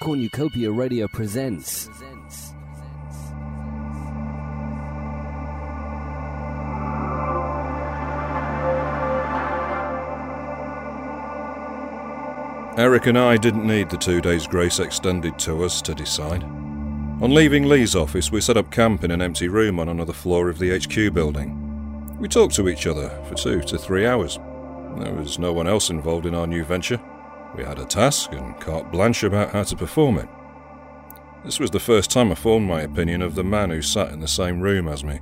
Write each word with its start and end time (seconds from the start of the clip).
Cornucopia 0.00 0.70
Radio 0.70 1.08
presents. 1.08 1.90
Eric 12.78 13.06
and 13.06 13.18
I 13.18 13.36
didn't 13.36 13.66
need 13.66 13.90
the 13.90 13.96
two 13.96 14.20
days' 14.20 14.46
grace 14.46 14.78
extended 14.78 15.36
to 15.40 15.64
us 15.64 15.82
to 15.82 15.96
decide. 15.96 16.44
On 16.44 17.34
leaving 17.34 17.68
Lee's 17.68 17.96
office, 17.96 18.30
we 18.30 18.40
set 18.40 18.56
up 18.56 18.70
camp 18.70 19.02
in 19.02 19.10
an 19.10 19.20
empty 19.20 19.48
room 19.48 19.80
on 19.80 19.88
another 19.88 20.12
floor 20.12 20.48
of 20.48 20.60
the 20.60 20.78
HQ 20.78 21.12
building. 21.12 22.16
We 22.20 22.28
talked 22.28 22.54
to 22.54 22.68
each 22.68 22.86
other 22.86 23.08
for 23.28 23.34
two 23.34 23.62
to 23.62 23.76
three 23.76 24.06
hours. 24.06 24.38
There 24.96 25.12
was 25.12 25.40
no 25.40 25.52
one 25.52 25.66
else 25.66 25.90
involved 25.90 26.26
in 26.26 26.36
our 26.36 26.46
new 26.46 26.62
venture. 26.62 27.00
We 27.58 27.64
had 27.64 27.80
a 27.80 27.84
task 27.84 28.32
and 28.34 28.58
carte 28.60 28.92
blanche 28.92 29.24
about 29.24 29.50
how 29.50 29.64
to 29.64 29.74
perform 29.74 30.18
it. 30.18 30.28
This 31.44 31.58
was 31.58 31.72
the 31.72 31.80
first 31.80 32.08
time 32.08 32.30
I 32.30 32.36
formed 32.36 32.68
my 32.68 32.82
opinion 32.82 33.20
of 33.20 33.34
the 33.34 33.42
man 33.42 33.70
who 33.70 33.82
sat 33.82 34.12
in 34.12 34.20
the 34.20 34.28
same 34.28 34.60
room 34.60 34.86
as 34.86 35.02
me. 35.02 35.18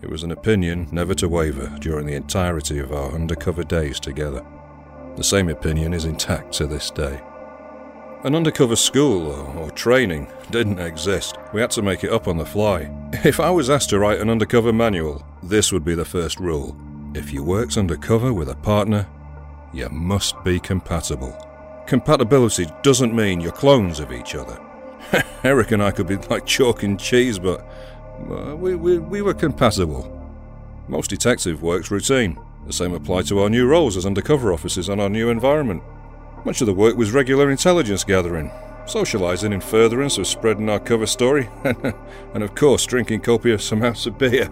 It 0.00 0.08
was 0.08 0.22
an 0.22 0.30
opinion 0.30 0.88
never 0.90 1.14
to 1.16 1.28
waver 1.28 1.76
during 1.78 2.06
the 2.06 2.14
entirety 2.14 2.78
of 2.78 2.92
our 2.92 3.12
undercover 3.12 3.62
days 3.62 4.00
together. 4.00 4.42
The 5.16 5.22
same 5.22 5.50
opinion 5.50 5.92
is 5.92 6.06
intact 6.06 6.54
to 6.54 6.66
this 6.66 6.90
day. 6.90 7.20
An 8.24 8.34
undercover 8.34 8.74
school 8.74 9.26
or, 9.26 9.54
or, 9.58 9.70
training 9.70 10.28
didn't 10.50 10.78
exist. 10.78 11.36
We 11.52 11.60
had 11.60 11.70
to 11.72 11.82
make 11.82 12.04
it 12.04 12.12
up 12.12 12.26
on 12.26 12.38
the 12.38 12.46
fly. 12.46 12.90
If 13.24 13.38
I 13.38 13.50
was 13.50 13.68
asked 13.68 13.90
to 13.90 13.98
write 13.98 14.20
an 14.20 14.30
undercover 14.30 14.72
manual, 14.72 15.26
this 15.42 15.72
would 15.72 15.84
be 15.84 15.94
the 15.94 16.06
first 16.06 16.40
rule. 16.40 16.74
If 17.14 17.34
you 17.34 17.44
worked 17.44 17.76
undercover 17.76 18.32
with 18.32 18.48
a 18.48 18.56
partner, 18.56 19.06
you 19.74 19.90
must 19.90 20.42
be 20.42 20.58
compatible. 20.58 21.49
Compatibility 21.90 22.68
doesn't 22.82 23.16
mean 23.16 23.40
you're 23.40 23.50
clones 23.50 23.98
of 23.98 24.12
each 24.12 24.36
other. 24.36 24.60
Eric 25.42 25.72
and 25.72 25.82
I 25.82 25.90
could 25.90 26.06
be 26.06 26.18
like 26.18 26.46
chalk 26.46 26.84
and 26.84 27.00
cheese, 27.00 27.36
but 27.36 27.66
we, 28.60 28.76
we, 28.76 28.98
we 29.00 29.22
were 29.22 29.34
compatible. 29.34 30.06
Most 30.86 31.10
detective 31.10 31.64
work's 31.64 31.90
routine. 31.90 32.38
The 32.64 32.72
same 32.72 32.94
applied 32.94 33.26
to 33.26 33.40
our 33.40 33.50
new 33.50 33.66
roles 33.66 33.96
as 33.96 34.06
undercover 34.06 34.52
officers 34.52 34.88
and 34.88 35.00
our 35.00 35.08
new 35.08 35.30
environment. 35.30 35.82
Much 36.44 36.60
of 36.60 36.68
the 36.68 36.72
work 36.72 36.96
was 36.96 37.10
regular 37.10 37.50
intelligence 37.50 38.04
gathering, 38.04 38.52
socialising 38.86 39.52
in 39.52 39.60
furtherance 39.60 40.16
of 40.16 40.28
spreading 40.28 40.70
our 40.70 40.78
cover 40.78 41.06
story, 41.06 41.50
and 41.64 42.44
of 42.44 42.54
course 42.54 42.86
drinking 42.86 43.22
copious 43.22 43.72
amounts 43.72 44.06
of 44.06 44.16
beer. 44.16 44.48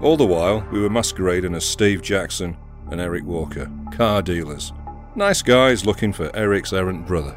All 0.00 0.16
the 0.16 0.24
while, 0.24 0.66
we 0.72 0.80
were 0.80 0.88
masquerading 0.88 1.54
as 1.54 1.66
Steve 1.66 2.00
Jackson 2.00 2.56
and 2.90 2.98
Eric 2.98 3.24
Walker, 3.24 3.70
car 3.92 4.22
dealers. 4.22 4.72
Nice 5.20 5.42
guys 5.42 5.84
looking 5.84 6.14
for 6.14 6.34
Eric's 6.34 6.72
errant 6.72 7.06
brother. 7.06 7.36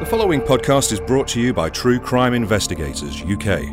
The 0.00 0.06
following 0.08 0.40
podcast 0.40 0.92
is 0.92 1.00
brought 1.00 1.28
to 1.28 1.42
you 1.42 1.52
by 1.52 1.68
True 1.68 2.00
Crime 2.00 2.32
Investigators 2.32 3.20
UK. 3.20 3.68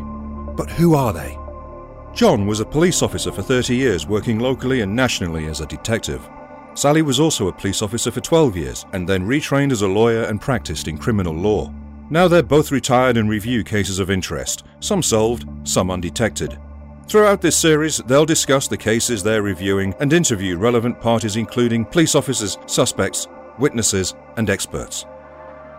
But 0.57 0.69
who 0.71 0.93
are 0.93 1.13
they? 1.13 1.37
John 2.13 2.45
was 2.47 2.59
a 2.59 2.65
police 2.65 3.01
officer 3.01 3.31
for 3.31 3.41
30 3.41 3.73
years, 3.73 4.05
working 4.05 4.39
locally 4.39 4.81
and 4.81 4.93
nationally 4.93 5.45
as 5.45 5.61
a 5.61 5.65
detective. 5.65 6.29
Sally 6.73 7.01
was 7.01 7.21
also 7.21 7.47
a 7.47 7.53
police 7.53 7.81
officer 7.81 8.11
for 8.11 8.19
12 8.19 8.57
years 8.57 8.85
and 8.91 9.07
then 9.07 9.25
retrained 9.25 9.71
as 9.71 9.83
a 9.83 9.87
lawyer 9.87 10.23
and 10.23 10.41
practiced 10.41 10.89
in 10.89 10.97
criminal 10.97 11.33
law. 11.33 11.73
Now 12.09 12.27
they're 12.27 12.43
both 12.43 12.73
retired 12.73 13.15
and 13.15 13.29
review 13.29 13.63
cases 13.63 13.99
of 13.99 14.11
interest, 14.11 14.65
some 14.81 15.01
solved, 15.01 15.47
some 15.63 15.89
undetected. 15.89 16.59
Throughout 17.07 17.41
this 17.41 17.57
series, 17.57 17.97
they'll 17.97 18.25
discuss 18.25 18.67
the 18.67 18.77
cases 18.77 19.21
they're 19.21 19.41
reviewing 19.41 19.93
and 19.99 20.13
interview 20.13 20.57
relevant 20.57 21.01
parties, 21.01 21.35
including 21.35 21.85
police 21.85 22.15
officers, 22.15 22.57
suspects, 22.67 23.27
witnesses, 23.59 24.15
and 24.37 24.49
experts. 24.49 25.05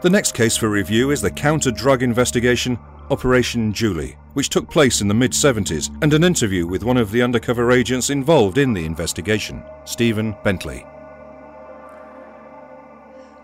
The 0.02 0.10
next 0.10 0.34
case 0.34 0.56
for 0.56 0.68
review 0.68 1.10
is 1.10 1.22
the 1.22 1.30
counter 1.30 1.70
drug 1.70 2.02
investigation 2.02 2.78
Operation 3.10 3.72
Julie, 3.72 4.16
which 4.32 4.48
took 4.48 4.70
place 4.70 5.00
in 5.00 5.08
the 5.08 5.14
mid 5.14 5.32
70s, 5.32 5.90
and 6.02 6.14
an 6.14 6.24
interview 6.24 6.66
with 6.66 6.82
one 6.82 6.96
of 6.96 7.10
the 7.10 7.22
undercover 7.22 7.70
agents 7.70 8.10
involved 8.10 8.58
in 8.58 8.72
the 8.72 8.86
investigation, 8.86 9.62
Stephen 9.84 10.34
Bentley. 10.42 10.86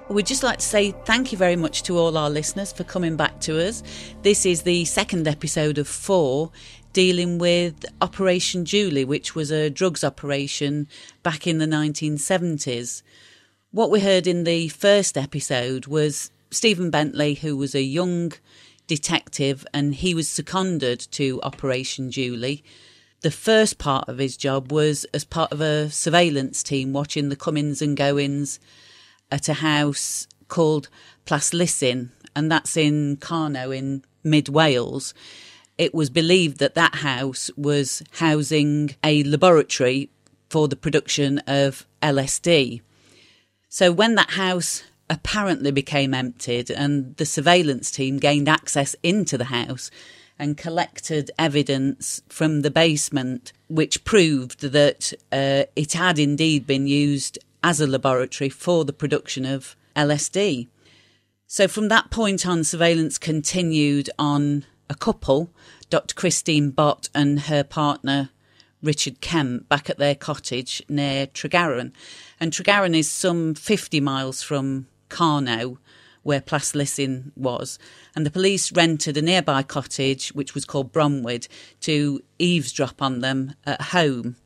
We'd 0.09 0.25
just 0.25 0.43
like 0.43 0.61
to 0.61 0.65
say 0.65 0.93
thank 1.05 1.33
you 1.33 1.39
very 1.39 1.57
much 1.57 1.83
to 1.83 1.99
all 1.99 2.17
our 2.17 2.31
listeners 2.31 2.73
for 2.73 2.83
coming 2.83 3.15
back 3.15 3.41
to 3.41 3.63
us. 3.63 3.83
This 4.23 4.47
is 4.47 4.63
the 4.63 4.87
second 4.87 5.29
episode 5.29 5.77
of 5.77 5.87
four 5.87 6.51
dealing 6.93 7.39
with 7.39 7.85
Operation 8.01 8.65
Julie, 8.65 9.05
which 9.05 9.35
was 9.35 9.51
a 9.51 9.71
drugs 9.71 10.03
operation 10.03 10.89
back 11.23 11.47
in 11.47 11.59
the 11.59 11.67
1970s. 11.67 13.03
What 13.71 13.91
we 13.91 14.01
heard 14.01 14.27
in 14.27 14.45
the 14.45 14.69
first 14.69 15.17
episode 15.19 15.87
was 15.87 16.31
Stephen 16.51 16.91
Bentley, 16.91 17.35
who 17.35 17.57
was 17.57 17.75
a 17.75 17.83
young 17.83 18.33
detective 18.87 19.67
and 19.73 19.95
he 19.95 20.15
was 20.15 20.29
seconded 20.29 20.99
to 21.13 21.41
Operation 21.43 22.11
Julie. 22.11 22.65
The 23.21 23.31
first 23.31 23.79
part 23.79 24.09
of 24.09 24.19
his 24.19 24.37
job 24.37 24.73
was 24.73 25.05
as 25.13 25.25
part 25.25 25.53
of 25.53 25.61
a 25.61 25.91
surveillance 25.91 26.63
team 26.63 26.93
watching 26.93 27.29
the 27.29 27.37
comings 27.37 27.83
and 27.83 27.97
goings 27.97 28.59
at 29.31 29.49
a 29.49 29.55
house 29.55 30.27
called 30.49 30.89
Plas 31.27 31.51
Plaslissin, 31.51 32.11
and 32.35 32.51
that's 32.51 32.77
in 32.77 33.19
Carno 33.19 33.77
in 33.77 34.05
mid 34.25 34.49
Wales. 34.49 35.13
It 35.79 35.95
was 35.95 36.11
believed 36.11 36.59
that 36.59 36.75
that 36.75 36.97
house 36.97 37.51
was 37.57 38.03
housing 38.13 38.97
a 39.03 39.23
laboratory 39.23 40.11
for 40.51 40.69
the 40.69 40.77
production 40.77 41.39
of 41.47 41.87
LSD. 42.03 42.83
So 43.69 43.93
when 43.93 44.17
that 44.17 44.31
house 44.31 44.83
apparently 45.09 45.71
became 45.71 46.13
emptied 46.13 46.71
and 46.71 47.17
the 47.17 47.27
surveillance 47.27 47.91
team 47.91 48.19
gained 48.19 48.49
access 48.49 48.95
into 49.03 49.39
the 49.39 49.45
house 49.45 49.91
and 50.39 50.57
collected 50.57 51.31
evidence 51.39 52.23
from 52.29 52.63
the 52.63 52.71
basement 52.71 53.53
which 53.69 54.05
proved 54.05 54.61
that 54.61 55.13
uh, 55.33 55.65
it 55.75 55.93
had 55.95 56.19
indeed 56.19 56.67
been 56.67 56.87
used 56.87 57.39
as 57.63 57.81
a 57.81 57.87
laboratory 57.87 58.49
for 58.49 58.85
the 58.85 58.93
production 58.93 59.45
of 59.45 59.77
LSD. 59.97 60.69
So 61.47 61.67
from 61.67 61.89
that 61.89 62.11
point 62.11 62.47
on, 62.47 62.63
surveillance 62.63 63.19
continued 63.19 64.11
on 64.19 64.65
a 64.91 64.95
couple, 64.95 65.51
Dr. 65.91 66.15
Christine 66.15 66.71
Bott 66.71 67.09
and 67.15 67.41
her 67.41 67.65
partner 67.65 68.31
Richard 68.83 69.21
Kemp, 69.21 69.69
back 69.69 69.91
at 69.91 69.99
their 69.99 70.15
cottage 70.15 70.83
near 70.89 71.27
Tregaron. 71.27 71.93
And 72.39 72.53
Tregaron 72.53 72.97
is 72.97 73.11
some 73.11 73.55
50 73.55 74.01
miles 74.01 74.43
from 74.43 74.87
Carno, 75.09 75.79
where 76.23 76.41
Plas 76.41 76.73
Llysyn 76.73 77.33
was, 77.37 77.79
and 78.15 78.27
the 78.27 78.31
police 78.31 78.71
rented 78.73 79.17
a 79.17 79.23
nearby 79.23 79.63
cottage, 79.63 80.29
which 80.31 80.55
was 80.55 80.65
called 80.65 80.93
Bromwood, 80.93 81.49
to 81.81 82.21
eavesdrop 82.39 83.01
on 83.01 83.21
them 83.21 83.55
at 83.65 83.81
home. 83.81 84.37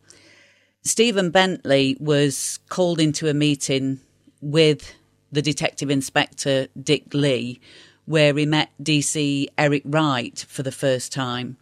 Stephen 0.84 1.30
Bentley 1.30 1.96
was 2.00 2.58
called 2.68 3.00
into 3.00 3.28
a 3.28 3.34
meeting 3.34 4.00
with 4.40 4.94
the 5.30 5.42
detective 5.42 5.90
inspector 5.90 6.68
Dick 6.80 7.14
Lee, 7.14 7.60
where 8.04 8.34
he 8.34 8.46
met 8.46 8.70
DC 8.82 9.46
Eric 9.56 9.82
Wright 9.84 10.44
for 10.48 10.62
the 10.62 10.72
first 10.72 11.12
time. 11.12 11.56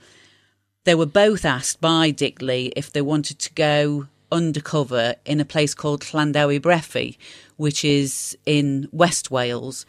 They 0.85 0.95
were 0.95 1.07
both 1.07 1.45
asked 1.45 1.81
by 1.81 2.11
Dick 2.11 2.41
Lee 2.41 2.73
if 2.75 2.93
they 2.93 3.03
wanted 3.03 3.39
to 3.41 3.53
go 3.55 4.07
undercover 4.33 5.15
in 5.25 5.41
a 5.41 5.45
place 5.45 5.75
called 5.75 6.03
Llanddewi 6.03 6.61
Brefi, 6.61 7.17
which 7.57 7.85
is 7.85 8.37
in 8.47 8.89
West 8.93 9.31
Wales. 9.31 9.85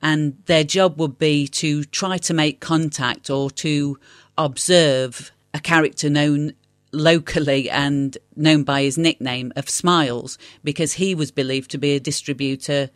And 0.00 0.38
their 0.46 0.64
job 0.64 0.98
would 0.98 1.18
be 1.18 1.48
to 1.48 1.84
try 1.84 2.18
to 2.18 2.34
make 2.34 2.60
contact 2.60 3.30
or 3.30 3.50
to 3.52 3.98
observe 4.36 5.32
a 5.52 5.60
character 5.60 6.10
known 6.10 6.54
locally 6.92 7.68
and 7.70 8.16
known 8.36 8.62
by 8.62 8.82
his 8.82 8.96
nickname 8.96 9.52
of 9.56 9.68
Smiles 9.68 10.38
because 10.62 10.94
he 10.94 11.14
was 11.14 11.30
believed 11.30 11.70
to 11.72 11.78
be 11.78 11.94
a 11.94 12.00
distributor 12.00 12.90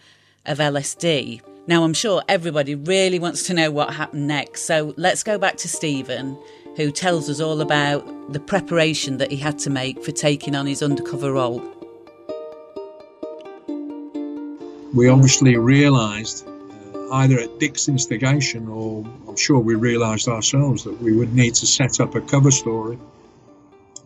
of 0.47 0.59
LSD. 0.59 1.48
Now, 1.69 1.85
I'm 1.85 1.93
sure 1.93 2.23
everybody 2.31 2.75
really 2.75 3.19
wants 3.19 3.43
to 3.43 3.53
know 3.53 3.71
what 3.71 3.93
happened 3.93 4.27
next, 4.27 4.63
so 4.63 4.95
let's 4.97 5.23
go 5.23 5.37
back 5.37 5.59
to 5.59 5.69
Stephen, 5.69 6.39
who 6.77 6.91
tells 6.91 7.29
us 7.29 7.41
all 7.41 7.61
about 7.61 8.33
the 8.33 8.41
preparation 8.41 9.19
that 9.19 9.31
he 9.31 9.37
had 9.37 9.59
to 9.61 9.71
make 9.71 10.03
for 10.03 10.11
taking 10.11 10.57
on 10.57 10.65
his 10.65 10.83
undercover 10.83 11.35
role. 11.35 11.61
We 14.95 15.11
obviously 15.11 15.59
realised, 15.59 16.49
uh, 16.49 17.11
either 17.13 17.39
at 17.39 17.59
Dick's 17.59 17.87
instigation 17.87 18.67
or 18.67 19.05
I'm 19.29 19.37
sure 19.37 19.59
we 19.59 19.75
realised 19.75 20.27
ourselves, 20.27 20.85
that 20.85 20.99
we 21.03 21.15
would 21.15 21.35
need 21.35 21.55
to 21.57 21.67
set 21.67 22.01
up 22.01 22.15
a 22.15 22.23
cover 22.23 22.51
story 22.51 22.99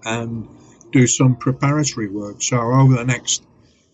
and 0.04 0.48
do 0.90 1.06
some 1.06 1.36
preparatory 1.36 2.08
work. 2.08 2.42
So 2.42 2.56
over 2.58 2.96
the 2.96 3.04
next 3.04 3.44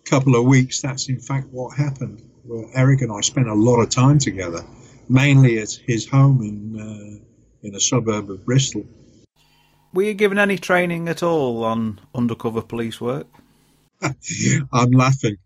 couple 0.07 0.37
of 0.37 0.47
weeks, 0.47 0.81
that's 0.81 1.11
in 1.11 1.21
fact 1.21 1.49
what 1.51 1.77
happened. 1.77 2.28
Eric 2.75 3.03
and 3.03 3.13
I 3.13 3.21
spent 3.21 3.49
a 3.49 3.55
lot 3.55 3.81
of 3.81 3.91
time 3.91 4.19
together, 4.19 4.65
mainly 5.09 5.59
at 5.59 5.71
his 5.71 6.09
home 6.09 6.43
in 6.43 6.81
uh, 6.81 7.67
in 7.67 7.75
a 7.75 7.81
suburb 7.81 8.31
of 8.31 8.45
Bristol. 8.45 8.87
Were 9.93 10.03
you 10.03 10.15
given 10.15 10.39
any 10.39 10.59
training 10.59 11.09
at 11.09 11.23
all 11.23 11.65
on 11.65 12.01
undercover 12.15 12.63
police 12.63 13.01
work? 13.01 13.27
I'm 14.73 14.91
laughing. 14.91 15.37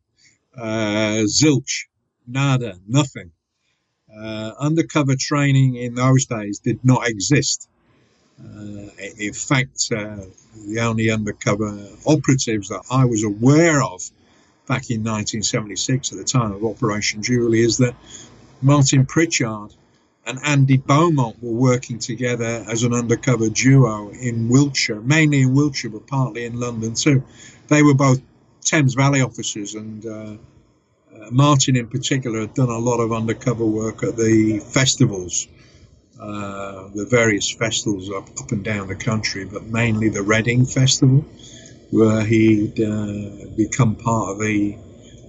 Uh, 0.56 1.24
zilch, 1.26 1.84
nada, 2.26 2.78
nothing. 2.86 3.30
Uh, 4.14 4.52
undercover 4.58 5.14
training 5.18 5.76
in 5.76 5.94
those 5.94 6.26
days 6.26 6.58
did 6.58 6.84
not 6.84 7.08
exist. 7.08 7.68
Uh, 8.38 8.88
in 9.18 9.32
fact, 9.32 9.88
uh, 9.92 10.16
the 10.66 10.80
only 10.80 11.10
undercover 11.10 11.88
operatives 12.04 12.68
that 12.68 12.82
I 12.90 13.04
was 13.04 13.22
aware 13.22 13.82
of 13.82 14.02
back 14.66 14.90
in 14.90 15.02
1976 15.02 16.12
at 16.12 16.18
the 16.18 16.24
time 16.24 16.52
of 16.52 16.64
Operation 16.64 17.22
Julie 17.22 17.60
is 17.60 17.78
that 17.78 17.94
Martin 18.60 19.06
Pritchard 19.06 19.74
and 20.24 20.38
Andy 20.44 20.76
Beaumont 20.76 21.42
were 21.42 21.52
working 21.52 21.98
together 21.98 22.64
as 22.68 22.84
an 22.84 22.94
undercover 22.94 23.48
duo 23.48 24.10
in 24.10 24.48
Wiltshire, 24.48 25.00
mainly 25.00 25.42
in 25.42 25.54
Wiltshire, 25.54 25.90
but 25.90 26.06
partly 26.06 26.44
in 26.44 26.60
London 26.60 26.94
too. 26.94 27.24
They 27.68 27.82
were 27.82 27.94
both 27.94 28.20
Thames 28.64 28.94
Valley 28.94 29.20
officers, 29.20 29.74
and 29.74 30.06
uh, 30.06 30.10
uh, 30.10 31.30
Martin 31.30 31.76
in 31.76 31.88
particular 31.88 32.40
had 32.40 32.54
done 32.54 32.68
a 32.68 32.78
lot 32.78 33.00
of 33.00 33.12
undercover 33.12 33.66
work 33.66 34.04
at 34.04 34.16
the 34.16 34.60
festivals, 34.60 35.48
uh, 36.20 36.88
the 36.94 37.06
various 37.10 37.50
festivals 37.50 38.08
up, 38.10 38.28
up 38.40 38.52
and 38.52 38.62
down 38.62 38.86
the 38.86 38.94
country, 38.94 39.44
but 39.44 39.64
mainly 39.64 40.08
the 40.08 40.22
Reading 40.22 40.64
Festival, 40.64 41.24
where 41.92 42.24
he'd 42.24 42.80
uh, 42.80 43.46
become 43.54 43.94
part 43.94 44.30
of 44.30 44.38
the 44.40 44.76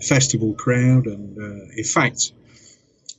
festival 0.02 0.54
crowd. 0.54 1.06
And 1.08 1.38
uh, 1.38 1.66
in 1.76 1.84
fact, 1.84 2.32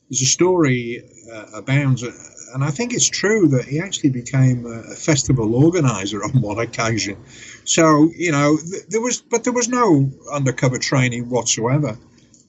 there's 0.08 0.23
a 0.23 0.26
story 0.26 1.05
uh, 1.31 1.46
abounds, 1.55 2.02
and 2.02 2.64
I 2.64 2.70
think 2.70 2.94
it's 2.94 3.08
true 3.08 3.49
that 3.49 3.67
he 3.67 3.81
actually 3.81 4.11
became 4.11 4.64
a, 4.67 4.94
festival 4.94 5.55
organizer 5.55 6.25
on 6.25 6.31
one 6.41 6.58
occasion. 6.58 7.19
So 7.64 8.11
you 8.17 8.32
know, 8.32 8.56
th- 8.56 8.87
there 8.88 9.00
was, 9.00 9.20
but 9.20 9.44
there 9.44 9.52
was 9.52 9.69
no 9.69 10.11
undercover 10.32 10.79
training 10.79 11.29
whatsoever. 11.29 11.99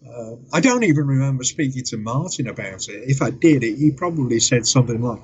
Uh, 0.07 0.35
I 0.53 0.61
don't 0.61 0.83
even 0.83 1.07
remember 1.07 1.43
speaking 1.43 1.83
to 1.85 1.97
Martin 1.97 2.47
about 2.47 2.87
it. 2.87 3.03
If 3.09 3.21
I 3.21 3.31
did, 3.31 3.63
it, 3.63 3.77
he 3.77 3.91
probably 3.91 4.39
said 4.39 4.65
something 4.65 5.01
like, 5.01 5.19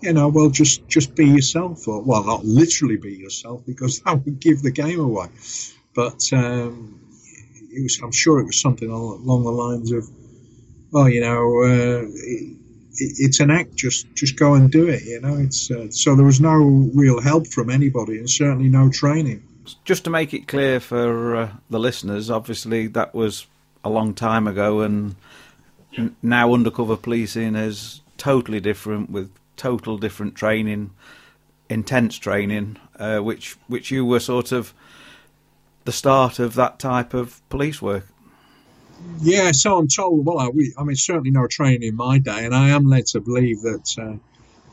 you 0.00 0.12
know, 0.12 0.28
well, 0.28 0.50
just 0.50 0.86
just 0.88 1.14
be 1.14 1.26
yourself, 1.26 1.86
or 1.88 2.02
well, 2.02 2.24
not 2.24 2.44
literally 2.44 2.96
be 2.96 3.14
yourself, 3.14 3.64
because 3.66 4.00
that 4.04 4.24
would 4.24 4.40
give 4.40 4.62
the 4.62 4.70
game 4.70 5.00
away. 5.00 5.28
But 5.94 6.22
um, 6.32 7.00
it 7.70 7.82
was, 7.82 8.00
I'm 8.02 8.12
sure 8.12 8.40
it 8.40 8.46
was 8.46 8.60
something 8.60 8.90
along 8.90 9.44
the 9.44 9.50
lines 9.50 9.92
of, 9.92 10.08
well, 10.90 11.08
you 11.08 11.20
know, 11.22 11.62
uh, 11.62 12.02
it, 12.04 12.56
it's 12.98 13.40
an 13.40 13.50
act. 13.50 13.74
Just 13.76 14.06
just 14.14 14.36
go 14.36 14.54
and 14.54 14.70
do 14.70 14.88
it. 14.88 15.04
You 15.04 15.20
know, 15.20 15.36
it's 15.36 15.70
uh, 15.70 15.90
so 15.90 16.14
there 16.14 16.26
was 16.26 16.40
no 16.40 16.56
real 16.94 17.20
help 17.20 17.46
from 17.46 17.70
anybody, 17.70 18.18
and 18.18 18.28
certainly 18.28 18.68
no 18.68 18.90
training. 18.90 19.42
Just 19.84 20.04
to 20.04 20.10
make 20.10 20.32
it 20.32 20.46
clear 20.46 20.78
for 20.78 21.36
uh, 21.36 21.50
the 21.70 21.80
listeners, 21.80 22.30
obviously 22.30 22.86
that 22.88 23.14
was 23.14 23.46
a 23.84 23.90
long 23.90 24.14
time 24.14 24.46
ago, 24.46 24.80
and 24.80 25.16
now 26.22 26.52
undercover 26.54 26.96
policing 26.96 27.54
is 27.56 28.02
totally 28.16 28.60
different 28.60 29.10
with 29.10 29.30
total 29.56 29.98
different 29.98 30.34
training, 30.34 30.90
intense 31.68 32.18
training, 32.18 32.78
uh, 32.98 33.18
which 33.18 33.56
which 33.68 33.90
you 33.90 34.04
were 34.04 34.20
sort 34.20 34.52
of 34.52 34.74
the 35.84 35.92
start 35.92 36.38
of 36.38 36.54
that 36.54 36.78
type 36.78 37.14
of 37.14 37.40
police 37.48 37.80
work. 37.80 38.06
Yeah, 39.20 39.52
so 39.52 39.78
I'm 39.78 39.88
told. 39.88 40.24
Well, 40.26 40.38
I, 40.38 40.48
we, 40.48 40.74
I 40.78 40.84
mean, 40.84 40.96
certainly 40.96 41.30
no 41.30 41.46
training 41.46 41.82
in 41.82 41.96
my 41.96 42.18
day, 42.18 42.44
and 42.44 42.54
I 42.54 42.70
am 42.70 42.86
led 42.86 43.06
to 43.06 43.20
believe 43.20 43.62
that 43.62 43.96
uh, 43.98 44.16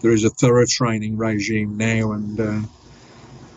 there 0.01 0.11
is 0.11 0.23
a 0.23 0.29
thorough 0.29 0.65
training 0.65 1.17
regime 1.17 1.77
now. 1.77 2.11
And 2.13 2.39
uh, 2.39 2.61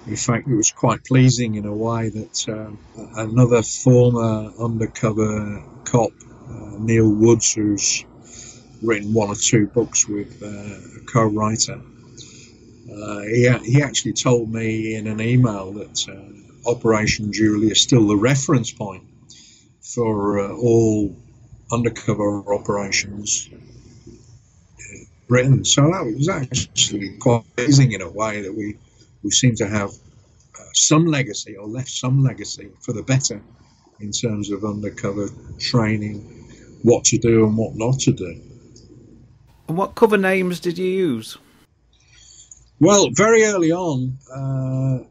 in 0.06 0.17
fact, 0.17 0.49
it 0.49 0.55
was 0.55 0.70
quite 0.70 1.05
pleasing 1.05 1.55
in 1.55 1.67
a 1.67 1.75
way 1.75 2.08
that 2.08 2.49
uh, 2.49 2.70
another 3.17 3.62
former 3.62 4.52
undercover 4.58 5.62
cop, 5.84 6.11
uh, 6.49 6.76
Neil 6.78 7.08
Woods, 7.11 7.52
who's 7.55 8.05
written 8.82 9.12
one 9.12 9.28
or 9.31 9.34
two 9.34 9.67
books 9.67 10.08
with 10.08 10.43
uh, 10.43 11.00
a 11.00 11.05
co-writer, 11.06 11.81
uh, 12.93 13.20
he, 13.23 13.49
he 13.64 13.82
actually 13.82 14.12
told 14.12 14.52
me 14.52 14.94
in 14.94 15.06
an 15.06 15.20
email 15.20 15.73
that 15.73 16.06
Operation 16.67 17.32
Julie 17.32 17.69
is 17.69 17.81
still 17.81 18.06
the 18.06 18.17
reference 18.17 18.73
point 18.73 19.05
for 19.81 20.40
uh, 20.40 20.52
all 20.56 21.17
undercover 21.73 22.43
operations 22.52 23.49
in 23.52 25.06
Britain. 25.28 25.64
So 25.64 25.82
that 25.82 26.05
was 26.05 26.28
actually 26.28 27.17
quite 27.19 27.44
amazing 27.56 27.93
in 27.93 28.02
a 28.02 28.11
way 28.11 28.43
that 28.43 28.52
we, 28.52 28.78
we 29.23 29.31
seem 29.31 29.55
to 29.56 29.69
have 29.69 29.90
uh, 29.90 30.64
some 30.75 31.06
legacy 31.06 31.56
or 31.56 31.67
left 31.67 31.88
some 31.88 32.23
legacy 32.23 32.70
for 32.81 32.93
the 32.93 33.02
better 33.02 33.40
in 34.00 34.11
terms 34.11 34.50
of 34.50 34.64
undercover 34.64 35.28
training, 35.58 36.20
what 36.82 37.05
to 37.05 37.19
do 37.19 37.46
and 37.46 37.56
what 37.56 37.75
not 37.75 37.99
to 38.00 38.12
do. 38.12 38.40
And 39.68 39.76
what 39.76 39.94
cover 39.94 40.16
names 40.16 40.60
did 40.60 40.78
you 40.78 40.86
use? 40.86 41.38
Well, 42.78 43.08
very 43.12 43.44
early 43.44 43.72
on, 43.72 44.18
uh, 44.32 45.04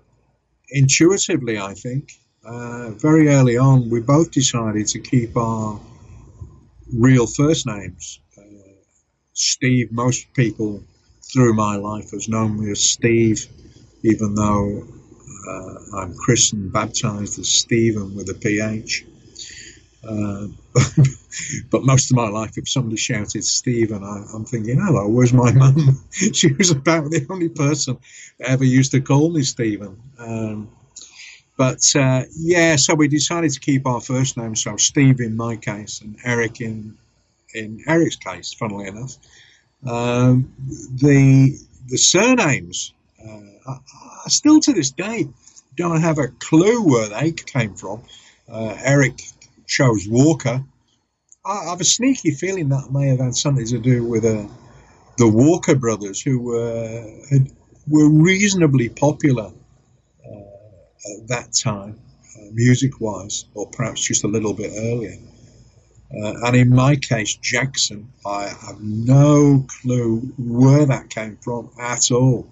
intuitively, 0.70 1.58
I 1.58 1.74
think, 1.74 2.14
uh, 2.46 2.92
very 2.92 3.28
early 3.30 3.58
on, 3.58 3.90
we 3.90 4.02
both 4.02 4.32
decided 4.32 4.88
to 4.88 5.00
keep 5.00 5.36
our 5.36 5.80
real 6.94 7.26
first 7.26 7.66
names. 7.66 8.20
Uh, 8.38 8.42
Steve, 9.34 9.92
most 9.92 10.32
people 10.34 10.84
through 11.24 11.56
my 11.56 11.76
life 11.76 12.12
has 12.12 12.30
known 12.30 12.60
me 12.64 12.72
as 12.72 12.80
Steve, 12.80 13.48
even 14.04 14.36
though 14.36 14.88
uh, 15.50 15.98
I'm 15.98 16.16
christened, 16.16 16.72
baptized 16.72 17.40
as 17.40 17.50
Stephen 17.50 18.16
with 18.16 18.30
a 18.30 18.36
PH. 18.36 19.06
Uh, 20.08 20.48
but 21.72 21.84
most 21.84 22.12
of 22.12 22.16
my 22.16 22.30
life, 22.30 22.58
if 22.58 22.70
somebody 22.70 22.98
shouted 22.98 23.44
Stephen, 23.44 24.04
I, 24.04 24.36
am 24.36 24.46
thinking, 24.46 24.80
hello, 24.80 25.08
where's 25.08 25.34
my 25.34 25.52
mum? 25.52 26.00
she 26.12 26.54
was 26.54 26.72
about 26.72 27.10
the 27.10 27.26
only 27.30 27.50
person 27.50 27.98
that 28.40 28.50
ever 28.50 28.64
used 28.64 28.92
to 28.92 29.02
call 29.02 29.32
me 29.32 29.42
Stephen. 29.42 29.98
Um, 30.20 30.70
but 31.58 31.80
uh, 31.96 32.24
yeah, 32.38 32.76
so 32.76 32.94
we 32.96 33.08
decided 33.08 33.52
to 33.52 33.60
keep 33.60 33.88
our 33.88 34.02
first 34.02 34.38
names. 34.38 34.64
So 34.64 34.76
Steve 34.78 35.22
in 35.22 35.38
my 35.38 35.56
case 35.56 36.02
and 36.02 36.18
Eric 36.24 36.62
in 36.62 36.98
in 37.54 37.82
Eric's 37.88 38.18
case, 38.18 38.54
funnily 38.54 38.88
enough. 38.88 39.16
Um, 39.88 40.54
the 40.68 41.58
the 41.88 41.98
surnames, 41.98 42.94
uh, 43.24 43.40
I, 43.68 43.78
I 44.26 44.30
still 44.30 44.60
to 44.62 44.74
this 44.74 44.92
day 44.92 45.30
don't 45.78 46.02
have 46.02 46.18
a 46.18 46.28
clue 46.28 46.82
where 46.84 47.08
they 47.08 47.32
came 47.32 47.76
from. 47.76 48.04
Uh, 48.50 48.76
Eric 48.84 49.22
chose 49.68 50.08
Walker. 50.08 50.64
I, 51.46 51.70
have 51.70 51.82
a 51.82 51.86
sneaky 51.86 52.32
feeling 52.32 52.70
that 52.70 52.92
may 52.92 53.08
have 53.10 53.20
had 53.20 53.36
something 53.36 53.66
to 53.68 53.78
do 53.78 54.04
with 54.04 54.26
uh, 54.26 54.48
the 55.18 55.28
Walker 55.28 55.76
brothers, 55.76 56.22
who 56.22 56.58
uh, 56.58 57.06
had, 57.30 57.52
were 57.88 58.10
reasonably 58.10 58.90
popular 58.90 59.52
at 61.06 61.28
that 61.28 61.54
time, 61.54 62.00
uh, 62.36 62.46
music 62.52 63.00
wise, 63.00 63.46
or 63.54 63.68
perhaps 63.70 64.08
just 64.08 64.24
a 64.24 64.28
little 64.28 64.54
bit 64.54 64.72
earlier. 64.76 65.18
Uh, 66.12 66.34
and 66.46 66.56
in 66.56 66.70
my 66.70 66.96
case, 66.96 67.36
Jackson, 67.36 68.12
I 68.26 68.44
have 68.48 68.80
no 68.82 69.66
clue 69.82 70.20
where 70.38 70.86
that 70.86 71.10
came 71.10 71.38
from 71.38 71.70
at 71.80 72.12
all. 72.12 72.48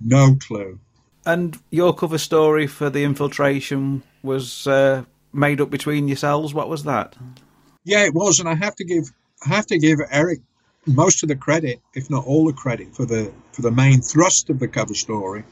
No 0.00 0.36
clue. 0.36 0.78
And 1.24 1.58
your 1.70 1.94
cover 1.94 2.18
story 2.18 2.66
for 2.66 2.90
the 2.90 3.04
infiltration 3.04 4.02
was 4.22 4.66
uh, 4.66 5.04
made 5.32 5.60
up 5.60 5.70
between 5.70 6.08
yourselves. 6.08 6.54
What 6.54 6.68
was 6.68 6.84
that? 6.84 7.16
Yeah, 7.84 8.04
it 8.04 8.14
was, 8.14 8.40
and 8.40 8.48
I 8.48 8.54
have 8.54 8.76
to 8.76 8.84
give 8.84 9.10
I 9.44 9.48
have 9.48 9.66
to 9.66 9.78
give 9.78 9.98
Eric 10.10 10.40
most 10.86 11.22
of 11.22 11.28
the 11.28 11.36
credit, 11.36 11.80
if 11.94 12.10
not 12.10 12.26
all 12.26 12.46
the 12.46 12.52
credit, 12.52 12.94
for 12.94 13.06
the 13.06 13.32
for 13.52 13.62
the 13.62 13.70
main 13.70 14.02
thrust 14.02 14.50
of 14.50 14.58
the 14.58 14.68
cover 14.68 14.94
story 14.94 15.44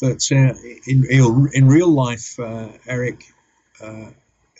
that 0.00 0.22
uh, 0.32 0.54
in, 0.86 1.50
in 1.52 1.68
real 1.68 1.88
life, 1.88 2.38
uh, 2.38 2.68
Eric 2.86 3.24
uh, 3.80 4.10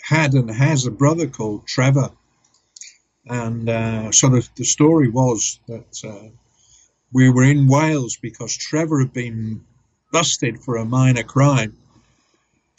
had 0.03 0.35
and 0.35 0.51
has 0.51 0.87
a 0.87 0.91
brother 0.91 1.27
called 1.27 1.67
Trevor. 1.67 2.11
And 3.27 3.69
uh, 3.69 4.13
so 4.13 4.29
the, 4.29 4.49
the 4.57 4.65
story 4.65 5.09
was 5.09 5.61
that 5.67 6.05
uh, 6.05 6.29
we 7.13 7.31
were 7.31 7.45
in 7.45 7.69
Wales 7.69 8.17
because 8.21 8.57
Trevor 8.57 9.01
had 9.01 9.13
been 9.13 9.65
busted 10.13 10.61
for 10.61 10.77
a 10.77 10.85
minor 10.85 11.23
crime, 11.23 11.77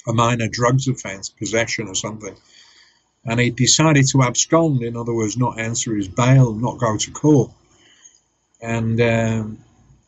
a 0.07 0.13
minor 0.13 0.47
drugs 0.47 0.87
offence, 0.87 1.29
possession 1.29 1.87
or 1.87 1.95
something. 1.95 2.35
And 3.25 3.39
he 3.39 3.49
decided 3.49 4.07
to 4.09 4.21
abscond, 4.21 4.83
in 4.83 4.95
other 4.95 5.13
words, 5.13 5.37
not 5.37 5.59
answer 5.59 5.95
his 5.95 6.07
bail, 6.07 6.53
not 6.53 6.77
go 6.77 6.95
to 6.95 7.11
court. 7.11 7.51
And 8.61 9.01
um, 9.01 9.57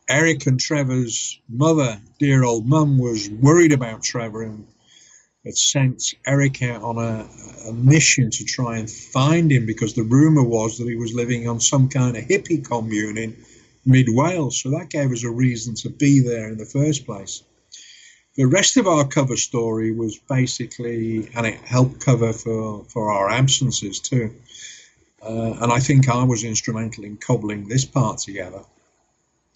Eric 0.07 0.45
and 0.45 0.59
Trevor's 0.59 1.39
mother, 1.49 1.99
dear 2.19 2.43
old 2.43 2.67
mum, 2.67 2.97
was 2.97 3.29
worried 3.29 3.73
about 3.73 4.03
Trevor 4.03 4.43
and 4.43 4.67
had 5.45 5.57
sent 5.57 6.13
Eric 6.25 6.61
out 6.61 6.81
on 6.81 6.97
a, 6.97 7.27
a 7.69 7.73
mission 7.73 8.29
to 8.29 8.43
try 8.43 8.77
and 8.77 8.89
find 8.89 9.51
him 9.51 9.65
because 9.65 9.93
the 9.93 10.03
rumour 10.03 10.43
was 10.43 10.77
that 10.77 10.87
he 10.87 10.95
was 10.95 11.13
living 11.13 11.47
on 11.47 11.59
some 11.59 11.89
kind 11.89 12.17
of 12.17 12.23
hippie 12.23 12.63
commune 12.63 13.17
in 13.17 13.35
mid 13.85 14.07
Wales. 14.09 14.61
So 14.61 14.71
that 14.71 14.89
gave 14.89 15.11
us 15.11 15.23
a 15.23 15.31
reason 15.31 15.75
to 15.75 15.89
be 15.89 16.19
there 16.19 16.49
in 16.49 16.57
the 16.57 16.65
first 16.65 17.05
place. 17.05 17.43
The 18.37 18.45
rest 18.45 18.77
of 18.77 18.87
our 18.87 19.05
cover 19.05 19.35
story 19.35 19.91
was 19.91 20.17
basically, 20.17 21.27
and 21.35 21.47
it 21.47 21.59
helped 21.61 22.05
cover 22.05 22.31
for, 22.33 22.83
for 22.85 23.11
our 23.11 23.29
absences 23.29 23.99
too. 23.99 24.33
Uh, 25.21 25.55
and 25.59 25.73
I 25.73 25.79
think 25.79 26.07
I 26.07 26.23
was 26.23 26.43
instrumental 26.43 27.03
in 27.03 27.17
cobbling 27.17 27.67
this 27.67 27.83
part 27.83 28.19
together. 28.19 28.61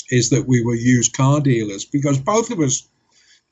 Is 0.09 0.31
that 0.31 0.47
we 0.47 0.63
were 0.65 0.75
used 0.75 1.15
car 1.15 1.39
dealers 1.39 1.85
because 1.85 2.19
both 2.19 2.49
of 2.49 2.59
us 2.59 2.89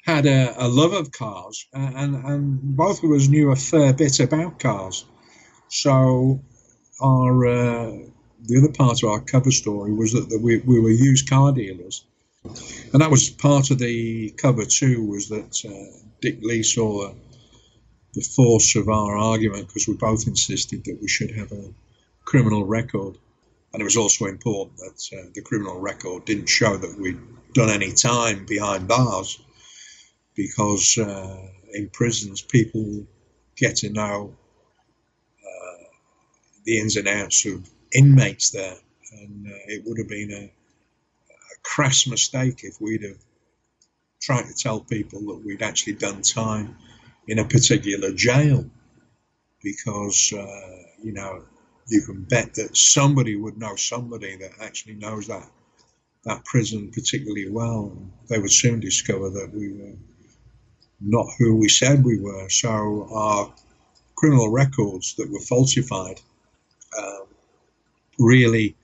had 0.04 0.26
a, 0.26 0.66
a 0.66 0.68
love 0.68 0.94
of 0.94 1.12
cars 1.12 1.68
and, 1.74 2.16
and 2.16 2.60
both 2.76 3.04
of 3.04 3.12
us 3.12 3.28
knew 3.28 3.52
a 3.52 3.56
fair 3.56 3.94
bit 3.94 4.20
about 4.20 4.60
cars. 4.60 5.06
So 5.70 6.42
our 7.02 7.46
uh, 7.46 7.92
the 8.42 8.58
other 8.58 8.74
part 8.74 9.04
of 9.04 9.10
our 9.10 9.20
cover 9.22 9.52
story 9.52 9.94
was 9.94 10.14
that, 10.14 10.30
that 10.30 10.42
we, 10.42 10.58
we 10.58 10.80
were 10.80 10.90
used 10.90 11.30
car 11.30 11.52
dealers 11.52 12.04
and 12.44 13.02
that 13.02 13.12
was 13.12 13.30
part 13.30 13.72
of 13.72 13.80
the 13.80 14.32
cover 14.32 14.66
too. 14.66 15.06
Was 15.06 15.30
that 15.30 15.66
uh, 15.66 16.00
Dick 16.22 16.40
Lee 16.42 16.64
saw 16.64 17.14
the 18.14 18.22
force 18.22 18.76
of 18.76 18.90
our 18.90 19.18
argument 19.18 19.68
because 19.68 19.88
we 19.88 19.96
both 19.96 20.28
insisted 20.28 20.86
that 20.86 21.00
we 21.02 21.08
should 21.08 21.32
have 21.32 21.52
a 21.52 21.74
criminal 22.26 22.66
record, 22.66 23.18
and 23.74 23.82
it 23.82 23.84
was 23.84 23.98
also 23.98 24.26
important 24.26 24.78
that 24.78 25.18
uh, 25.18 25.30
the 25.34 25.42
criminal 25.42 25.80
record 25.80 26.26
didn't 26.26 26.50
show 26.50 26.78
that 26.78 26.98
we'd 27.00 27.20
done 27.54 27.70
any 27.70 27.92
time 27.92 28.46
behind 28.46 28.88
bars, 28.88 29.40
because 30.36 30.98
uh, 30.98 31.48
in 31.74 31.90
prisons 31.90 32.42
people 32.42 33.06
get 33.56 33.78
to 33.78 33.90
know 33.90 34.36
uh, 35.44 35.84
the 36.64 36.80
ins 36.80 36.96
and 36.96 37.08
outs 37.08 37.46
of 37.46 37.70
inmates 37.94 38.52
there, 38.52 38.78
and 39.12 39.48
uh, 39.48 39.56
it 39.68 39.84
would 39.86 39.98
have 39.98 40.08
been 40.08 40.32
a 40.32 40.52
crass 41.64 42.08
mistake 42.08 42.62
if 42.64 42.80
we'd 42.80 43.04
have 43.04 43.18
tried 44.22 44.44
to 44.44 44.54
tell 44.54 44.80
people 44.80 45.20
that 45.22 45.44
we'd 45.46 45.62
actually 45.62 45.94
done 45.94 46.22
time 46.22 46.78
in 47.28 47.40
a 47.40 47.46
particular 47.46 48.12
jail 48.14 48.66
because, 49.64 50.34
uh, 50.34 50.84
you 51.02 51.14
know, 51.14 51.44
you 51.88 52.02
can 52.02 52.24
bet 52.24 52.54
that 52.56 52.76
somebody 52.76 53.36
would 53.36 53.58
know 53.58 53.76
somebody 53.76 54.36
that 54.38 54.52
actually 54.62 54.96
knows 54.96 55.28
that 55.28 55.50
that 56.26 56.44
prison 56.44 56.92
particularly 56.92 57.50
well. 57.50 57.98
They 58.28 58.40
would 58.40 58.52
soon 58.52 58.80
discover 58.80 59.30
that 59.30 59.52
we 59.54 59.72
were 59.72 59.96
not 61.02 61.28
who 61.38 61.56
we 61.56 61.70
said 61.70 62.04
we 62.04 62.20
were. 62.20 62.50
So 62.50 63.08
our 63.12 63.54
criminal 64.16 64.52
records 64.52 65.16
that 65.16 65.32
were 65.32 65.40
falsified 65.40 66.20
um, 66.98 67.24
really 68.18 68.76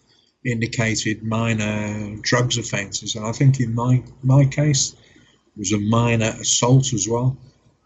indicated 0.45 1.23
minor 1.23 2.15
drugs 2.21 2.57
offences, 2.57 3.15
and 3.15 3.25
I 3.25 3.31
think 3.31 3.59
in 3.59 3.73
my 3.73 4.03
my 4.23 4.45
case 4.45 4.93
it 4.93 5.57
was 5.57 5.73
a 5.73 5.79
minor 5.79 6.35
assault 6.39 6.93
as 6.93 7.07
well. 7.07 7.37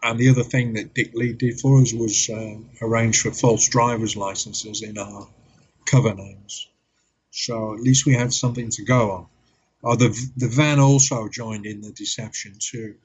And 0.02 0.20
the 0.20 0.30
other 0.30 0.44
thing 0.44 0.74
that 0.74 0.94
Dick 0.94 1.14
Lee 1.14 1.34
did 1.34 1.60
for 1.60 1.82
us 1.82 1.94
was 1.94 2.30
uh, 2.30 2.56
arrange 2.82 3.22
for 3.22 3.32
false 3.32 3.68
driver's 3.68 4.16
licenses 4.16 4.82
in 4.82 4.98
our 4.98 5.28
cover 5.86 6.14
names. 6.14 6.68
So 7.32 7.74
at 7.74 7.82
least 7.82 8.06
we 8.06 8.14
had 8.14 8.34
something 8.34 8.70
to 8.72 8.84
go 8.84 9.12
on. 9.12 9.26
Oh, 9.84 9.96
the 9.96 10.10
the 10.36 10.48
van 10.50 10.80
also 10.80 11.30
joined 11.30 11.66
in 11.66 11.82
the 11.82 11.92
deception 11.92 12.56
too. 12.60 12.96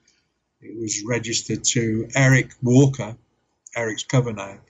It 0.61 0.77
was 0.77 1.03
registered 1.05 1.63
to 1.75 2.09
Eric 2.15 2.53
Walker, 2.63 3.17
Eric's 3.77 4.05
cover 4.05 4.33
name, 4.33 4.61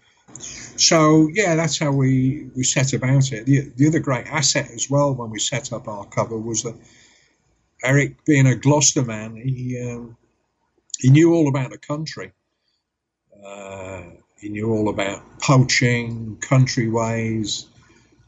so 0.76 1.28
yeah, 1.32 1.54
that's 1.54 1.78
how 1.78 1.92
we, 1.92 2.48
we 2.56 2.64
set 2.64 2.92
about 2.92 3.32
it. 3.32 3.46
The, 3.46 3.72
the 3.76 3.88
other 3.88 4.00
great 4.00 4.26
asset 4.26 4.70
as 4.72 4.90
well 4.90 5.14
when 5.14 5.30
we 5.30 5.38
set 5.38 5.72
up 5.72 5.88
our 5.88 6.04
cover 6.06 6.36
was 6.36 6.62
that 6.64 6.74
Eric, 7.82 8.24
being 8.24 8.46
a 8.46 8.54
Gloucester 8.54 9.04
man, 9.04 9.36
he 9.36 9.80
um, 9.80 10.16
he 10.98 11.10
knew 11.10 11.34
all 11.34 11.48
about 11.48 11.70
the 11.70 11.78
country. 11.78 12.32
Uh, 13.44 14.02
he 14.40 14.48
knew 14.48 14.72
all 14.72 14.88
about 14.88 15.38
poaching, 15.40 16.38
country 16.40 16.88
ways. 16.88 17.66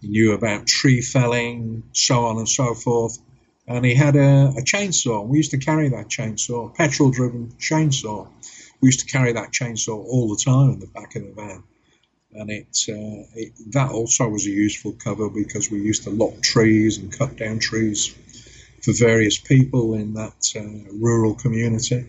He 0.00 0.08
knew 0.08 0.32
about 0.32 0.66
tree 0.66 1.00
felling, 1.00 1.84
so 1.92 2.26
on 2.26 2.36
and 2.36 2.48
so 2.48 2.74
forth. 2.74 3.18
And 3.66 3.84
he 3.84 3.94
had 3.94 4.14
a, 4.14 4.52
a 4.56 4.62
chainsaw. 4.62 5.26
We 5.26 5.38
used 5.38 5.52
to 5.52 5.58
carry 5.58 5.88
that 5.88 6.08
chainsaw, 6.08 6.74
petrol-driven 6.74 7.54
chainsaw. 7.58 8.28
We 8.80 8.88
used 8.88 9.00
to 9.00 9.06
carry 9.06 9.32
that 9.32 9.52
chainsaw 9.52 9.96
all 9.96 10.28
the 10.28 10.40
time 10.44 10.70
in 10.72 10.80
the 10.80 10.86
back 10.86 11.16
of 11.16 11.22
the 11.22 11.32
van 11.32 11.64
and 12.38 12.50
it, 12.50 12.66
uh, 12.88 13.24
it, 13.34 13.52
that 13.72 13.90
also 13.90 14.28
was 14.28 14.46
a 14.46 14.50
useful 14.50 14.92
cover 14.92 15.28
because 15.28 15.70
we 15.70 15.80
used 15.80 16.04
to 16.04 16.10
lop 16.10 16.40
trees 16.42 16.98
and 16.98 17.16
cut 17.16 17.36
down 17.36 17.58
trees 17.58 18.14
for 18.82 18.92
various 18.92 19.38
people 19.38 19.94
in 19.94 20.14
that 20.14 20.52
uh, 20.54 20.92
rural 21.00 21.34
community. 21.34 22.06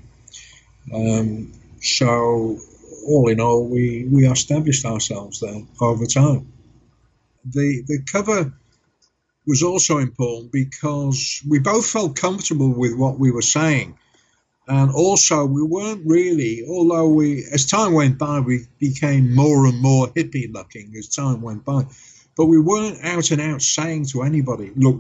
Um, 0.94 1.54
so 1.82 2.58
all 3.06 3.30
in 3.30 3.40
all, 3.40 3.68
we, 3.68 4.08
we 4.12 4.28
established 4.28 4.86
ourselves 4.86 5.40
there 5.40 5.64
over 5.82 6.06
time. 6.06 6.52
The 7.46 7.84
the 7.88 8.00
cover 8.12 8.52
was 9.46 9.64
also 9.64 10.00
important 10.00 10.52
because 10.52 11.42
we 11.48 11.60
both 11.60 11.90
felt 11.90 12.18
comfortable 12.18 12.74
with 12.74 12.94
what 12.94 13.18
we 13.18 13.32
were 13.32 13.42
saying 13.42 13.98
and 14.68 14.92
also, 14.92 15.46
we 15.46 15.64
weren't 15.64 16.06
really, 16.06 16.66
although 16.68 17.08
we, 17.08 17.46
as 17.54 17.66
time 17.66 17.94
went 17.94 18.18
by, 18.18 18.42
we 18.42 18.66
became 18.80 19.34
more 19.34 19.66
and 19.66 19.82
more 19.82 20.08
hippie 20.08 20.52
looking 20.52 20.94
as 20.98 21.08
time 21.08 21.42
went 21.42 21.64
by. 21.64 21.86
But 22.36 22.48
we 22.48 22.60
weren't 22.60 23.04
out 23.04 23.32
and 23.32 23.40
out 23.40 23.62
saying 23.62 24.08
to 24.08 24.24
anybody, 24.24 24.72
look, 24.76 24.98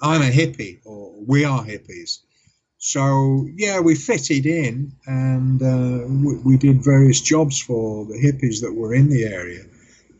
I'm 0.00 0.22
a 0.22 0.30
hippie 0.30 0.78
or 0.84 1.12
we 1.26 1.44
are 1.44 1.64
hippies. 1.64 2.20
So, 2.78 3.48
yeah, 3.56 3.80
we 3.80 3.96
fitted 3.96 4.46
in 4.46 4.92
and 5.06 5.60
uh, 5.60 6.06
we, 6.06 6.36
we 6.36 6.56
did 6.56 6.84
various 6.84 7.20
jobs 7.20 7.60
for 7.60 8.06
the 8.06 8.14
hippies 8.14 8.62
that 8.62 8.72
were 8.72 8.94
in 8.94 9.10
the 9.10 9.24
area. 9.24 9.64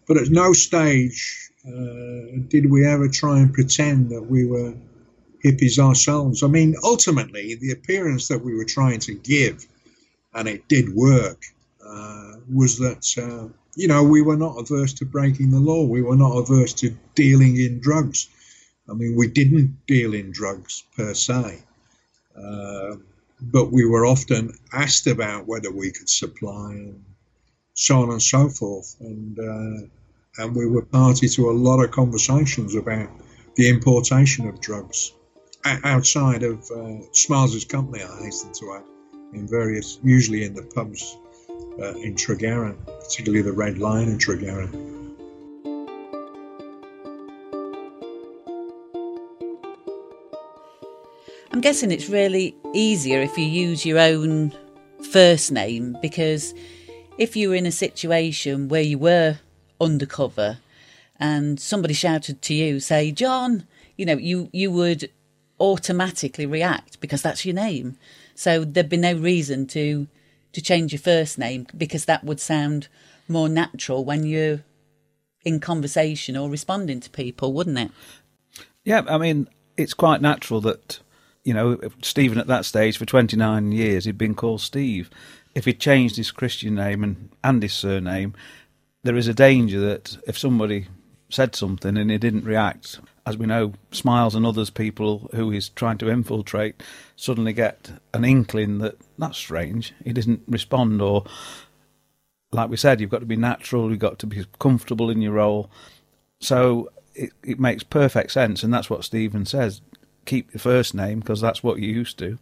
But 0.09 0.17
at 0.17 0.31
no 0.31 0.53
stage 0.53 1.51
uh, 1.65 2.43
did 2.49 2.69
we 2.69 2.85
ever 2.87 3.09
try 3.09 3.39
and 3.39 3.55
pretend 3.55 4.11
that 4.11 4.23
we 4.23 4.45
were 4.45 4.75
hippies 5.45 5.79
ourselves. 5.79 6.43
I 6.43 6.49
mean, 6.49 6.75
ultimately, 6.83 7.55
the 7.55 7.73
appearance 7.73 8.29
that 8.29 8.45
we 8.45 8.55
were 8.55 8.65
trying 8.65 9.01
to 9.01 9.15
give, 9.15 9.67
and 10.35 10.49
it 10.49 10.69
did 10.69 10.95
work, 10.95 11.43
uh, 11.85 12.35
was 12.53 12.79
that, 12.79 13.07
uh, 13.19 13.49
you 13.75 13.89
know, 13.89 14.03
we 14.03 14.23
were 14.23 14.37
not 14.37 14.59
averse 14.59 14.93
to 14.95 15.05
breaking 15.05 15.51
the 15.51 15.59
law. 15.59 15.85
We 15.85 16.03
were 16.03 16.17
not 16.17 16.37
averse 16.37 16.73
to 16.75 16.95
dealing 17.15 17.57
in 17.57 17.81
drugs. 17.81 18.29
I 18.89 18.95
mean, 18.95 19.17
we 19.17 19.29
didn't 19.29 19.87
deal 19.87 20.15
in 20.15 20.33
drugs 20.33 20.85
per 20.97 21.15
se, 21.15 21.63
uh, 22.37 22.97
but 23.41 23.73
we 23.73 23.87
were 23.87 24.05
often 24.05 24.53
asked 24.73 25.07
about 25.07 25.47
whether 25.47 25.71
we 25.71 25.91
could 25.93 26.09
supply 26.09 26.73
and 26.73 27.05
so 27.75 28.03
on 28.03 28.11
and 28.11 28.23
so 28.23 28.49
forth. 28.49 28.97
And, 29.01 29.39
uh, 29.39 30.43
and 30.43 30.55
we 30.55 30.67
were 30.67 30.83
party 30.83 31.29
to 31.29 31.51
a 31.51 31.53
lot 31.53 31.83
of 31.83 31.93
conversations 31.93 32.75
about 32.75 33.09
the 33.57 33.69
importation 33.69 34.49
of 34.49 34.61
drugs 34.61 35.13
outside 35.65 36.43
of 36.43 36.71
uh, 36.71 37.01
Smiles' 37.13 37.65
company, 37.65 38.03
I 38.03 38.25
hasten 38.25 38.53
to 38.55 38.75
add, 38.75 38.85
in 39.35 39.47
various, 39.47 39.99
usually 40.03 40.45
in 40.45 40.55
the 40.55 40.63
pubs 40.63 41.17
uh, 41.81 41.95
in 41.97 42.15
Tregaron, 42.15 42.77
particularly 42.87 43.43
the 43.43 43.53
Red 43.53 43.79
Lion 43.79 44.09
in 44.09 44.19
Tregaron. 44.19 45.01
I'm 51.53 51.61
guessing 51.61 51.91
it's 51.91 52.09
really 52.09 52.55
easier 52.73 53.21
if 53.21 53.37
you 53.37 53.45
use 53.45 53.85
your 53.85 53.99
own 53.99 54.55
first 55.11 55.51
name 55.51 55.97
because 56.01 56.55
if 57.19 57.37
you 57.37 57.51
were 57.51 57.55
in 57.55 57.67
a 57.67 57.73
situation 57.73 58.69
where 58.69 58.83
you 58.83 58.99
were 58.99 59.39
undercover 59.81 60.59
and 61.19 61.59
somebody 61.61 61.93
shouted 61.93 62.41
to 62.43 62.55
you, 62.55 62.81
say, 62.81 63.11
John, 63.11 63.67
you 63.97 64.07
know, 64.07 64.17
you, 64.17 64.49
you 64.53 64.71
would 64.71 65.11
automatically 65.61 66.47
react 66.47 67.01
because 67.01 67.23
that's 67.23 67.45
your 67.45 67.55
name. 67.55 67.97
So 68.35 68.65
there'd 68.65 68.89
be 68.89 68.97
no 68.97 69.15
reason 69.15 69.67
to 69.69 70.09
to 70.53 70.61
change 70.61 70.93
your 70.93 71.01
first 71.01 71.39
name 71.39 71.67
because 71.77 72.07
that 72.07 72.25
would 72.25 72.41
sound 72.41 72.89
more 73.29 73.49
natural 73.49 74.05
when 74.05 74.25
you're 74.25 74.65
in 75.45 75.61
conversation 75.61 76.37
or 76.37 76.51
responding 76.51 77.01
to 77.01 77.11
people, 77.11 77.53
wouldn't 77.53 77.79
it? 77.79 77.91
Yeah, 78.85 79.03
I 79.09 79.19
mean, 79.19 79.49
it's 79.77 79.95
quite 79.95 80.21
natural 80.21 80.61
that, 80.63 81.01
you 81.45 81.55
know, 81.55 81.79
Stephen 82.03 82.39
at 82.39 82.47
that 82.49 82.65
stage 82.65 82.99
for 82.99 83.07
29 83.07 83.73
years 83.73 84.05
he'd 84.05 84.19
been 84.19 84.35
called 84.35 84.61
Steve. 84.61 85.09
If 85.55 85.65
he'd 85.65 85.81
changed 85.81 86.17
his 86.17 86.31
Christian 86.31 86.75
name 86.75 87.05
and, 87.05 87.31
and 87.43 87.63
his 87.63 87.73
surname, 87.73 88.35
there 89.03 89.17
is 89.17 89.29
a 89.29 89.35
danger 89.35 89.81
that 89.81 90.19
if 90.27 90.37
somebody 90.37 90.89
said 91.29 91.55
something 91.55 91.97
and 91.97 92.11
he 92.11 92.19
didn't 92.19 92.45
react, 92.45 93.01
as 93.27 93.37
we 93.37 93.47
know, 93.47 93.73
Smiles 93.93 94.35
and 94.35 94.47
others 94.47 94.71
people 94.71 95.31
who 95.35 95.51
he's 95.51 95.69
trying 95.69 95.99
to 95.99 96.09
infiltrate 96.11 96.83
suddenly 97.17 97.53
get 97.53 97.93
an 98.15 98.25
inkling 98.25 98.79
that 98.79 98.97
that's 99.19 99.39
strange. 99.39 99.93
He 100.05 100.13
doesn't 100.13 100.43
respond, 100.49 101.01
or 101.03 101.25
like 102.53 102.71
we 102.71 102.77
said, 102.77 103.01
you've 103.01 103.11
got 103.11 103.21
to 103.21 103.27
be 103.27 103.37
natural, 103.37 103.91
you've 103.91 103.99
got 103.99 104.19
to 104.21 104.27
be 104.27 104.45
comfortable 104.59 105.11
in 105.11 105.21
your 105.23 105.33
role. 105.33 105.71
So 106.41 106.91
it, 107.15 107.33
it 107.45 107.61
makes 107.61 107.83
perfect 107.83 108.33
sense, 108.33 108.63
and 108.63 108.73
that's 108.73 108.91
what 108.91 109.05
Stephen 109.05 109.45
says. 109.45 109.81
Keep 110.25 110.55
your 110.55 110.61
first 110.61 110.95
name 110.95 111.21
because 111.21 111.41
that's 111.41 111.63
what 111.63 111.79
you 111.79 111.89
used 111.89 112.19
to. 112.19 112.39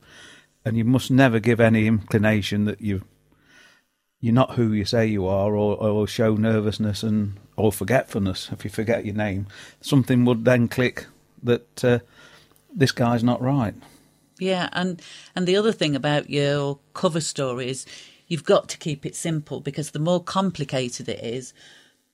and 0.65 0.77
you 0.77 0.85
must 0.85 1.11
never 1.11 1.41
give 1.41 1.61
any 1.61 1.87
inclination 1.87 2.67
that 2.67 2.81
you 2.81 3.03
you're 4.21 4.35
not 4.35 4.57
who 4.57 4.73
you 4.73 4.85
say 4.85 5.07
you 5.07 5.27
are, 5.27 5.55
or, 5.55 5.77
or 5.77 6.07
show 6.07 6.35
nervousness 6.35 7.05
and 7.05 7.39
or 7.59 7.73
forgetfulness. 7.73 8.51
If 8.53 8.65
you 8.65 8.71
forget 8.71 9.05
your 9.05 9.17
name, 9.17 9.49
something 9.81 10.25
would 10.25 10.45
then 10.45 10.69
click 10.69 11.07
that 11.43 11.85
uh, 11.85 11.99
this 12.73 12.93
guy's 12.93 13.25
not 13.25 13.43
right. 13.43 13.75
Yeah, 14.39 14.69
and 14.73 15.03
and 15.35 15.47
the 15.47 15.57
other 15.57 15.73
thing 15.73 15.97
about 15.97 16.31
your 16.31 16.79
cover 16.95 17.21
story 17.21 17.69
is 17.69 17.85
you've 18.29 18.45
got 18.45 18.69
to 18.69 18.79
keep 18.79 19.05
it 19.05 19.17
simple 19.17 19.61
because 19.61 19.91
the 19.91 19.99
more 19.99 20.23
complicated 20.23 21.09
it 21.09 21.23
is, 21.23 21.53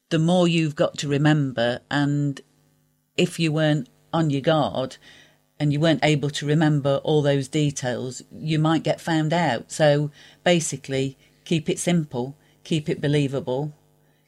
the 0.08 0.18
more 0.18 0.48
you've 0.48 0.76
got 0.76 0.96
to 0.98 1.08
remember. 1.08 1.80
And 1.90 2.40
if 3.16 3.38
you 3.38 3.52
weren't 3.52 3.88
on 4.12 4.30
your 4.30 4.40
guard 4.40 4.96
and 5.60 5.72
you 5.72 5.78
weren't 5.78 6.04
able 6.04 6.30
to 6.30 6.46
remember 6.46 7.00
all 7.04 7.20
those 7.20 7.48
details, 7.48 8.22
you 8.32 8.58
might 8.58 8.82
get 8.82 9.00
found 9.00 9.34
out. 9.34 9.70
So 9.70 10.10
basically, 10.42 11.18
keep 11.44 11.68
it 11.68 11.78
simple, 11.78 12.34
keep 12.64 12.88
it 12.88 13.02
believable, 13.02 13.74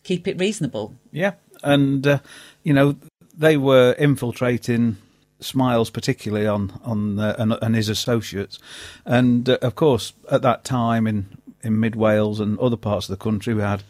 keep 0.07 0.29
it 0.29 0.39
reasonable. 0.39 0.95
Yeah, 1.11 1.33
and 1.63 2.07
uh, 2.07 2.19
you 2.63 2.73
know 2.73 2.97
they 3.37 3.57
were 3.57 3.93
infiltrating 3.99 4.97
Smiles, 5.41 5.91
particularly 5.91 6.47
on 6.47 6.73
on 6.85 7.19
uh, 7.19 7.35
and, 7.39 7.59
and, 7.61 7.75
his 7.75 7.89
associates, 7.89 8.59
and 9.05 9.49
uh, 9.49 9.59
of 9.61 9.75
course 9.75 10.13
at 10.31 10.43
that 10.43 10.65
time 10.65 11.07
in 11.07 11.27
in 11.63 11.81
mid 11.81 11.97
Wales 11.97 12.41
and 12.41 12.59
other 12.59 12.77
parts 12.77 13.09
of 13.09 13.19
the 13.19 13.23
country 13.23 13.53
we 13.53 13.63
had 13.63 13.83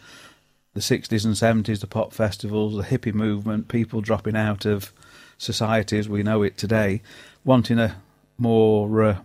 the 0.75 0.81
60s 0.81 1.25
and 1.25 1.35
70s, 1.65 1.81
the 1.81 1.87
pop 1.87 2.13
festivals, 2.13 2.77
the 2.77 2.83
hippie 2.83 3.15
movement, 3.15 3.67
people 3.67 4.03
dropping 4.03 4.37
out 4.37 4.67
of 4.67 4.93
society 5.39 5.99
as 5.99 6.07
we 6.07 6.23
know 6.23 6.43
it 6.43 6.59
today, 6.59 7.01
wanting 7.47 7.79
a 7.79 7.97
more 8.37 9.03
uh, 9.03 9.19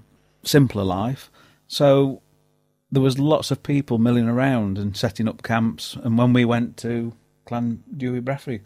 simpler 0.46 0.86
life. 0.86 1.30
So 1.68 2.22
there 2.92 3.02
was 3.02 3.18
lots 3.18 3.52
of 3.52 3.64
people 3.64 3.98
milling 3.98 4.28
around 4.28 4.78
and 4.78 4.96
setting 4.98 5.28
up 5.28 5.44
camps. 5.44 5.96
And 6.04 6.18
when 6.18 6.34
we 6.34 6.46
went 6.46 6.78
to 6.78 7.14
Clan 7.46 7.84
Dewi 7.96 8.22
Brefi, 8.22 8.62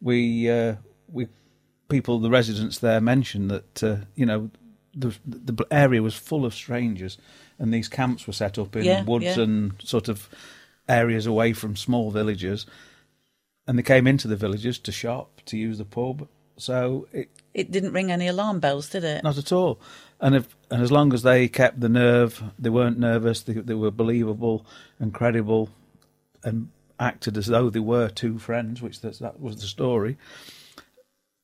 we 0.00 0.50
uh, 0.50 0.76
we 1.08 1.28
people, 1.88 2.18
the 2.18 2.30
residents 2.30 2.78
there 2.78 3.00
mentioned 3.00 3.50
that 3.50 3.82
uh, 3.82 3.96
you 4.14 4.26
know 4.26 4.50
the, 4.94 5.14
the 5.24 5.66
area 5.70 6.02
was 6.02 6.14
full 6.14 6.44
of 6.44 6.54
strangers, 6.54 7.18
and 7.58 7.72
these 7.72 7.88
camps 7.88 8.26
were 8.26 8.32
set 8.32 8.58
up 8.58 8.74
in 8.76 8.84
yeah, 8.84 9.04
woods 9.04 9.24
yeah. 9.24 9.40
and 9.40 9.74
sort 9.82 10.08
of 10.08 10.28
areas 10.88 11.26
away 11.26 11.52
from 11.52 11.76
small 11.76 12.10
villages, 12.10 12.66
and 13.66 13.78
they 13.78 13.82
came 13.82 14.06
into 14.06 14.26
the 14.26 14.36
villages 14.36 14.78
to 14.78 14.92
shop, 14.92 15.40
to 15.46 15.56
use 15.56 15.78
the 15.78 15.84
pub. 15.84 16.28
So 16.56 17.06
it 17.12 17.28
it 17.52 17.70
didn't 17.70 17.92
ring 17.92 18.10
any 18.10 18.26
alarm 18.26 18.60
bells, 18.60 18.88
did 18.88 19.04
it? 19.04 19.22
Not 19.22 19.38
at 19.38 19.52
all. 19.52 19.80
And 20.20 20.34
if 20.34 20.56
and 20.70 20.82
as 20.82 20.90
long 20.90 21.12
as 21.12 21.22
they 21.22 21.48
kept 21.48 21.80
the 21.80 21.88
nerve, 21.88 22.42
they 22.58 22.70
weren't 22.70 22.98
nervous. 22.98 23.42
They, 23.42 23.54
they 23.54 23.74
were 23.74 23.90
believable 23.90 24.64
and 24.98 25.12
credible, 25.12 25.70
and 26.42 26.70
acted 26.98 27.36
as 27.36 27.46
though 27.46 27.70
they 27.70 27.80
were 27.80 28.08
two 28.08 28.38
friends, 28.38 28.80
which 28.80 29.00
that, 29.00 29.18
that 29.18 29.40
was 29.40 29.60
the 29.60 29.66
story. 29.66 30.16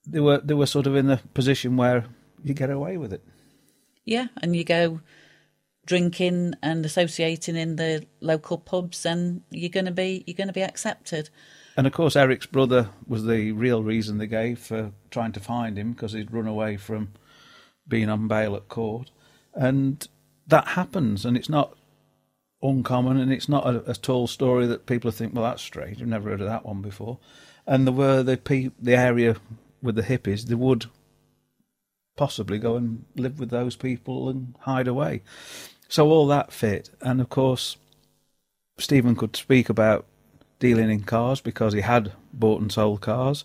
They 0.07 0.21
were 0.21 0.38
they 0.38 0.55
were 0.55 0.67
sort 0.67 0.87
of 0.87 0.97
in 0.97 1.07
the 1.07 1.21
position 1.35 1.76
where 1.76 2.07
you 2.43 2.55
get 2.55 2.71
away 2.71 2.97
with 2.97 3.12
it. 3.12 3.23
Yeah, 4.05 4.29
and 4.41 4.57
you 4.57 4.64
go 4.64 5.00
drinking 5.85 6.55
and 6.62 6.87
associating 6.87 7.57
in 7.57 7.76
the 7.76 8.07
local 8.21 8.59
pubs, 8.59 9.05
and 9.05 9.43
you're 9.50 9.69
going 9.69 9.87
to 9.87 9.93
be 9.93 10.25
you're 10.26 10.37
going 10.37 10.49
to 10.49 10.55
be 10.55 10.62
accepted. 10.62 11.31
And 11.76 11.87
of 11.87 11.93
course, 11.93 12.17
Eric's 12.17 12.47
brother 12.47 12.91
was 13.07 13.25
the 13.25 13.52
real 13.52 13.83
reason 13.83 14.19
they 14.19 14.26
gave 14.26 14.59
for 14.59 14.93
trying 15.11 15.33
to 15.33 15.41
find 15.41 15.79
him 15.79 15.93
because 15.93 16.12
he'd 16.12 16.33
run 16.33 16.47
away 16.47 16.76
from 16.76 17.12
being 17.93 18.09
on 18.09 18.27
bail 18.27 18.57
at 18.57 18.71
court, 18.71 19.11
and 19.53 20.09
that 20.47 20.69
happens, 20.69 21.27
and 21.27 21.37
it's 21.37 21.51
not 21.51 21.77
uncommon, 22.63 23.19
and 23.19 23.31
it's 23.31 23.51
not 23.51 23.67
a, 23.67 23.91
a 23.91 23.95
tall 23.95 24.27
story 24.27 24.67
that 24.67 24.87
people 24.87 25.11
think, 25.11 25.35
well, 25.35 25.45
that's 25.45 25.63
strange. 25.63 26.01
I've 26.01 26.09
never 26.09 26.31
heard 26.31 26.41
of 26.41 26.47
that 26.47 26.65
one 26.65 26.81
before. 26.81 27.19
And 27.67 27.87
there 27.87 27.93
were 27.93 28.23
the 28.23 28.39
pe- 28.39 28.71
the 28.81 28.97
area 28.97 29.37
with 29.83 29.97
the 29.97 30.02
hippies, 30.02 30.47
they 30.47 30.55
would 30.55 30.87
possibly 32.17 32.59
go 32.59 32.76
and 32.76 33.05
live 33.15 33.39
with 33.39 33.50
those 33.50 33.76
people 33.76 34.31
and 34.31 34.55
hide 34.61 34.89
away. 34.89 35.23
So 35.89 36.09
all 36.09 36.26
that 36.28 36.50
fit, 36.50 36.89
and 37.02 37.21
of 37.21 37.28
course, 37.28 37.76
Stephen 38.78 39.17
could 39.17 39.37
speak 39.37 39.69
about 39.69 40.07
dealing 40.59 40.91
in 40.91 41.02
cars 41.02 41.43
because 41.43 41.75
he 41.75 41.83
had 41.83 42.13
bought 42.33 42.63
and 42.63 42.73
sold 42.73 43.02
cars. 43.02 43.45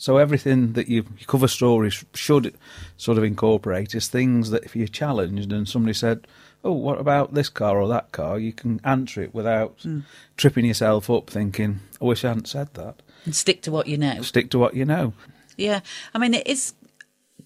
So 0.00 0.16
everything 0.16 0.72
that 0.72 0.88
you, 0.88 1.04
you 1.18 1.26
cover 1.26 1.46
stories 1.46 2.02
should 2.14 2.54
sort 2.96 3.18
of 3.18 3.24
incorporate 3.24 3.94
is 3.94 4.08
things 4.08 4.48
that 4.48 4.64
if 4.64 4.74
you're 4.74 4.88
challenged 4.88 5.52
and 5.52 5.68
somebody 5.68 5.92
said, 5.92 6.26
"Oh, 6.64 6.72
what 6.72 6.98
about 6.98 7.34
this 7.34 7.50
car 7.50 7.78
or 7.78 7.86
that 7.88 8.10
car?" 8.10 8.38
you 8.38 8.54
can 8.54 8.80
answer 8.82 9.22
it 9.22 9.34
without 9.34 9.76
mm. 9.80 10.04
tripping 10.38 10.64
yourself 10.64 11.10
up, 11.10 11.28
thinking, 11.28 11.80
"I 12.00 12.06
wish 12.06 12.24
I 12.24 12.28
hadn't 12.28 12.48
said 12.48 12.72
that." 12.74 13.02
And 13.26 13.36
stick 13.36 13.60
to 13.62 13.70
what 13.70 13.88
you 13.88 13.98
know. 13.98 14.22
Stick 14.22 14.48
to 14.52 14.58
what 14.58 14.72
you 14.72 14.86
know. 14.86 15.12
Yeah, 15.58 15.80
I 16.14 16.18
mean 16.18 16.32
it 16.32 16.46
is 16.46 16.72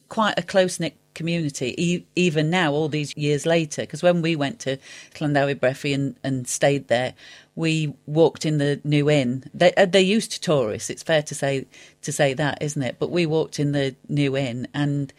quite 0.09 0.39
a 0.39 0.43
close 0.43 0.79
knit 0.79 0.97
community, 1.15 1.75
e- 1.77 2.07
even 2.15 2.51
now, 2.51 2.73
all 2.73 2.89
these 2.89 3.17
years 3.17 3.47
later. 3.47 3.83
Because 3.83 4.03
when 4.03 4.23
we 4.23 4.37
went 4.37 4.61
to 4.61 4.79
Llanddewi 5.15 5.57
Brefi 5.57 5.95
and, 5.95 6.17
and 6.23 6.47
stayed 6.47 6.89
there, 6.89 7.15
we 7.57 7.95
walked 8.07 8.45
in 8.45 8.59
the 8.59 8.81
new 8.85 9.09
inn. 9.09 9.45
They, 9.55 9.73
uh, 9.75 9.87
they're 9.87 10.01
used 10.03 10.33
to 10.33 10.41
tourists. 10.41 10.91
It's 10.91 11.03
fair 11.03 11.23
to 11.23 11.35
say 11.35 11.67
to 12.03 12.13
say 12.13 12.35
that, 12.35 12.59
isn't 12.61 12.83
it? 12.83 12.97
But 12.99 13.11
we 13.11 13.27
walked 13.27 13.61
in 13.61 13.73
the 13.73 13.95
new 14.09 14.37
inn 14.37 14.69
and 14.75 15.13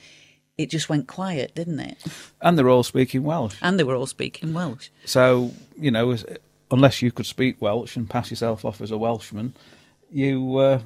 it 0.57 0.69
just 0.69 0.89
went 0.89 1.07
quiet, 1.07 1.53
didn't 1.55 1.79
it? 1.79 1.97
And 2.41 2.57
they're 2.57 2.69
all 2.69 2.83
speaking 2.83 3.23
Welsh. 3.23 3.55
And 3.61 3.79
they 3.79 3.83
were 3.83 3.95
all 3.95 4.05
speaking 4.05 4.53
Welsh. 4.53 4.89
So 5.05 5.51
you 5.77 5.91
know, 5.91 6.17
unless 6.71 7.01
you 7.01 7.11
could 7.11 7.25
speak 7.25 7.61
Welsh 7.61 7.95
and 7.95 8.09
pass 8.09 8.29
yourself 8.29 8.65
off 8.65 8.81
as 8.81 8.91
a 8.91 8.97
Welshman, 8.97 9.53
you. 10.11 10.57
Uh, 10.57 10.79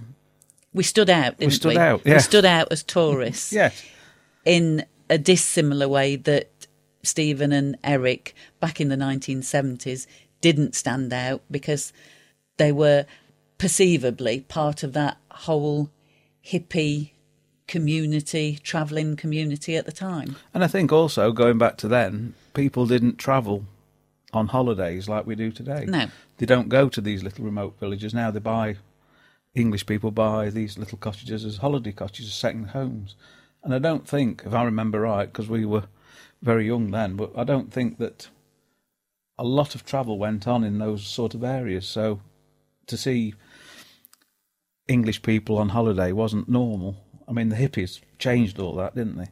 we 0.74 0.84
stood 0.84 1.10
out. 1.10 1.40
we 1.40 1.50
stood 1.50 1.70
we? 1.70 1.78
out. 1.78 2.02
Yeah. 2.06 2.16
We 2.16 2.20
stood 2.20 2.46
out 2.46 2.72
as 2.72 2.84
tourists. 2.84 3.52
yes. 3.52 3.84
In 4.46 4.86
a 5.10 5.18
dissimilar 5.18 5.88
way 5.88 6.16
that 6.16 6.52
Stephen 7.04 7.52
and 7.52 7.78
Eric 7.84 8.36
back 8.60 8.80
in 8.80 8.90
the 8.90 8.96
1970s 8.96 10.06
didn't 10.42 10.76
stand 10.76 11.14
out 11.14 11.42
because 11.50 11.94
they 12.58 12.72
were 12.72 13.06
perceivably 13.58 14.42
part 14.42 14.84
of 14.84 14.94
that 14.94 15.18
whole 15.32 15.90
hippie 16.46 17.12
community, 17.68 18.60
travelling 18.64 19.16
community 19.16 19.76
at 19.76 19.86
the 19.86 19.92
time. 19.92 20.36
And 20.54 20.64
I 20.64 20.68
think 20.68 20.92
also, 20.92 21.32
going 21.32 21.58
back 21.58 21.78
to 21.78 21.88
then, 21.88 22.34
people 22.54 22.86
didn't 22.86 23.18
travel 23.18 23.66
on 24.34 24.48
holidays 24.48 25.08
like 25.08 25.26
we 25.26 25.36
do 25.36 25.52
today. 25.52 25.86
No. 25.86 26.08
They 26.38 26.46
don't 26.46 26.70
go 26.70 26.90
to 26.90 27.02
these 27.02 27.24
little 27.24 27.46
remote 27.46 27.80
villages. 27.80 28.14
Now 28.14 28.32
they 28.32 28.40
buy, 28.40 28.78
English 29.54 29.86
people 29.86 30.12
buy 30.12 30.50
these 30.50 30.78
little 30.78 30.98
cottages 30.98 31.46
as 31.46 31.58
holiday 31.58 31.92
cottages, 31.92 32.28
as 32.28 32.34
second 32.34 32.70
homes. 32.70 33.16
And 33.64 33.74
I 33.74 33.80
don't 33.80 34.08
think, 34.08 34.44
if 34.46 34.54
I 34.54 34.64
remember 34.64 35.02
right, 35.02 35.32
because 35.32 35.50
we 35.50 35.66
were 35.66 35.84
very 36.42 36.66
young 36.66 36.92
then, 36.92 37.16
but 37.16 37.32
I 37.36 37.44
don't 37.44 37.72
think 37.72 37.98
that 37.98 38.30
a 39.40 39.46
lot 39.46 39.74
of 39.74 39.86
travel 39.86 40.20
went 40.20 40.48
on 40.48 40.64
in 40.64 40.78
those 40.78 41.08
sort 41.08 41.34
of 41.34 41.44
areas. 41.44 41.88
So 41.88 42.20
to 42.88 42.98
see 42.98 43.34
English 44.88 45.22
people 45.22 45.58
on 45.58 45.70
holiday 45.70 46.12
wasn't 46.12 46.50
normal. 46.50 46.98
I 47.28 47.32
mean, 47.32 47.50
the 47.50 47.56
hippies 47.56 48.02
changed 48.18 48.60
all 48.60 48.76
that, 48.76 48.96
didn't 48.96 49.18
they? 49.18 49.30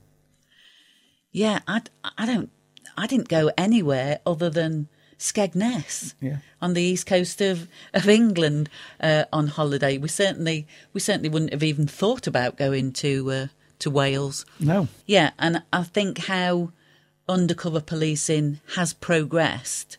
Yeah, 1.31 1.59
I, 1.67 1.81
I 2.17 2.25
don't, 2.25 2.49
I 2.95 3.05
didn't 3.05 3.27
go 3.27 3.51
anywhere 3.57 4.19
other 4.25 4.49
than 4.49 4.87
Skegness 5.19 6.13
yeah. 6.21 6.37
on 6.61 6.73
the 6.73 6.81
east 6.81 7.07
coast 7.07 7.41
of 7.41 7.67
of 7.93 8.07
England 8.07 8.69
uh, 9.01 9.25
on 9.33 9.47
holiday. 9.47 9.97
We 9.97 10.07
certainly, 10.07 10.67
we 10.93 10.99
certainly 10.99 11.29
wouldn't 11.29 11.53
have 11.53 11.63
even 11.63 11.87
thought 11.87 12.27
about 12.27 12.55
going 12.55 12.93
to 12.93 13.31
uh, 13.31 13.47
to 13.79 13.89
Wales. 13.89 14.45
No. 14.59 14.87
Yeah, 15.05 15.31
and 15.39 15.63
I 15.73 15.83
think 15.83 16.19
how 16.19 16.71
undercover 17.27 17.81
policing 17.81 18.59
has 18.75 18.93
progressed 18.93 19.97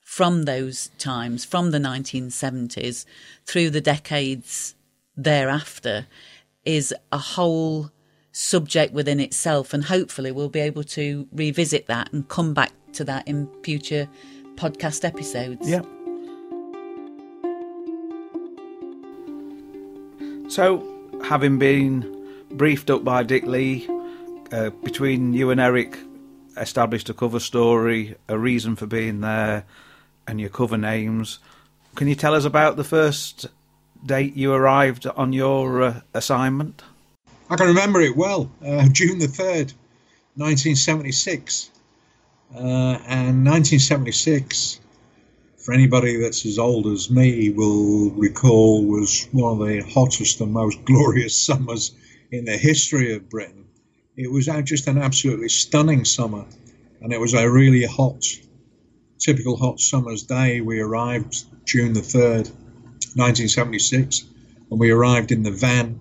from 0.00 0.44
those 0.44 0.90
times, 0.98 1.44
from 1.44 1.70
the 1.70 1.78
1970s 1.78 3.04
through 3.46 3.70
the 3.70 3.80
decades 3.80 4.74
thereafter, 5.16 6.06
is 6.64 6.94
a 7.12 7.18
whole 7.18 7.90
subject 8.32 8.92
within 8.92 9.20
itself. 9.20 9.72
And 9.72 9.84
hopefully, 9.84 10.32
we'll 10.32 10.48
be 10.48 10.60
able 10.60 10.84
to 10.84 11.28
revisit 11.32 11.86
that 11.86 12.12
and 12.12 12.28
come 12.28 12.54
back 12.54 12.72
to 12.94 13.04
that 13.04 13.26
in 13.28 13.48
future 13.62 14.08
podcast 14.56 15.04
episodes. 15.04 15.68
Yeah. 15.68 15.82
So, 20.48 20.84
having 21.22 21.58
been 21.58 22.20
briefed 22.50 22.90
up 22.90 23.04
by 23.04 23.22
Dick 23.22 23.44
Lee. 23.44 23.88
Uh, 24.52 24.70
between 24.82 25.32
you 25.32 25.50
and 25.50 25.60
Eric, 25.60 25.96
established 26.60 27.08
a 27.08 27.14
cover 27.14 27.40
story, 27.40 28.16
a 28.28 28.38
reason 28.38 28.76
for 28.76 28.86
being 28.86 29.20
there, 29.20 29.64
and 30.26 30.40
your 30.40 30.50
cover 30.50 30.76
names. 30.76 31.38
Can 31.96 32.06
you 32.06 32.14
tell 32.14 32.34
us 32.34 32.44
about 32.44 32.76
the 32.76 32.84
first 32.84 33.46
date 34.04 34.36
you 34.36 34.52
arrived 34.52 35.06
on 35.06 35.32
your 35.32 35.82
uh, 35.82 36.00
assignment? 36.14 36.82
I 37.48 37.56
can 37.56 37.68
remember 37.68 38.00
it 38.00 38.16
well. 38.16 38.50
Uh, 38.64 38.88
June 38.92 39.18
the 39.18 39.26
3rd, 39.26 39.72
1976. 40.36 41.70
Uh, 42.54 42.98
and 43.06 43.46
1976, 43.46 44.80
for 45.56 45.72
anybody 45.72 46.16
that's 46.16 46.44
as 46.46 46.58
old 46.58 46.86
as 46.88 47.10
me, 47.10 47.50
will 47.50 48.10
recall 48.10 48.84
was 48.84 49.28
one 49.30 49.60
of 49.60 49.68
the 49.68 49.80
hottest 49.82 50.40
and 50.40 50.52
most 50.52 50.84
glorious 50.84 51.36
summers 51.36 51.92
in 52.30 52.44
the 52.44 52.56
history 52.56 53.14
of 53.14 53.28
Britain. 53.28 53.59
It 54.16 54.30
was 54.30 54.46
just 54.64 54.88
an 54.88 54.98
absolutely 54.98 55.48
stunning 55.48 56.04
summer, 56.04 56.44
and 57.00 57.12
it 57.12 57.20
was 57.20 57.34
a 57.34 57.50
really 57.50 57.84
hot, 57.84 58.24
typical 59.18 59.56
hot 59.56 59.80
summer's 59.80 60.24
day. 60.24 60.60
We 60.60 60.80
arrived 60.80 61.44
June 61.64 61.92
the 61.92 62.00
3rd, 62.00 62.50
1976, 63.14 64.24
and 64.70 64.80
we 64.80 64.90
arrived 64.90 65.32
in 65.32 65.42
the 65.42 65.52
van. 65.52 66.00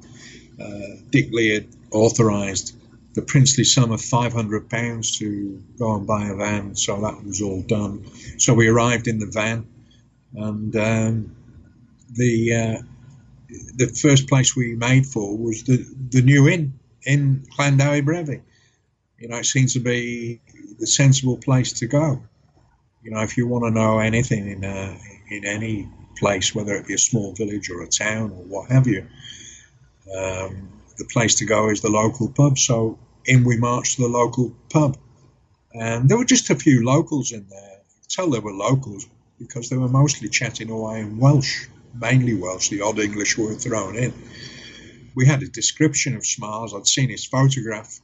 Uh, 0.59 0.97
Dick 1.11 1.31
Lee 1.31 1.53
had 1.53 1.67
authorised 1.91 2.75
the 3.13 3.21
princely 3.21 3.63
sum 3.63 3.91
of 3.91 3.99
£500 3.99 5.17
to 5.19 5.63
go 5.77 5.95
and 5.95 6.07
buy 6.07 6.27
a 6.27 6.35
van, 6.35 6.75
so 6.75 7.01
that 7.01 7.23
was 7.23 7.41
all 7.41 7.61
done. 7.61 8.05
So 8.37 8.53
we 8.53 8.67
arrived 8.67 9.07
in 9.07 9.19
the 9.19 9.27
van, 9.27 9.67
and 10.33 10.75
um, 10.75 11.35
the 12.11 12.55
uh, 12.55 12.81
the 13.75 13.87
first 13.87 14.27
place 14.27 14.55
we 14.55 14.75
made 14.75 15.05
for 15.05 15.37
was 15.37 15.63
the, 15.63 15.85
the 16.09 16.21
new 16.21 16.47
inn 16.47 16.78
in 17.05 17.45
Llanddewi 17.57 18.03
Brefi. 18.03 18.41
You 19.17 19.27
know, 19.27 19.37
it 19.37 19.45
seems 19.45 19.73
to 19.73 19.79
be 19.79 20.39
the 20.79 20.87
sensible 20.87 21.37
place 21.37 21.73
to 21.73 21.87
go. 21.87 22.21
You 23.03 23.11
know, 23.11 23.21
if 23.21 23.37
you 23.37 23.47
want 23.47 23.65
to 23.65 23.71
know 23.71 23.99
anything 23.99 24.49
in 24.49 24.65
uh, 24.65 24.97
in 25.29 25.45
any 25.45 25.87
place, 26.17 26.53
whether 26.53 26.75
it 26.75 26.87
be 26.87 26.93
a 26.93 26.97
small 26.97 27.33
village 27.33 27.69
or 27.69 27.81
a 27.81 27.87
town 27.87 28.31
or 28.31 28.43
what 28.43 28.71
have 28.71 28.87
you, 28.87 29.05
um, 30.15 30.69
the 30.97 31.05
place 31.05 31.35
to 31.35 31.45
go 31.45 31.69
is 31.69 31.81
the 31.81 31.89
local 31.89 32.29
pub. 32.29 32.57
So 32.57 32.97
in 33.25 33.43
we 33.43 33.57
marched 33.57 33.95
to 33.97 34.03
the 34.03 34.07
local 34.07 34.53
pub, 34.69 34.97
and 35.73 36.09
there 36.09 36.17
were 36.17 36.25
just 36.25 36.49
a 36.49 36.55
few 36.55 36.85
locals 36.85 37.31
in 37.31 37.47
there. 37.49 37.79
I 37.79 38.05
tell 38.07 38.29
they 38.29 38.39
were 38.39 38.53
locals 38.53 39.07
because 39.37 39.69
they 39.69 39.77
were 39.77 39.87
mostly 39.87 40.29
chatting 40.29 40.69
away 40.69 41.01
in 41.01 41.17
Welsh, 41.17 41.67
mainly 41.93 42.35
Welsh. 42.35 42.69
The 42.69 42.81
odd 42.81 42.99
English 42.99 43.37
were 43.37 43.53
thrown 43.53 43.95
in. 43.95 44.13
We 45.15 45.25
had 45.25 45.43
a 45.43 45.47
description 45.47 46.15
of 46.15 46.25
Smiles. 46.25 46.73
I'd 46.73 46.87
seen 46.87 47.09
his 47.09 47.25
photograph 47.25 47.99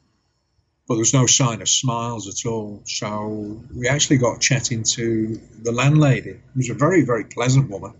but 0.87 0.95
there 0.95 1.01
was 1.01 1.13
no 1.13 1.25
sign 1.25 1.61
of 1.61 1.69
smiles 1.69 2.27
at 2.27 2.47
all. 2.47 2.81
So 2.85 3.59
we 3.75 3.87
actually 3.87 4.17
got 4.17 4.39
chatting 4.39 4.83
to 4.83 5.39
the 5.61 5.71
landlady, 5.71 6.33
who 6.33 6.57
was 6.57 6.69
a 6.69 6.75
very, 6.75 7.03
very 7.03 7.25
pleasant 7.25 7.69
woman. 7.69 7.93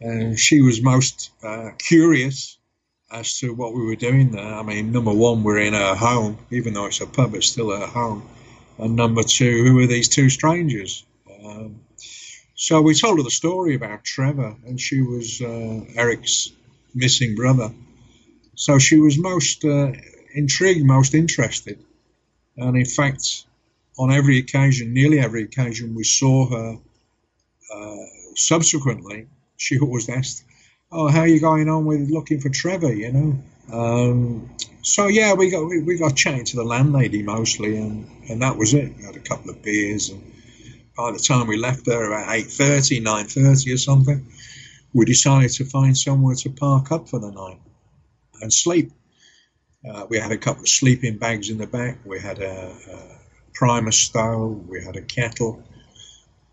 And 0.00 0.38
she 0.38 0.60
was 0.60 0.82
most 0.82 1.30
uh, 1.42 1.70
curious 1.78 2.58
as 3.10 3.38
to 3.38 3.54
what 3.54 3.74
we 3.74 3.86
were 3.86 3.96
doing 3.96 4.32
there. 4.32 4.44
I 4.44 4.62
mean, 4.62 4.92
number 4.92 5.12
one, 5.12 5.42
we're 5.44 5.58
in 5.58 5.72
her 5.72 5.94
home, 5.94 6.38
even 6.50 6.74
though 6.74 6.86
it's 6.86 7.00
a 7.00 7.06
pub, 7.06 7.34
it's 7.34 7.46
still 7.46 7.70
her 7.70 7.86
home. 7.86 8.28
And 8.76 8.96
number 8.96 9.22
two, 9.22 9.64
who 9.64 9.78
are 9.80 9.86
these 9.86 10.08
two 10.08 10.28
strangers? 10.28 11.06
Um, 11.42 11.80
so 12.54 12.82
we 12.82 12.94
told 12.94 13.18
her 13.18 13.22
the 13.22 13.30
story 13.30 13.76
about 13.76 14.04
Trevor, 14.04 14.56
and 14.66 14.78
she 14.78 15.00
was 15.00 15.40
uh, 15.40 15.84
Eric's 15.96 16.50
missing 16.94 17.34
brother. 17.34 17.72
So 18.56 18.78
she 18.78 18.98
was 18.98 19.18
most 19.18 19.64
uh, 19.64 19.92
intrigued, 20.34 20.86
most 20.86 21.14
interested. 21.14 21.78
And 22.56 22.76
in 22.76 22.84
fact, 22.84 23.44
on 23.98 24.12
every 24.12 24.38
occasion, 24.38 24.94
nearly 24.94 25.18
every 25.18 25.42
occasion, 25.42 25.94
we 25.94 26.04
saw 26.04 26.48
her 26.50 26.78
uh, 27.74 28.04
subsequently, 28.36 29.26
she 29.56 29.78
always 29.78 30.08
asked, 30.08 30.44
"Oh, 30.90 31.08
how 31.08 31.20
are 31.20 31.28
you 31.28 31.40
going 31.40 31.68
on 31.68 31.84
with 31.84 32.10
looking 32.10 32.40
for 32.40 32.48
Trevor?" 32.48 32.92
You 32.92 33.12
know. 33.12 33.42
Um, 33.72 34.50
so 34.82 35.08
yeah, 35.08 35.32
we 35.34 35.50
got 35.50 35.66
we, 35.66 35.82
we, 35.82 35.96
got 35.96 36.16
chatting 36.16 36.44
to 36.46 36.56
the 36.56 36.64
landlady 36.64 37.22
mostly, 37.22 37.76
and, 37.76 38.06
and 38.28 38.42
that 38.42 38.56
was 38.56 38.74
it. 38.74 38.94
We 38.96 39.04
had 39.04 39.16
a 39.16 39.20
couple 39.20 39.50
of 39.50 39.62
beers, 39.62 40.10
and 40.10 40.22
by 40.96 41.12
the 41.12 41.18
time 41.18 41.46
we 41.46 41.56
left 41.56 41.84
there 41.86 42.04
about 42.04 42.28
8.30, 42.28 43.02
9.30 43.02 43.74
or 43.74 43.76
something, 43.78 44.26
we 44.92 45.04
decided 45.06 45.50
to 45.52 45.64
find 45.64 45.96
somewhere 45.96 46.34
to 46.36 46.50
park 46.50 46.92
up 46.92 47.08
for 47.08 47.18
the 47.18 47.30
night 47.30 47.58
and 48.44 48.52
sleep. 48.52 48.92
Uh, 49.88 50.06
we 50.08 50.18
had 50.18 50.30
a 50.30 50.38
couple 50.38 50.62
of 50.62 50.68
sleeping 50.68 51.18
bags 51.18 51.50
in 51.50 51.58
the 51.58 51.66
back. 51.66 51.98
We 52.04 52.20
had 52.20 52.38
a, 52.38 52.74
a 52.92 52.98
primus 53.54 53.98
stove. 53.98 54.68
We 54.68 54.84
had 54.84 54.96
a 54.96 55.02
kettle. 55.02 55.62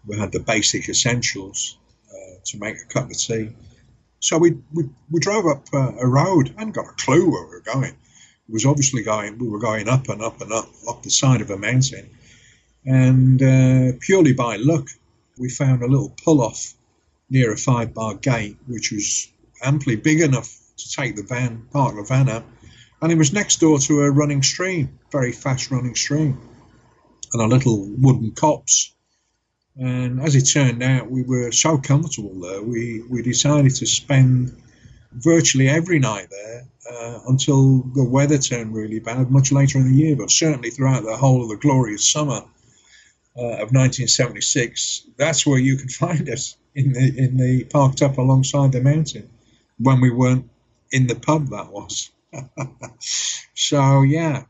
We 0.08 0.18
had 0.18 0.32
the 0.32 0.40
basic 0.40 0.90
essentials 0.90 1.78
uh, 2.10 2.40
to 2.46 2.58
make 2.58 2.78
a 2.78 2.94
cup 2.94 3.12
of 3.12 3.18
tea. 3.18 3.50
So 4.20 4.38
we 4.38 4.58
we, 4.74 4.90
we 5.12 5.20
drove 5.20 5.46
up 5.46 5.66
uh, 5.74 5.94
a 6.00 6.08
road. 6.08 6.54
Hadn't 6.58 6.74
got 6.74 6.88
a 6.88 6.94
clue 6.94 7.30
where 7.30 7.46
we 7.46 7.52
were 7.52 7.60
going. 7.74 7.94
It 7.94 8.54
was 8.54 8.66
obviously 8.66 9.04
going. 9.04 9.38
We 9.38 9.50
were 9.50 9.60
going 9.60 9.88
up 9.88 10.10
and 10.10 10.22
up 10.22 10.42
and 10.42 10.52
up 10.52 10.70
up 10.90 11.04
the 11.04 11.10
side 11.10 11.42
of 11.42 11.52
a 11.52 11.58
mountain, 11.58 12.10
and 12.86 13.42
uh, 13.42 13.98
purely 14.00 14.34
by 14.34 14.58
luck, 14.58 14.88
we 15.38 15.50
found 15.50 15.84
a 15.84 15.88
little 15.88 16.14
pull 16.24 16.42
off 16.42 16.74
near 17.30 17.52
a 17.52 17.58
five 17.58 17.94
bar 17.94 18.16
gate, 18.16 18.58
which 18.68 18.92
was 18.92 19.32
amply 19.64 19.96
big 19.96 20.22
enough 20.22 20.61
to 20.84 20.96
take 20.96 21.16
the 21.16 21.24
van, 21.24 21.68
park 21.72 21.96
the 21.96 22.04
van 22.04 22.30
up 22.30 22.46
and 23.02 23.12
it 23.12 23.18
was 23.18 23.34
next 23.34 23.60
door 23.60 23.80
to 23.80 24.02
a 24.02 24.12
running 24.12 24.44
stream, 24.44 25.00
very 25.12 25.32
fast 25.32 25.72
running 25.72 25.96
stream, 25.96 26.40
and 27.34 27.42
a 27.42 27.48
little 27.48 27.88
wooden 27.98 28.32
copse. 28.32 28.94
And 29.76 30.22
as 30.22 30.36
it 30.36 30.44
turned 30.44 30.84
out, 30.84 31.10
we 31.10 31.24
were 31.24 31.52
so 31.52 31.78
comfortable 31.80 32.40
there, 32.40 32.62
we, 32.62 33.04
we 33.10 33.24
decided 33.24 33.74
to 33.76 33.88
spend 33.88 34.56
virtually 35.12 35.68
every 35.68 36.00
night 36.00 36.28
there 36.30 36.68
uh, 36.92 37.20
until 37.28 37.80
the 37.96 38.04
weather 38.04 38.38
turned 38.38 38.74
really 38.74 39.00
bad, 39.00 39.32
much 39.32 39.52
later 39.52 39.80
in 39.80 39.92
the 39.92 39.98
year, 39.98 40.16
but 40.16 40.30
certainly 40.30 40.70
throughout 40.70 41.04
the 41.04 41.18
whole 41.18 41.42
of 41.42 41.50
the 41.50 41.58
glorious 41.58 42.10
summer 42.10 42.44
uh, 43.36 43.64
of 43.64 43.72
1976. 43.72 45.08
That's 45.18 45.46
where 45.46 45.60
you 45.60 45.78
could 45.78 45.92
find 46.06 46.30
us 46.30 46.56
in 46.76 46.94
the 46.94 47.00
in 47.00 47.38
the 47.38 47.66
parked 47.66 48.02
up 48.02 48.18
alongside 48.18 48.72
the 48.72 48.82
mountain 48.82 49.30
when 49.78 50.00
we 50.00 50.10
weren't 50.10 50.50
in 50.92 51.08
the 51.08 51.16
pub. 51.16 51.50
That 51.50 51.72
was. 51.72 52.12
so 53.54 54.02
yeah. 54.02 54.44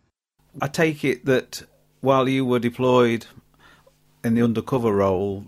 I 0.61 0.67
take 0.67 1.05
it 1.05 1.25
that 1.25 1.63
while 2.01 2.27
you 2.27 2.45
were 2.45 2.59
deployed 2.59 3.25
in 4.23 4.35
the 4.35 4.43
undercover 4.43 4.93
role, 4.93 5.45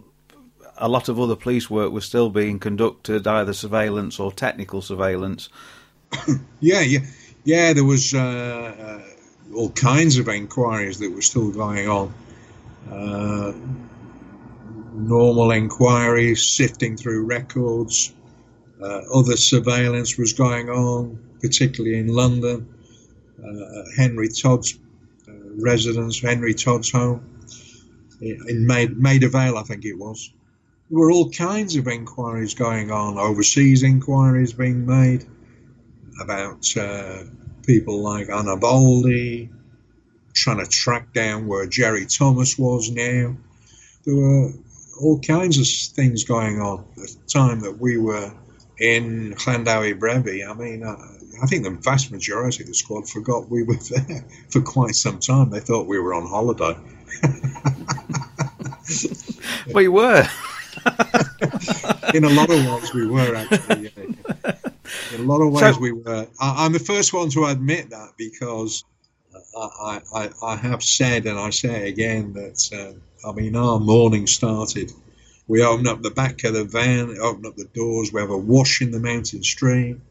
a 0.78 0.88
lot 0.88 1.10
of 1.10 1.20
other 1.20 1.36
police 1.36 1.70
work 1.70 1.92
was 1.92 2.06
still 2.06 2.30
being 2.30 2.60
conducted, 2.60 3.28
either 3.28 3.54
surveillance 3.54 4.20
or 4.20 4.32
technical 4.32 4.82
surveillance. 4.82 5.50
yeah, 6.60 6.82
yeah, 6.82 7.00
yeah. 7.44 7.74
There 7.74 7.84
was 7.84 8.14
uh, 8.14 8.20
uh, 8.20 9.56
all 9.56 9.72
kinds 9.72 10.18
of 10.18 10.28
inquiries 10.28 11.00
that 11.00 11.12
were 11.12 11.22
still 11.22 11.52
going 11.52 11.88
on. 11.88 12.14
Uh, 12.90 13.54
normal 14.94 15.52
inquiries, 15.52 16.44
sifting 16.44 16.98
through 16.98 17.26
records. 17.26 18.14
Uh, 18.84 19.02
other 19.14 19.38
surveillance 19.38 20.18
was 20.18 20.34
going 20.34 20.70
on 20.70 21.18
particularly 21.44 22.00
in 22.00 22.08
London, 22.08 22.74
uh, 23.44 23.84
Henry 23.98 24.30
Todd's 24.30 24.80
uh, 25.28 25.34
residence, 25.58 26.22
Henry 26.22 26.54
Todd's 26.54 26.90
home 26.90 27.22
in 28.22 28.66
Maid, 28.66 28.98
Maida 28.98 29.28
Vale, 29.28 29.58
I 29.58 29.64
think 29.64 29.84
it 29.84 29.96
was. 29.96 30.32
There 30.90 31.00
were 31.00 31.12
all 31.12 31.30
kinds 31.30 31.76
of 31.76 31.86
inquiries 31.90 32.54
going 32.54 32.92
on, 32.92 33.18
overseas 33.18 33.84
inquiries 33.84 34.54
being 34.54 34.86
made 34.86 35.26
about 36.22 36.66
uh, 36.78 37.24
people 37.68 38.02
like 38.02 38.30
Anna 38.30 38.56
Boldy, 38.56 39.50
trying 40.34 40.60
to 40.60 40.66
track 40.66 41.14
down 41.14 41.46
where 41.46 41.68
Jerry 41.68 42.06
Thomas 42.06 42.58
was 42.58 42.90
now. 42.90 43.36
There 44.06 44.16
were 44.16 44.54
all 45.02 45.20
kinds 45.20 45.58
of 45.58 45.68
things 45.94 46.24
going 46.24 46.62
on 46.62 46.86
at 47.02 47.10
the 47.10 47.20
time 47.28 47.60
that 47.62 47.78
we 47.80 47.98
were 47.98 48.34
in 48.80 49.34
Llanddewi 49.34 50.00
Brefi. 50.00 50.48
I 50.48 50.54
mean, 50.54 50.84
uh, 50.84 50.96
I 51.42 51.46
think 51.46 51.64
the 51.64 51.72
vast 51.72 52.12
majority 52.12 52.64
of 52.64 52.68
the 52.68 52.74
squad 52.74 53.10
forgot 53.10 53.50
we 53.50 53.64
were 53.64 53.76
there 53.76 54.26
for 54.50 54.62
quite 54.62 54.96
some 54.96 55.20
time. 55.20 55.50
They 55.50 55.60
thought 55.60 55.88
we 55.88 56.00
were 56.00 56.14
on 56.14 56.28
holiday. 56.28 56.78
we 59.74 59.88
were. 59.88 60.28
In 62.14 62.26
a 62.26 62.30
lot 62.30 62.50
of 62.50 62.66
ways, 62.66 62.94
we 62.94 63.08
were 63.08 63.36
actually. 63.36 63.92
Yeah. 63.96 64.56
In 65.14 65.22
a 65.22 65.24
lot 65.24 65.42
of 65.42 65.52
ways, 65.52 65.76
so, 65.76 65.82
we 65.82 65.92
were. 65.92 66.28
I, 66.40 66.66
am 66.66 66.74
the 66.74 66.80
first 66.80 67.14
one 67.14 67.30
to 67.30 67.46
admit 67.46 67.90
that 67.92 68.14
because 68.18 68.84
I, 69.58 70.02
I, 70.14 70.30
I 70.44 70.56
have 70.56 70.84
said, 70.84 71.26
and 71.26 71.40
I 71.40 71.50
say 71.52 71.90
again, 71.90 72.34
that 72.34 72.70
uh, 72.74 73.28
I 73.28 73.32
mean, 73.34 73.56
our 73.56 73.80
morning 73.80 74.28
started. 74.28 74.92
We 75.54 75.64
open 75.64 75.88
up 75.88 76.02
the 76.02 76.12
back 76.12 76.44
of 76.44 76.54
the 76.54 76.64
van, 76.64 77.16
open 77.22 77.46
up 77.46 77.56
the 77.56 77.70
doors. 77.74 78.12
We 78.12 78.22
have 78.22 78.32
a 78.32 78.38
wash 78.38 78.82
in 78.82 78.92
the 78.92 79.00
mountain 79.00 79.44
stream 79.44 80.02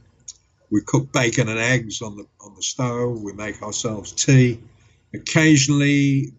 we 0.72 0.80
cook 0.80 1.12
bacon 1.12 1.48
and 1.50 1.58
eggs 1.58 2.00
on 2.00 2.16
the 2.16 2.26
on 2.40 2.54
the 2.56 2.62
stove. 2.62 3.20
We 3.20 3.34
make 3.34 3.62
ourselves 3.62 4.10
tea. 4.10 4.58
Occasionally, 5.14 6.32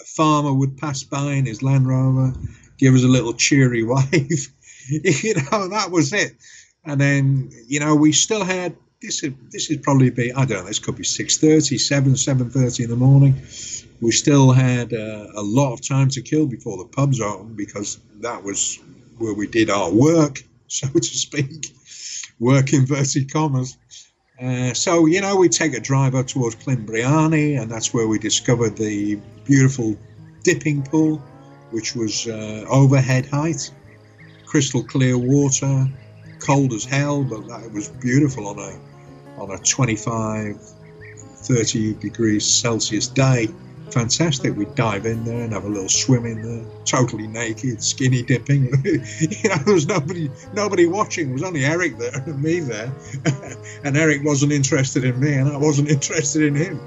a 0.00 0.04
farmer 0.04 0.52
would 0.52 0.76
pass 0.76 1.04
by 1.04 1.34
in 1.34 1.46
his 1.46 1.62
Land 1.62 1.86
Rover, 1.86 2.34
give 2.76 2.94
us 2.94 3.04
a 3.04 3.08
little 3.08 3.32
cheery 3.32 3.84
wave. 3.84 4.48
you 4.90 5.34
know, 5.34 5.68
that 5.68 5.90
was 5.92 6.12
it. 6.12 6.32
And 6.84 7.00
then, 7.00 7.50
you 7.68 7.78
know, 7.78 7.94
we 7.94 8.10
still 8.12 8.44
had 8.44 8.76
this 9.00 9.22
is 9.22 9.32
this 9.50 9.70
is 9.70 9.78
probably 9.78 10.10
be 10.10 10.32
I 10.32 10.44
don't 10.44 10.60
know. 10.60 10.66
This 10.66 10.78
could 10.78 10.96
be 10.96 11.04
six 11.04 11.38
thirty, 11.38 11.78
seven, 11.78 12.16
seven 12.16 12.50
thirty 12.50 12.84
in 12.84 12.90
the 12.90 12.96
morning. 12.96 13.34
We 14.00 14.10
still 14.12 14.52
had 14.52 14.92
uh, 14.92 15.26
a 15.34 15.42
lot 15.42 15.72
of 15.72 15.86
time 15.86 16.08
to 16.10 16.22
kill 16.22 16.46
before 16.46 16.78
the 16.78 16.84
pubs 16.84 17.20
opened 17.20 17.56
because 17.56 18.00
that 18.20 18.42
was 18.42 18.78
where 19.18 19.34
we 19.34 19.46
did 19.46 19.70
our 19.70 19.90
work, 19.90 20.42
so 20.68 20.88
to 20.88 21.02
speak, 21.02 21.66
work 22.38 22.72
inverted 22.72 23.32
commas. 23.32 23.76
Uh, 24.40 24.72
so 24.74 25.06
you 25.06 25.20
know, 25.20 25.36
we 25.36 25.48
take 25.48 25.74
a 25.74 25.80
drive 25.80 26.14
up 26.14 26.26
towards 26.26 26.56
Climbriani, 26.56 27.60
and 27.60 27.70
that's 27.70 27.94
where 27.94 28.06
we 28.06 28.18
discovered 28.18 28.76
the 28.76 29.16
beautiful 29.44 29.96
dipping 30.42 30.82
pool, 30.82 31.22
which 31.70 31.94
was 31.94 32.26
uh, 32.26 32.64
overhead 32.68 33.26
height, 33.26 33.70
crystal 34.46 34.82
clear 34.82 35.18
water, 35.18 35.88
cold 36.40 36.72
as 36.72 36.84
hell, 36.84 37.24
but 37.24 37.40
it 37.64 37.72
was 37.72 37.88
beautiful 37.88 38.46
on 38.46 38.58
a 38.60 38.87
on 39.40 39.50
a 39.50 39.58
25, 39.58 40.56
30 40.56 41.94
degrees 41.94 42.46
Celsius 42.46 43.06
day. 43.06 43.48
Fantastic. 43.90 44.54
We'd 44.54 44.74
dive 44.74 45.06
in 45.06 45.24
there 45.24 45.42
and 45.42 45.52
have 45.52 45.64
a 45.64 45.68
little 45.68 45.88
swim 45.88 46.26
in 46.26 46.42
there, 46.42 46.64
totally 46.84 47.26
naked, 47.26 47.82
skinny 47.82 48.22
dipping. 48.22 48.66
you 48.84 49.48
know, 49.48 49.56
there 49.64 49.74
was 49.74 49.86
nobody 49.86 50.30
nobody 50.52 50.86
watching. 50.86 51.26
There 51.26 51.34
was 51.34 51.42
only 51.42 51.64
Eric 51.64 51.96
there 51.96 52.22
and 52.26 52.42
me 52.42 52.60
there. 52.60 52.92
and 53.84 53.96
Eric 53.96 54.22
wasn't 54.24 54.52
interested 54.52 55.04
in 55.04 55.18
me, 55.18 55.34
and 55.34 55.48
I 55.48 55.56
wasn't 55.56 55.88
interested 55.96 56.42
in 56.42 56.54
him. 56.54 56.80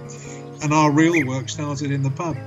And 0.62 0.74
our 0.74 0.92
real 0.92 1.26
work 1.26 1.50
started 1.50 1.92
in 1.92 2.04
the 2.04 2.12
pub. 2.12 2.38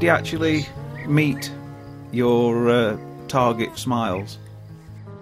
Did 0.00 0.06
you 0.06 0.12
actually 0.12 0.66
meet 1.06 1.52
your 2.10 2.70
uh, 2.70 2.98
target, 3.28 3.76
Smiles? 3.76 4.38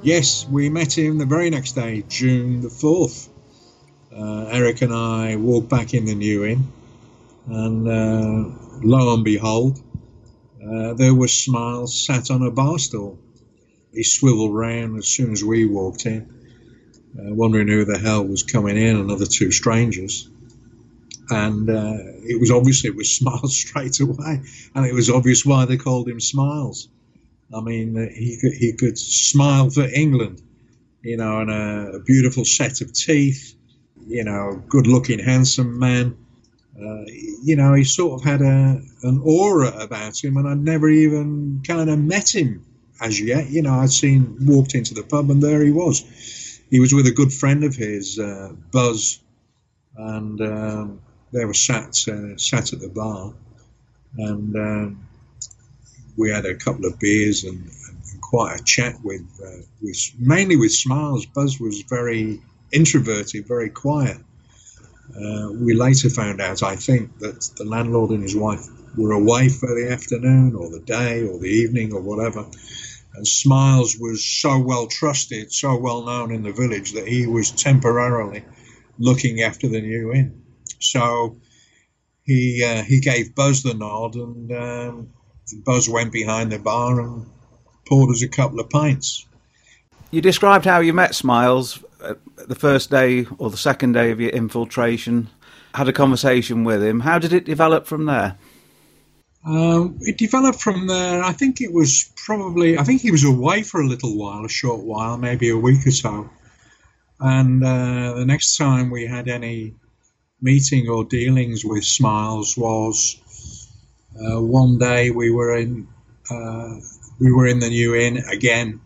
Yes, 0.02 0.46
we 0.48 0.68
met 0.68 0.96
him 0.96 1.18
the 1.18 1.26
very 1.26 1.50
next 1.50 1.72
day, 1.72 2.04
June 2.08 2.60
the 2.60 2.68
4th. 2.68 3.28
Uh, 4.16 4.46
Eric 4.52 4.82
and 4.82 4.94
I 4.94 5.34
walked 5.34 5.68
back 5.68 5.94
in 5.94 6.04
the 6.04 6.14
new 6.14 6.44
inn, 6.44 6.72
and 7.48 7.88
uh, 7.88 8.54
lo 8.80 9.14
and 9.14 9.24
behold, 9.24 9.82
uh, 10.64 10.94
there 10.94 11.12
was 11.12 11.32
Smiles 11.32 12.06
sat 12.06 12.30
on 12.30 12.42
a 12.42 12.52
bar 12.52 12.78
stool. 12.78 13.18
He 13.92 14.04
swiveled 14.04 14.54
round 14.54 14.96
as 14.96 15.08
soon 15.08 15.32
as 15.32 15.42
we 15.42 15.66
walked 15.66 16.06
in, 16.06 16.32
uh, 17.18 17.34
wondering 17.34 17.66
who 17.66 17.84
the 17.84 17.98
hell 17.98 18.24
was 18.24 18.44
coming 18.44 18.76
in, 18.76 18.94
another 18.94 19.26
two 19.26 19.50
strangers 19.50 20.30
and 21.30 21.68
uh, 21.68 21.96
it 22.22 22.40
was 22.40 22.50
obvious 22.50 22.84
it 22.84 22.94
was 22.94 23.14
Smiles 23.16 23.56
straight 23.56 24.00
away, 24.00 24.42
and 24.74 24.86
it 24.86 24.94
was 24.94 25.10
obvious 25.10 25.44
why 25.44 25.64
they 25.64 25.76
called 25.76 26.08
him 26.08 26.20
Smiles. 26.20 26.88
I 27.54 27.60
mean, 27.60 27.96
uh, 27.96 28.08
he 28.12 28.38
could, 28.40 28.52
he 28.52 28.72
could 28.72 28.98
smile 28.98 29.70
for 29.70 29.82
England, 29.82 30.42
you 31.02 31.16
know, 31.16 31.40
and 31.40 31.50
a, 31.50 31.96
a 31.96 32.00
beautiful 32.00 32.44
set 32.44 32.80
of 32.80 32.92
teeth, 32.92 33.54
you 34.06 34.24
know, 34.24 34.62
good-looking, 34.68 35.18
handsome 35.18 35.78
man. 35.78 36.16
Uh, 36.76 37.04
you 37.42 37.56
know, 37.56 37.74
he 37.74 37.84
sort 37.84 38.20
of 38.20 38.24
had 38.26 38.40
a 38.40 38.80
an 39.02 39.20
aura 39.24 39.68
about 39.80 40.22
him, 40.22 40.36
and 40.36 40.46
I'd 40.46 40.58
never 40.58 40.88
even 40.88 41.62
kind 41.66 41.90
of 41.90 41.98
met 41.98 42.34
him 42.34 42.64
as 43.00 43.20
yet. 43.20 43.48
You 43.50 43.62
know, 43.62 43.74
I'd 43.74 43.90
seen 43.90 44.36
walked 44.42 44.74
into 44.74 44.94
the 44.94 45.02
pub, 45.02 45.30
and 45.30 45.42
there 45.42 45.62
he 45.62 45.72
was. 45.72 46.04
He 46.70 46.80
was 46.80 46.92
with 46.92 47.06
a 47.06 47.12
good 47.12 47.32
friend 47.32 47.64
of 47.64 47.74
his, 47.74 48.18
uh, 48.18 48.52
Buzz, 48.70 49.20
and 49.96 50.40
um, 50.40 51.00
they 51.32 51.44
were 51.44 51.54
sat 51.54 51.96
uh, 52.08 52.36
sat 52.36 52.72
at 52.72 52.80
the 52.80 52.88
bar, 52.88 53.32
and 54.16 54.56
um, 54.56 55.08
we 56.18 56.30
had 56.30 56.44
a 56.44 56.54
couple 56.54 56.84
of 56.84 56.98
beers 56.98 57.44
and, 57.44 57.58
and 57.62 58.20
quite 58.20 58.60
a 58.60 58.64
chat 58.64 58.96
with, 59.04 59.22
uh, 59.42 59.62
with 59.80 59.96
mainly 60.18 60.56
with 60.56 60.72
smiles. 60.72 61.24
Buzz 61.26 61.60
was 61.60 61.82
very 61.82 62.42
introverted, 62.72 63.46
very 63.46 63.70
quiet. 63.70 64.18
Uh, 65.16 65.48
we 65.52 65.74
later 65.74 66.10
found 66.10 66.40
out, 66.40 66.62
I 66.62 66.76
think, 66.76 67.18
that 67.20 67.48
the 67.56 67.64
landlord 67.64 68.10
and 68.10 68.22
his 68.22 68.36
wife 68.36 68.66
were 68.96 69.12
away 69.12 69.48
for 69.48 69.68
the 69.68 69.90
afternoon 69.90 70.54
or 70.54 70.70
the 70.70 70.80
day 70.80 71.22
or 71.22 71.38
the 71.38 71.48
evening 71.48 71.92
or 71.94 72.00
whatever. 72.00 72.44
And 73.14 73.26
Smiles 73.26 73.96
was 73.98 74.24
so 74.24 74.58
well 74.58 74.86
trusted, 74.86 75.52
so 75.52 75.76
well 75.78 76.04
known 76.04 76.32
in 76.32 76.42
the 76.42 76.52
village 76.52 76.92
that 76.92 77.06
he 77.06 77.26
was 77.26 77.52
temporarily 77.52 78.44
looking 78.98 79.42
after 79.42 79.68
the 79.68 79.80
new 79.80 80.12
inn. 80.12 80.42
So 80.80 81.36
he 82.24 82.64
uh, 82.64 82.82
he 82.82 83.00
gave 83.00 83.34
Buzz 83.34 83.62
the 83.62 83.74
nod, 83.74 84.14
and 84.14 84.52
um, 84.52 85.10
Buzz 85.64 85.88
went 85.88 86.12
behind 86.12 86.52
the 86.52 86.58
bar 86.58 87.00
and 87.00 87.26
poured 87.86 88.10
us 88.10 88.22
a 88.22 88.28
couple 88.28 88.60
of 88.60 88.70
pints. 88.70 89.26
You 90.10 90.20
described 90.20 90.64
how 90.64 90.80
you 90.80 90.92
met 90.92 91.14
Smiles 91.14 91.82
the 92.46 92.54
first 92.54 92.90
day 92.90 93.26
or 93.38 93.50
the 93.50 93.56
second 93.56 93.92
day 93.92 94.10
of 94.10 94.20
your 94.20 94.30
infiltration. 94.30 95.28
Had 95.74 95.88
a 95.88 95.92
conversation 95.92 96.64
with 96.64 96.82
him. 96.82 97.00
How 97.00 97.18
did 97.18 97.32
it 97.32 97.44
develop 97.44 97.86
from 97.86 98.06
there? 98.06 98.38
Um, 99.44 99.98
it 100.00 100.18
developed 100.18 100.60
from 100.60 100.86
there. 100.86 101.22
I 101.22 101.32
think 101.32 101.60
it 101.60 101.72
was 101.72 102.10
probably. 102.16 102.78
I 102.78 102.84
think 102.84 103.00
he 103.00 103.10
was 103.10 103.24
away 103.24 103.62
for 103.62 103.80
a 103.80 103.86
little 103.86 104.16
while, 104.16 104.44
a 104.44 104.48
short 104.48 104.80
while, 104.80 105.16
maybe 105.16 105.50
a 105.50 105.56
week 105.56 105.86
or 105.86 105.90
so. 105.90 106.30
And 107.20 107.62
uh, 107.62 108.14
the 108.14 108.24
next 108.26 108.56
time 108.56 108.90
we 108.90 109.06
had 109.06 109.28
any 109.28 109.74
meeting 110.40 110.88
or 110.88 111.05
dealings 111.05 111.64
with 111.64 111.85
Smiles 111.85 112.57
was 112.57 113.20
uh, 114.16 114.40
one 114.40 114.79
day 114.79 115.11
we 115.11 115.31
were 115.31 115.57
in 115.57 115.88
uh, 116.31 116.74
we 117.20 117.33
were 117.33 117.46
in 117.46 117.59
the 117.59 117.68
new 117.68 117.94
inn 117.94 118.18
again, 118.31 118.81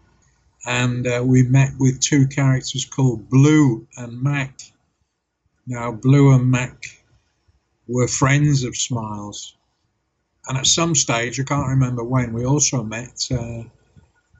and 0.67 1.07
uh, 1.07 1.23
we 1.25 1.43
met 1.43 1.73
with 1.79 2.01
two 2.01 2.27
characters 2.27 2.85
called 2.85 3.29
Blue 3.29 3.87
and 3.97 4.23
Mac. 4.23 4.61
Now 5.67 5.93
Blue 5.93 6.35
and 6.35 6.51
Mac 6.51 6.87
were 7.87 8.09
friends 8.09 8.65
of 8.65 8.77
Smiles, 8.77 9.55
and 10.49 10.57
at 10.59 10.67
some 10.67 10.95
stage 10.95 11.41
I 11.41 11.45
can't 11.45 11.69
remember 11.69 12.05
when 12.05 12.33
we 12.33 12.45
also 12.45 12.83
met 12.83 13.27
uh, 13.31 13.65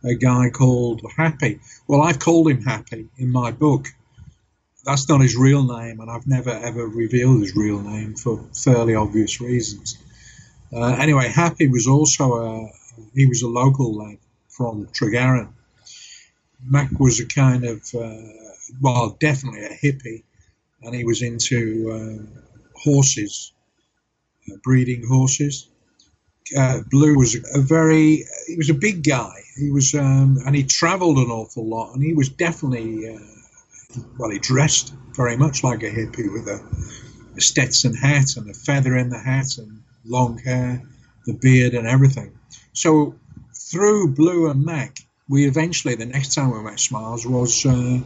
a 0.05 0.15
guy 0.15 0.51
called 0.51 1.03
Happy. 1.17 1.61
Well, 1.87 2.03
I've 2.03 2.19
called 2.19 2.49
him 2.49 2.63
Happy 2.63 3.09
in 3.19 3.31
my 3.31 3.51
book 3.51 3.89
that's 4.85 5.09
not 5.09 5.21
his 5.21 5.37
real 5.37 5.63
name, 5.63 6.01
and 6.01 6.11
I've 6.11 6.27
never 6.27 6.51
ever 6.51 6.87
revealed 6.87 7.41
his 7.41 7.57
real 7.57 7.81
name 7.81 8.15
for 8.15 8.45
fairly 8.53 8.95
obvious 8.95 9.41
reasons. 9.41 9.99
Uh, 10.73 10.97
anyway, 10.99 11.29
Happy 11.29 11.69
was 11.69 11.87
also 11.87 12.35
a 12.35 12.69
he 13.15 13.27
was 13.27 13.43
a 13.43 13.49
local 13.49 13.95
lad 13.95 14.19
from 14.49 14.87
Tregaron. 14.87 15.53
Mac 16.65 16.99
was 16.99 17.21
a 17.21 17.27
kind 17.27 17.65
of 17.65 17.83
uh, 17.95 18.17
well, 18.81 19.17
definitely 19.21 19.65
a 19.65 19.71
hippie, 19.71 20.23
and 20.83 20.95
he 20.95 21.05
was 21.05 21.23
into 21.23 21.91
uh, 21.93 22.41
horses, 22.79 23.53
breeding 24.63 25.07
horses. 25.07 25.69
Uh, 26.57 26.81
Blue 26.91 27.17
was 27.17 27.37
a, 27.37 27.59
a, 27.59 27.63
very 27.63 28.25
he 28.47 28.57
was 28.57 28.69
a 28.69 28.75
big 28.75 29.05
guy. 29.05 29.33
He 29.57 29.71
was 29.71 29.95
um, 29.95 30.39
and 30.45 30.57
he 30.57 30.65
travelled 30.65 31.19
an 31.19 31.31
awful 31.31 31.67
lot, 31.67 31.95
and 31.95 32.03
he 32.03 32.15
was 32.15 32.29
definitely 32.29 33.15
uh, 33.15 33.42
well, 34.19 34.31
he 34.31 34.39
dressed 34.39 34.95
very 35.15 35.37
much 35.37 35.63
like 35.63 35.83
a 35.83 35.91
hippie 35.91 36.33
with 36.33 36.49
a, 36.49 36.61
a 37.37 37.41
Stetson 37.41 37.95
hat 37.95 38.37
and 38.37 38.51
a 38.51 38.55
feather 38.55 38.97
in 38.97 39.11
the 39.11 39.19
hat 39.19 39.59
and 39.59 39.83
long 40.05 40.39
hair, 40.39 40.83
the 41.27 41.35
beard 41.35 41.75
and 41.75 41.87
everything. 41.87 42.39
So 42.73 43.15
through 43.55 44.15
Blue 44.15 44.51
and 44.51 44.65
Mac, 44.65 44.99
we 45.29 45.47
eventually, 45.47 45.95
the 45.95 46.07
next 46.07 46.35
time 46.35 46.51
we 46.51 46.63
met 46.63 46.81
Smiles 46.81 47.27
was, 47.27 47.65
uh, 47.65 48.01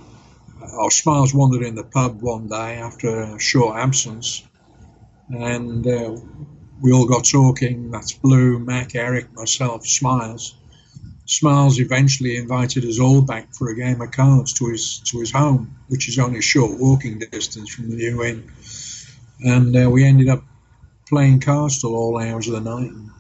our 0.79 0.91
Smiles 0.91 1.35
wandered 1.35 1.63
in 1.63 1.75
the 1.75 1.85
pub 1.85 2.21
one 2.21 2.49
day 2.49 2.77
after 2.77 3.23
a 3.23 3.41
short 3.41 3.77
absence, 3.77 4.45
and 5.29 5.87
uh, 5.87 6.17
we 6.81 6.93
all 6.93 7.07
got 7.07 7.25
talking. 7.25 7.91
That's 7.91 8.13
Blue, 8.13 8.59
Mac, 8.59 8.95
Eric, 8.95 9.33
myself, 9.33 9.87
Smiles. 9.87 10.55
Smiles 11.27 11.81
eventually 11.81 12.37
invited 12.37 12.85
us 12.85 13.01
all 13.01 13.21
back 13.21 13.53
for 13.53 13.69
a 13.69 13.77
game 13.77 14.01
of 14.01 14.13
cards 14.13 14.53
to 14.55 14.69
his 14.69 15.01
to 15.07 15.19
his 15.19 15.33
home, 15.33 15.77
which 15.89 16.09
is 16.09 16.19
only 16.19 16.39
a 16.39 16.43
short 16.43 16.79
walking 16.79 17.19
distance 17.19 17.75
from 17.75 17.91
the 17.91 17.97
new 17.97 18.23
inn. 18.23 18.51
And 19.41 19.77
uh, 19.77 19.91
we 19.91 20.05
ended 20.05 20.29
up 20.29 20.45
playing 21.09 21.41
cards 21.41 21.81
till 21.81 21.97
all 21.97 22.19
hours 22.19 22.47
of 22.49 22.55
the 22.55 22.61
night 22.61 22.91
and 22.91 23.11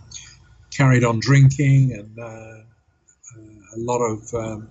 carried 0.70 1.04
on 1.04 1.18
drinking 1.18 1.92
and 1.92 2.18
uh, 2.18 2.22
uh, 2.22 3.76
a 3.76 3.78
lot 3.78 3.98
of 3.98 4.34
um, 4.34 4.70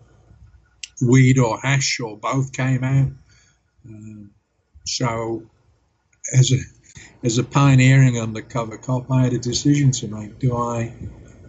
weed 1.01 1.37
or 1.37 1.59
hash 1.59 1.99
or 1.99 2.17
both 2.17 2.53
came 2.53 2.83
out. 2.83 3.11
Um, 3.85 4.31
so, 4.85 5.43
as 6.33 6.51
a 6.51 6.59
as 7.21 7.37
a 7.37 7.43
pioneering 7.43 8.17
undercover 8.17 8.77
cop, 8.77 9.11
I 9.11 9.23
had 9.23 9.33
a 9.33 9.39
decision 9.39 9.91
to 9.91 10.07
make. 10.07 10.39
Do 10.39 10.55
I 10.55 10.93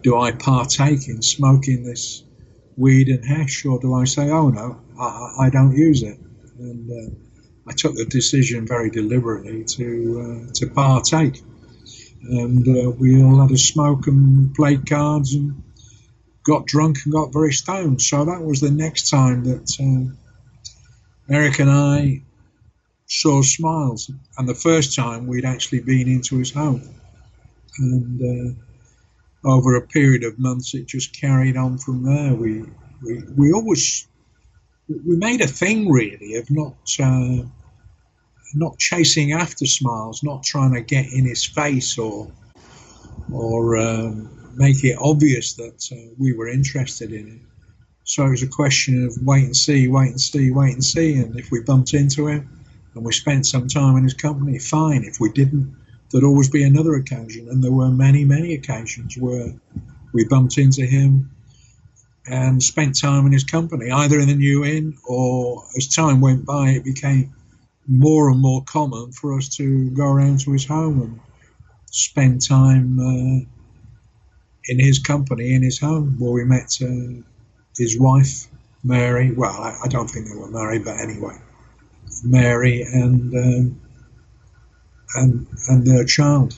do 0.07 0.17
I 0.17 0.31
partake 0.31 1.09
in 1.09 1.21
smoking 1.21 1.83
this 1.83 2.23
weed 2.77 3.09
and 3.09 3.25
hash, 3.25 3.65
or 3.65 3.77
do 3.77 3.93
I 3.93 4.05
say, 4.05 4.29
oh 4.29 4.47
no, 4.47 4.79
I, 4.97 5.47
I 5.47 5.49
don't 5.49 5.75
use 5.75 6.01
it? 6.01 6.17
And 6.59 6.89
uh, 6.89 7.13
I 7.67 7.73
took 7.73 7.93
the 7.93 8.05
decision 8.05 8.65
very 8.65 8.89
deliberately 8.89 9.65
to 9.65 9.87
uh, 10.47 10.51
to 10.53 10.67
partake. 10.67 11.41
And 12.23 12.65
uh, 12.65 12.89
we 12.91 13.21
all 13.21 13.41
had 13.41 13.51
a 13.51 13.57
smoke 13.57 14.07
and 14.07 14.55
played 14.55 14.89
cards 14.89 15.33
and 15.33 15.61
got 16.45 16.65
drunk 16.65 16.99
and 17.03 17.11
got 17.11 17.33
very 17.33 17.51
stoned. 17.51 18.01
So 18.01 18.23
that 18.23 18.41
was 18.41 18.61
the 18.61 18.71
next 18.71 19.09
time 19.09 19.43
that 19.43 19.67
uh, 19.87 21.33
Eric 21.33 21.59
and 21.59 21.69
I 21.69 22.21
saw 23.07 23.41
Smiles, 23.41 24.09
and 24.37 24.47
the 24.47 24.55
first 24.55 24.95
time 24.95 25.27
we'd 25.27 25.43
actually 25.43 25.81
been 25.81 26.07
into 26.07 26.37
his 26.37 26.53
home. 26.53 26.95
And 27.77 28.21
uh, 28.21 28.66
over 29.47 29.75
a 29.75 29.81
period 29.81 30.23
of 30.23 30.37
months, 30.39 30.73
it 30.73 30.87
just 30.87 31.19
carried 31.19 31.57
on 31.57 31.77
from 31.77 32.03
there. 32.03 32.33
We 32.33 32.65
we, 33.01 33.23
we 33.35 33.51
always 33.53 34.07
we 34.87 35.17
made 35.17 35.41
a 35.41 35.47
thing 35.47 35.91
really 35.91 36.35
of 36.35 36.49
not 36.49 36.75
uh, 36.99 37.43
not 38.53 38.77
chasing 38.77 39.33
after 39.33 39.65
Smiles, 39.65 40.23
not 40.23 40.43
trying 40.43 40.73
to 40.73 40.81
get 40.81 41.11
in 41.11 41.25
his 41.25 41.45
face 41.45 41.97
or 41.97 42.31
or 43.31 43.77
um, 43.77 44.29
make 44.55 44.83
it 44.83 44.97
obvious 44.99 45.53
that 45.53 45.89
uh, 45.91 46.13
we 46.17 46.33
were 46.33 46.47
interested 46.47 47.11
in 47.11 47.27
it. 47.27 47.41
So 48.03 48.25
it 48.25 48.29
was 48.29 48.43
a 48.43 48.47
question 48.47 49.05
of 49.05 49.17
wait 49.21 49.43
and 49.43 49.55
see, 49.55 49.87
wait 49.89 50.11
and 50.11 50.21
see, 50.21 50.49
wait 50.49 50.73
and 50.73 50.83
see. 50.83 51.15
And 51.15 51.37
if 51.37 51.51
we 51.51 51.61
bumped 51.61 51.93
into 51.93 52.27
him 52.27 52.49
and 52.95 53.03
we 53.03 53.11
spent 53.11 53.45
some 53.45 53.67
time 53.67 53.97
in 53.97 54.03
his 54.03 54.13
company, 54.13 54.59
fine. 54.59 55.03
If 55.03 55.19
we 55.19 55.29
didn't, 55.29 55.75
there'd 56.09 56.23
always 56.23 56.49
be 56.49 56.63
another 56.63 56.95
occasion. 56.95 57.49
And 57.49 57.63
there 57.63 57.71
were 57.71 57.89
many, 57.89 58.25
many 58.25 58.53
occasions 58.53 59.17
where 59.17 59.53
we 60.13 60.25
bumped 60.25 60.57
into 60.57 60.85
him 60.85 61.31
and 62.25 62.61
spent 62.61 62.99
time 62.99 63.25
in 63.25 63.31
his 63.31 63.43
company, 63.43 63.89
either 63.89 64.19
in 64.19 64.27
the 64.27 64.35
New 64.35 64.65
Inn 64.65 64.97
or 65.07 65.63
as 65.77 65.87
time 65.87 66.19
went 66.21 66.45
by, 66.45 66.69
it 66.69 66.83
became 66.83 67.33
more 67.87 68.29
and 68.29 68.41
more 68.41 68.63
common 68.65 69.11
for 69.13 69.37
us 69.37 69.47
to 69.57 69.89
go 69.91 70.05
around 70.05 70.41
to 70.41 70.51
his 70.51 70.65
home 70.65 71.01
and 71.01 71.19
spend 71.89 72.45
time. 72.45 72.99
Uh, 72.99 73.45
in 74.67 74.79
his 74.79 74.99
company, 74.99 75.53
in 75.53 75.63
his 75.63 75.79
home, 75.79 76.15
where 76.19 76.31
we 76.31 76.43
met 76.43 76.77
uh, 76.81 77.21
his 77.77 77.99
wife, 77.99 78.47
Mary. 78.83 79.31
Well, 79.31 79.51
I, 79.51 79.77
I, 79.85 79.87
don't 79.87 80.07
think 80.07 80.27
they 80.27 80.35
were 80.35 80.49
married, 80.49 80.85
but 80.85 80.99
anyway, 80.99 81.35
Mary 82.23 82.81
and 82.81 83.33
um, 83.33 83.81
and 85.15 85.47
and 85.67 85.85
their 85.85 86.05
child. 86.05 86.57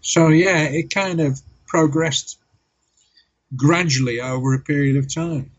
So 0.00 0.28
yeah, 0.28 0.64
it 0.64 0.90
kind 0.90 1.20
of 1.20 1.40
progressed 1.66 2.38
gradually 3.56 4.20
over 4.20 4.54
a 4.54 4.58
period 4.58 4.96
of 4.96 5.12
time. 5.12 5.50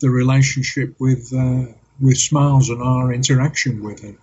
The 0.00 0.10
relationship 0.10 0.94
with 0.98 1.32
uh, 1.32 1.72
with 2.00 2.16
Smiles 2.16 2.70
and 2.70 2.82
our 2.82 3.12
interaction 3.12 3.82
with 3.82 4.00
him. 4.00 4.18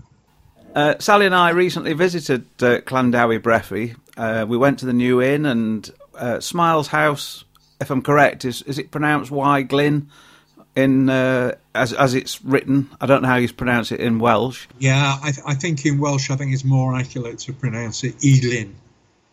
Uh, 0.76 0.95
Sally 1.00 1.26
and 1.26 1.36
I 1.36 1.50
recently 1.50 1.93
visited 1.93 2.45
uh, 2.62 2.82
Llanddewi 2.82 3.39
Brefi. 3.39 3.95
Uh, 4.15 4.45
we 4.47 4.58
went 4.58 4.80
to 4.80 4.86
the 4.86 4.93
New 4.93 5.21
Inn 5.21 5.45
and 5.45 5.89
uh, 6.15 6.39
Smiles 6.39 6.88
House. 6.88 7.45
If 7.80 7.89
I'm 7.91 8.02
correct, 8.02 8.45
is 8.45 8.63
is 8.63 8.78
it 8.80 8.91
pronounced 8.91 9.32
Y 9.32 9.62
Glyn? 9.63 10.10
In 10.78 11.10
uh, 11.10 11.56
as 11.74 11.92
as 11.92 12.13
it's 12.13 12.44
written, 12.44 12.88
I 13.02 13.08
don't 13.08 13.24
know 13.24 13.28
how 13.28 13.38
you 13.38 13.52
pronounce 13.52 13.92
it 13.92 14.00
in 14.00 14.20
Welsh. 14.20 14.68
Yeah, 14.78 15.18
I, 15.24 15.32
th- 15.32 15.44
I 15.44 15.56
think 15.56 15.84
in 15.88 15.98
Welsh, 15.98 16.30
I 16.30 16.36
think 16.36 16.54
it's 16.54 16.63
more 16.63 16.96
accurate 16.96 17.40
to 17.40 17.54
pronounce 17.54 18.04
it 18.04 18.13
Elin. 18.24 18.76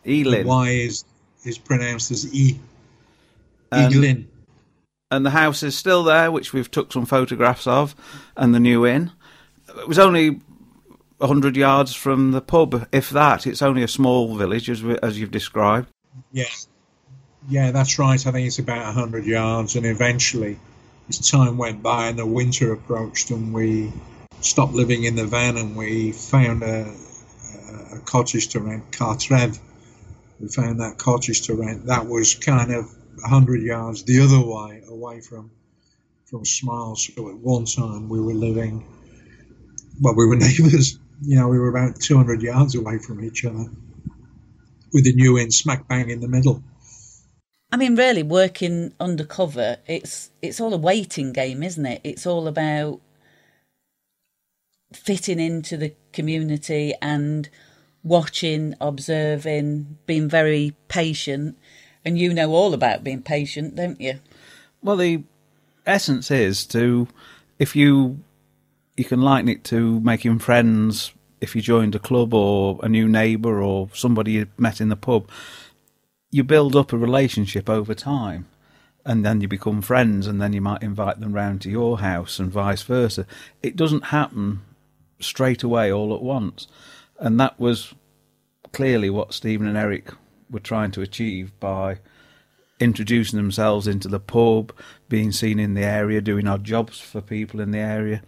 Elin. 0.06 0.46
Y 0.46 0.68
is 0.70 1.04
is 1.44 1.58
pronounced 1.58 2.10
as 2.10 2.34
E. 2.34 2.58
Elin. 3.70 4.26
And 5.10 5.26
the 5.26 5.30
house 5.30 5.62
is 5.62 5.76
still 5.76 6.02
there, 6.02 6.32
which 6.32 6.54
we've 6.54 6.70
took 6.70 6.92
some 6.92 7.04
photographs 7.04 7.66
of, 7.66 7.94
and 8.38 8.54
the 8.54 8.60
new 8.60 8.86
inn. 8.86 9.12
It 9.78 9.86
was 9.86 9.98
only 9.98 10.40
100 11.18 11.56
yards 11.56 11.94
from 11.94 12.32
the 12.32 12.40
pub, 12.40 12.88
if 12.90 13.10
that. 13.10 13.46
It's 13.46 13.62
only 13.62 13.82
a 13.82 13.88
small 13.88 14.34
village, 14.36 14.70
as, 14.70 14.82
we, 14.82 14.98
as 15.02 15.20
you've 15.20 15.30
described. 15.30 15.88
Yeah, 16.32 16.44
yeah, 17.48 17.70
that's 17.70 17.98
right. 17.98 18.26
I 18.26 18.32
think 18.32 18.46
it's 18.46 18.58
about 18.58 18.86
100 18.86 19.26
yards. 19.26 19.76
And 19.76 19.84
eventually, 19.84 20.58
as 21.08 21.30
time 21.30 21.56
went 21.56 21.82
by 21.82 22.08
and 22.08 22.18
the 22.18 22.26
winter 22.26 22.72
approached, 22.72 23.30
and 23.30 23.52
we 23.52 23.92
stopped 24.40 24.72
living 24.72 25.04
in 25.04 25.16
the 25.16 25.26
van 25.26 25.56
and 25.56 25.76
we 25.76 26.12
found 26.12 26.62
a, 26.62 26.94
a 27.92 27.98
cottage 28.00 28.48
to 28.48 28.60
rent, 28.60 28.90
Cartref. 28.90 29.58
We 30.40 30.48
found 30.48 30.80
that 30.80 30.98
cottage 30.98 31.42
to 31.42 31.54
rent. 31.54 31.86
That 31.86 32.06
was 32.06 32.34
kind 32.34 32.72
of 32.72 32.86
100 33.20 33.62
yards 33.62 34.02
the 34.04 34.20
other 34.20 34.40
way, 34.40 34.82
away 34.88 35.20
from 35.20 35.50
from 36.26 36.44
Smiles. 36.44 37.10
So 37.14 37.28
at 37.28 37.36
one 37.36 37.66
time 37.66 38.08
we 38.08 38.20
were 38.20 38.34
living, 38.34 38.84
well, 40.00 40.14
we 40.16 40.26
were 40.26 40.36
neighbours 40.36 40.98
you 41.22 41.36
know, 41.36 41.48
we 41.48 41.58
were 41.58 41.68
about 41.68 42.00
200 42.00 42.42
yards 42.42 42.74
away 42.74 42.98
from 42.98 43.24
each 43.24 43.44
other 43.44 43.66
with 44.92 45.04
the 45.04 45.14
new 45.14 45.38
inn 45.38 45.50
smack 45.50 45.88
bang 45.88 46.10
in 46.10 46.20
the 46.20 46.28
middle. 46.28 46.62
I 47.72 47.76
mean, 47.76 47.96
really, 47.96 48.22
working 48.22 48.94
undercover, 49.00 49.78
it's 49.86 50.30
it's 50.40 50.60
all 50.60 50.72
a 50.74 50.78
waiting 50.78 51.32
game, 51.32 51.62
isn't 51.62 51.86
it? 51.86 52.00
It's 52.04 52.26
all 52.26 52.46
about 52.46 53.00
fitting 54.92 55.40
into 55.40 55.76
the 55.76 55.94
community 56.12 56.94
and 57.02 57.48
watching, 58.04 58.74
observing, 58.80 59.98
being 60.06 60.28
very 60.28 60.76
patient. 60.88 61.58
And 62.04 62.18
you 62.18 62.34
know 62.34 62.52
all 62.52 62.74
about 62.74 63.02
being 63.02 63.22
patient, 63.22 63.76
don't 63.76 64.00
you? 64.00 64.20
Well, 64.82 64.96
the 64.96 65.24
essence 65.86 66.30
is 66.30 66.66
to, 66.66 67.08
if 67.58 67.74
you 67.74 68.22
you 68.96 69.04
can 69.04 69.20
liken 69.20 69.48
it 69.48 69.64
to 69.64 69.98
making 70.00 70.38
friends 70.38 71.12
if 71.40 71.56
you 71.56 71.62
joined 71.62 71.94
a 71.94 71.98
club 71.98 72.32
or 72.32 72.78
a 72.82 72.88
new 72.88 73.08
neighbour 73.08 73.60
or 73.60 73.88
somebody 73.92 74.32
you 74.32 74.46
met 74.56 74.80
in 74.80 74.88
the 74.88 74.96
pub. 74.96 75.28
You 76.34 76.42
build 76.42 76.74
up 76.74 76.92
a 76.92 76.98
relationship 76.98 77.70
over 77.70 77.94
time 77.94 78.46
and 79.04 79.24
then 79.24 79.40
you 79.40 79.46
become 79.46 79.80
friends 79.80 80.26
and 80.26 80.42
then 80.42 80.52
you 80.52 80.60
might 80.60 80.82
invite 80.82 81.20
them 81.20 81.32
round 81.32 81.60
to 81.60 81.70
your 81.70 82.00
house 82.00 82.40
and 82.40 82.50
vice 82.50 82.82
versa. 82.82 83.24
It 83.62 83.76
doesn't 83.76 84.06
happen 84.06 84.62
straight 85.20 85.62
away 85.62 85.92
all 85.92 86.12
at 86.12 86.22
once. 86.22 86.66
And 87.20 87.38
that 87.38 87.60
was 87.60 87.94
clearly 88.72 89.10
what 89.10 89.32
Stephen 89.32 89.68
and 89.68 89.76
Eric 89.76 90.10
were 90.50 90.58
trying 90.58 90.90
to 90.90 91.02
achieve 91.02 91.52
by 91.60 91.98
introducing 92.80 93.36
themselves 93.36 93.86
into 93.86 94.08
the 94.08 94.18
pub, 94.18 94.72
being 95.08 95.30
seen 95.30 95.60
in 95.60 95.74
the 95.74 95.84
area, 95.84 96.20
doing 96.20 96.48
odd 96.48 96.64
jobs 96.64 96.98
for 96.98 97.20
people 97.20 97.60
in 97.60 97.70
the 97.70 97.78
area 97.78 98.22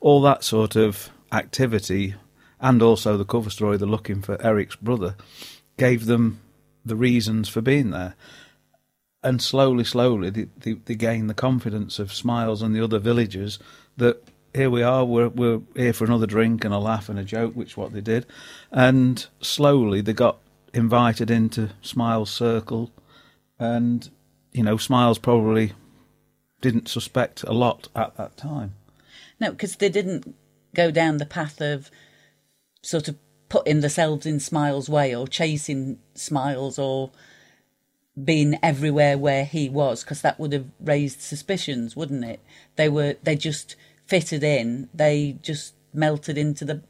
all 0.00 0.20
that 0.22 0.42
sort 0.42 0.74
of 0.74 1.10
activity, 1.30 2.16
and 2.60 2.82
also 2.82 3.16
the 3.16 3.24
cover 3.24 3.50
story, 3.50 3.76
the 3.76 3.86
looking 3.86 4.20
for 4.20 4.40
Eric's 4.44 4.74
brother, 4.74 5.14
gave 5.78 6.06
them 6.06 6.40
the 6.84 6.96
reasons 6.96 7.48
for 7.48 7.60
being 7.60 7.90
there. 7.90 8.14
And 9.22 9.40
slowly, 9.40 9.84
slowly, 9.84 10.30
they, 10.30 10.46
they, 10.58 10.72
they 10.72 10.94
gained 10.94 11.30
the 11.30 11.34
confidence 11.34 11.98
of 11.98 12.12
Smiles 12.12 12.60
and 12.60 12.74
the 12.74 12.82
other 12.82 12.98
villagers 12.98 13.58
that 13.96 14.22
here 14.54 14.68
we 14.68 14.82
are, 14.82 15.04
we're, 15.04 15.28
we're 15.28 15.60
here 15.76 15.92
for 15.92 16.04
another 16.04 16.26
drink 16.26 16.64
and 16.64 16.74
a 16.74 16.78
laugh 16.78 17.08
and 17.08 17.18
a 17.18 17.24
joke, 17.24 17.54
which 17.54 17.70
is 17.70 17.76
what 17.76 17.92
they 17.92 18.00
did. 18.00 18.26
And 18.70 19.24
slowly 19.40 20.00
they 20.00 20.12
got 20.12 20.38
invited 20.74 21.30
into 21.30 21.70
Smiles' 21.80 22.30
circle. 22.30 22.90
And, 23.58 24.10
you 24.52 24.62
know, 24.62 24.76
Smiles 24.76 25.18
probably 25.18 25.72
didn't 26.60 26.88
suspect 26.88 27.42
a 27.44 27.52
lot 27.52 27.88
at 27.94 28.16
that 28.16 28.36
time. 28.36 28.74
No, 29.40 29.50
because 29.50 29.76
they 29.76 29.88
didn't 29.88 30.34
go 30.74 30.90
down 30.90 31.16
the 31.16 31.26
path 31.26 31.60
of 31.60 31.90
sort 32.82 33.08
of 33.08 33.16
putting 33.52 33.80
themselves 33.80 34.24
in 34.24 34.40
Smiles' 34.40 34.88
way 34.88 35.14
or 35.14 35.28
chasing 35.28 35.98
Smiles 36.14 36.78
or 36.78 37.10
being 38.24 38.58
everywhere 38.62 39.18
where 39.18 39.44
he 39.44 39.68
was, 39.68 40.02
because 40.02 40.22
that 40.22 40.40
would 40.40 40.54
have 40.54 40.64
raised 40.80 41.20
suspicions, 41.20 41.94
wouldn't 41.94 42.24
it? 42.24 42.40
They 42.76 42.88
were 42.88 43.16
they 43.22 43.36
just 43.36 43.76
fitted 44.06 44.42
in. 44.42 44.88
They 44.94 45.36
just 45.42 45.74
melted 45.92 46.38
into 46.38 46.64
the 46.64 46.82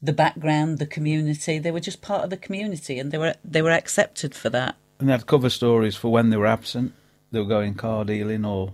the 0.00 0.14
background, 0.14 0.78
the 0.78 0.86
community. 0.86 1.58
They 1.58 1.70
were 1.70 1.78
just 1.78 2.00
part 2.00 2.24
of 2.24 2.30
the 2.30 2.38
community, 2.38 2.98
and 2.98 3.12
they 3.12 3.18
were 3.18 3.34
they 3.44 3.60
were 3.60 3.70
accepted 3.70 4.34
for 4.34 4.48
that. 4.48 4.76
And 4.98 5.10
they 5.10 5.12
had 5.12 5.26
cover 5.26 5.50
stories 5.50 5.94
for 5.94 6.10
when 6.10 6.30
they 6.30 6.38
were 6.38 6.46
absent. 6.46 6.94
They 7.32 7.38
were 7.38 7.44
going 7.44 7.74
car 7.74 8.06
dealing 8.06 8.46
or 8.46 8.72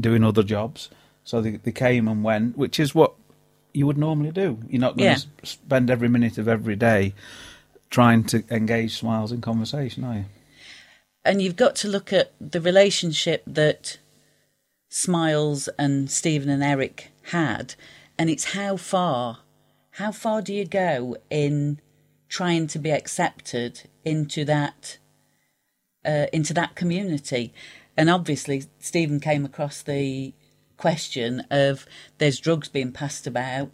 doing 0.00 0.22
other 0.22 0.44
jobs. 0.44 0.88
So 1.24 1.40
they, 1.40 1.56
they 1.56 1.72
came 1.72 2.06
and 2.06 2.22
went, 2.22 2.56
which 2.56 2.78
is 2.78 2.94
what 2.94 3.14
you 3.72 3.86
would 3.86 3.98
normally 3.98 4.30
do. 4.30 4.58
You're 4.68 4.80
not 4.80 4.96
going 4.96 5.10
yeah. 5.10 5.16
to 5.16 5.46
spend 5.46 5.90
every 5.90 6.08
minute 6.08 6.38
of 6.38 6.48
every 6.48 6.76
day 6.76 7.14
trying 7.90 8.24
to 8.24 8.44
engage 8.50 8.96
smiles 8.98 9.32
in 9.32 9.40
conversation, 9.40 10.04
are 10.04 10.14
you? 10.14 10.24
And 11.24 11.42
you've 11.42 11.56
got 11.56 11.76
to 11.76 11.88
look 11.88 12.12
at 12.12 12.32
the 12.40 12.60
relationship 12.60 13.42
that 13.46 13.98
Smiles 14.88 15.68
and 15.78 16.10
Stephen 16.10 16.48
and 16.48 16.62
Eric 16.62 17.10
had, 17.24 17.74
and 18.18 18.30
it's 18.30 18.54
how 18.54 18.76
far, 18.76 19.40
how 19.92 20.12
far 20.12 20.40
do 20.42 20.54
you 20.54 20.64
go 20.64 21.16
in 21.28 21.80
trying 22.28 22.66
to 22.68 22.78
be 22.78 22.90
accepted 22.90 23.82
into 24.04 24.44
that, 24.46 24.98
uh, 26.04 26.26
into 26.32 26.54
that 26.54 26.74
community? 26.74 27.52
And 27.96 28.08
obviously, 28.08 28.64
Stephen 28.78 29.20
came 29.20 29.44
across 29.44 29.82
the 29.82 30.32
question 30.80 31.44
of 31.50 31.86
there's 32.16 32.40
drugs 32.40 32.68
being 32.68 32.90
passed 32.90 33.26
about. 33.26 33.70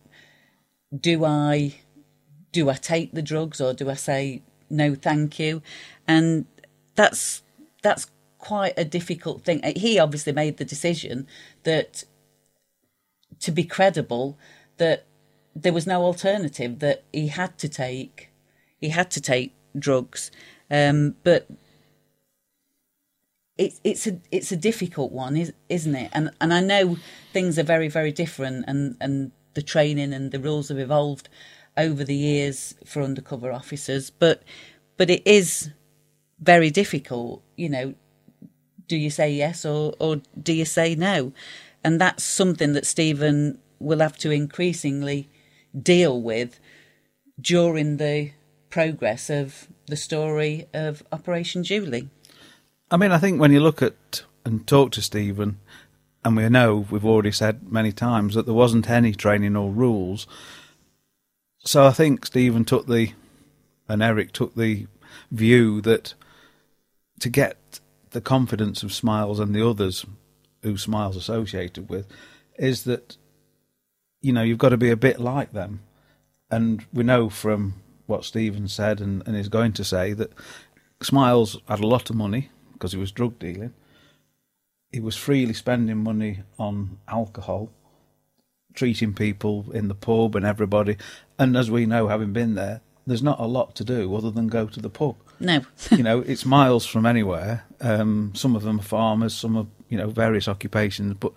Do 0.93 1.25
I, 1.25 1.77
do 2.51 2.69
I 2.69 2.75
take 2.75 3.13
the 3.13 3.23
drugs 3.23 3.61
or 3.61 3.73
do 3.73 3.89
I 3.89 3.95
say 3.95 4.43
no, 4.69 4.97
thank 4.97 5.39
you? 5.39 5.63
And 6.09 6.47
that's 6.97 7.43
that's 7.83 8.11
quite 8.39 8.75
a 8.77 8.85
difficult 8.85 9.45
thing. 9.45 9.63
He 9.77 10.01
obviously 10.01 10.33
made 10.33 10.57
the 10.57 10.65
decision 10.65 11.29
that 11.63 12.03
to 13.41 13.53
be 13.53 13.65
credible 13.65 14.37
that 14.79 15.07
there 15.55 15.73
was 15.73 15.87
no 15.87 16.03
alternative 16.03 16.81
that 16.81 17.05
he 17.13 17.29
had 17.29 17.57
to 17.59 17.69
take 17.69 18.31
he 18.79 18.91
had 18.91 19.11
to 19.11 19.21
take 19.21 19.55
drugs 19.79 20.31
um, 20.71 21.15
but 21.23 21.47
it's 23.59 23.81
it's 23.85 24.07
a 24.07 24.21
it's 24.31 24.53
a 24.53 24.57
difficult 24.57 25.13
one 25.13 25.37
isn't 25.69 25.95
it 25.95 26.11
and 26.13 26.31
and 26.41 26.53
I 26.53 26.61
know 26.61 26.97
things 27.33 27.59
are 27.59 27.63
very 27.63 27.89
very 27.89 28.13
different 28.13 28.65
and 28.69 28.97
and 29.01 29.33
the 29.55 29.63
training 29.63 30.13
and 30.13 30.31
the 30.31 30.41
rules 30.41 30.69
have 30.69 30.79
evolved 30.79 31.29
over 31.77 32.05
the 32.05 32.15
years 32.15 32.75
for 32.85 33.03
undercover 33.03 33.51
officers 33.53 34.11
but 34.11 34.43
but 34.97 35.11
it 35.11 35.27
is 35.27 35.71
very 36.39 36.71
difficult 36.71 37.43
you 37.57 37.69
know 37.69 37.95
do 38.89 38.97
you 38.97 39.11
say 39.11 39.31
yes 39.31 39.65
or, 39.65 39.95
or 39.99 40.21
do 40.41 40.53
you 40.53 40.65
say 40.65 40.95
no? 40.95 41.33
And 41.83 42.01
that's 42.01 42.25
something 42.25 42.73
that 42.73 42.87
Stephen 42.87 43.59
will 43.79 44.01
have 44.01 44.17
to 44.19 44.31
increasingly 44.31 45.29
deal 45.81 46.21
with 46.21 46.59
during 47.41 47.99
the 47.99 48.33
progress 48.71 49.31
of 49.31 49.69
the 49.87 49.97
story 49.97 50.67
of 50.73 51.03
Operation 51.13 51.63
Julie. 51.63 52.09
I 52.91 52.97
mean, 52.97 53.11
I 53.11 53.19
think 53.19 53.41
when 53.41 53.51
you 53.51 53.61
look 53.61 53.83
at 53.83 54.23
and 54.45 54.65
talk 54.65 54.93
to 54.93 55.03
Stephen, 55.03 55.59
and 56.25 56.37
we 56.37 56.49
know 56.49 56.87
we've 56.89 57.05
already 57.05 57.33
said 57.33 57.73
many 57.73 57.91
times 57.91 58.35
that 58.35 58.47
there 58.47 58.55
wasn't 58.55 58.89
any 58.89 59.13
training 59.13 59.57
or 59.57 59.73
rules. 59.73 60.27
So 61.59 61.85
I 61.85 61.91
think 61.91 62.27
Stephen 62.27 62.65
took 62.65 62.87
the, 62.87 63.13
and 63.89 64.03
Eric 64.03 64.33
took 64.33 64.55
the 64.55 64.87
view 65.33 65.81
that 65.81 66.15
to 67.21 67.29
get 67.29 67.81
the 68.11 68.21
confidence 68.21 68.85
of 68.85 68.93
Smiles 68.93 69.41
and 69.41 69.53
the 69.53 69.69
others 69.69 70.07
who 70.63 70.77
Smiles 70.77 71.17
associated 71.17 71.89
with 71.89 72.07
is 72.57 72.85
that 72.85 73.17
you 74.21 74.33
know 74.33 74.43
you've 74.43 74.59
got 74.59 74.71
to 74.71 74.77
be 74.77 74.91
a 74.91 74.97
bit 74.97 75.19
like 75.19 75.53
them, 75.53 75.81
and 76.51 76.87
we 76.93 77.03
know 77.03 77.29
from 77.29 77.75
what 78.07 78.25
Stephen 78.25 78.69
said 78.69 79.01
and, 79.01 79.27
and 79.27 79.37
is 79.37 79.49
going 79.49 79.73
to 79.73 79.85
say 79.85 80.13
that 80.13 80.33
Smiles 81.03 81.61
had 81.69 81.81
a 81.81 81.87
lot 81.87 82.11
of 82.11 82.17
money 82.17 82.51
because 82.77 82.93
he 82.93 82.99
was 82.99 83.13
drug 83.13 83.39
dealing. 83.39 83.73
He 84.93 85.01
was 85.01 85.17
freely 85.17 85.55
spending 85.55 85.99
money 85.99 86.43
on 86.59 86.99
alcohol, 87.09 87.71
treating 88.75 89.15
people 89.15 89.67
in 89.73 89.89
the 89.89 89.95
pub 89.95 90.37
and 90.37 90.47
everybody. 90.47 90.97
And 91.39 91.57
as 91.57 91.71
we 91.71 91.87
know, 91.87 92.09
having 92.09 92.33
been 92.33 92.55
there, 92.55 92.81
there's 93.07 93.23
not 93.23 93.41
a 93.41 93.47
lot 93.47 93.75
to 93.77 93.85
do 93.85 94.15
other 94.15 94.31
than 94.31 94.49
go 94.49 94.67
to 94.67 94.81
the 94.81 94.91
pub. 94.91 95.17
No. 95.39 95.61
you 95.91 96.03
know, 96.03 96.21
it's 96.21 96.45
miles 96.45 96.87
from 96.87 97.07
anywhere. 97.07 97.65
Um, 97.81 98.33
some 98.35 98.57
of 98.57 98.63
them 98.63 98.81
are 98.81 98.85
farmers, 98.85 99.35
some 99.35 99.57
are, 99.57 99.67
you 99.89 99.99
know, 99.99 100.09
various 100.09 100.49
occupations. 100.49 101.15
But 101.15 101.33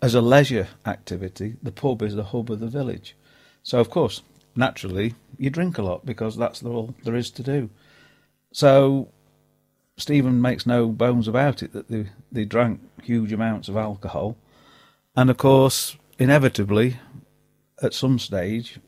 as 0.00 0.14
a 0.14 0.20
leisure 0.20 0.68
activity, 0.86 1.56
the 1.62 1.72
pub 1.72 2.02
is 2.02 2.14
the 2.14 2.24
hub 2.24 2.50
of 2.50 2.60
the 2.60 2.66
village. 2.66 3.16
So, 3.62 3.78
of 3.78 3.90
course, 3.90 4.22
naturally, 4.56 5.14
you 5.38 5.50
drink 5.50 5.78
a 5.78 5.82
lot 5.82 6.04
because 6.04 6.36
that's 6.36 6.62
all 6.62 6.94
there 7.04 7.14
is 7.14 7.30
to 7.32 7.42
do. 7.42 7.70
So, 8.52 9.08
Stephen 10.02 10.42
makes 10.42 10.66
no 10.66 10.88
bones 10.88 11.28
about 11.28 11.62
it 11.62 11.72
that 11.72 11.88
they, 11.88 12.10
they 12.30 12.44
drank 12.44 12.80
huge 13.02 13.32
amounts 13.32 13.68
of 13.68 13.76
alcohol. 13.76 14.36
And, 15.14 15.30
of 15.30 15.36
course, 15.36 15.96
inevitably, 16.18 16.98
at 17.82 17.94
some 17.94 18.18
stage, 18.18 18.80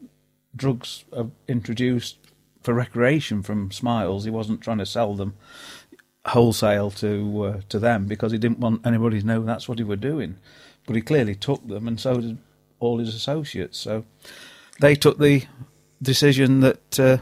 drugs 0.55 1.05
are 1.13 1.29
introduced 1.49 2.19
for 2.63 2.75
recreation 2.75 3.43
from 3.43 3.71
Smiles. 3.71 4.25
He 4.25 4.31
wasn't 4.31 4.61
trying 4.61 4.79
to 4.79 4.87
sell 4.87 5.15
them 5.15 5.35
wholesale 6.27 6.91
to 6.91 7.45
uh, 7.45 7.61
to 7.69 7.79
them 7.79 8.07
because 8.07 8.33
he 8.33 8.39
didn't 8.39 8.59
want 8.59 8.87
anybody 8.87 9.21
to 9.21 9.27
know 9.27 9.43
that's 9.43 9.69
what 9.69 9.79
he 9.79 9.85
were 9.85 9.97
doing. 9.97 10.37
But 10.87 10.97
he 10.97 11.03
clearly 11.03 11.35
took 11.35 11.67
them, 11.69 11.87
and 11.87 12.01
so 12.01 12.21
did 12.21 12.39
all 12.81 12.99
his 12.99 13.15
associates. 13.15 13.79
So 13.79 14.05
they 14.81 14.95
took 14.95 15.19
the 15.19 15.45
decision 16.03 16.61
that 16.61 16.99
uh, 17.01 17.19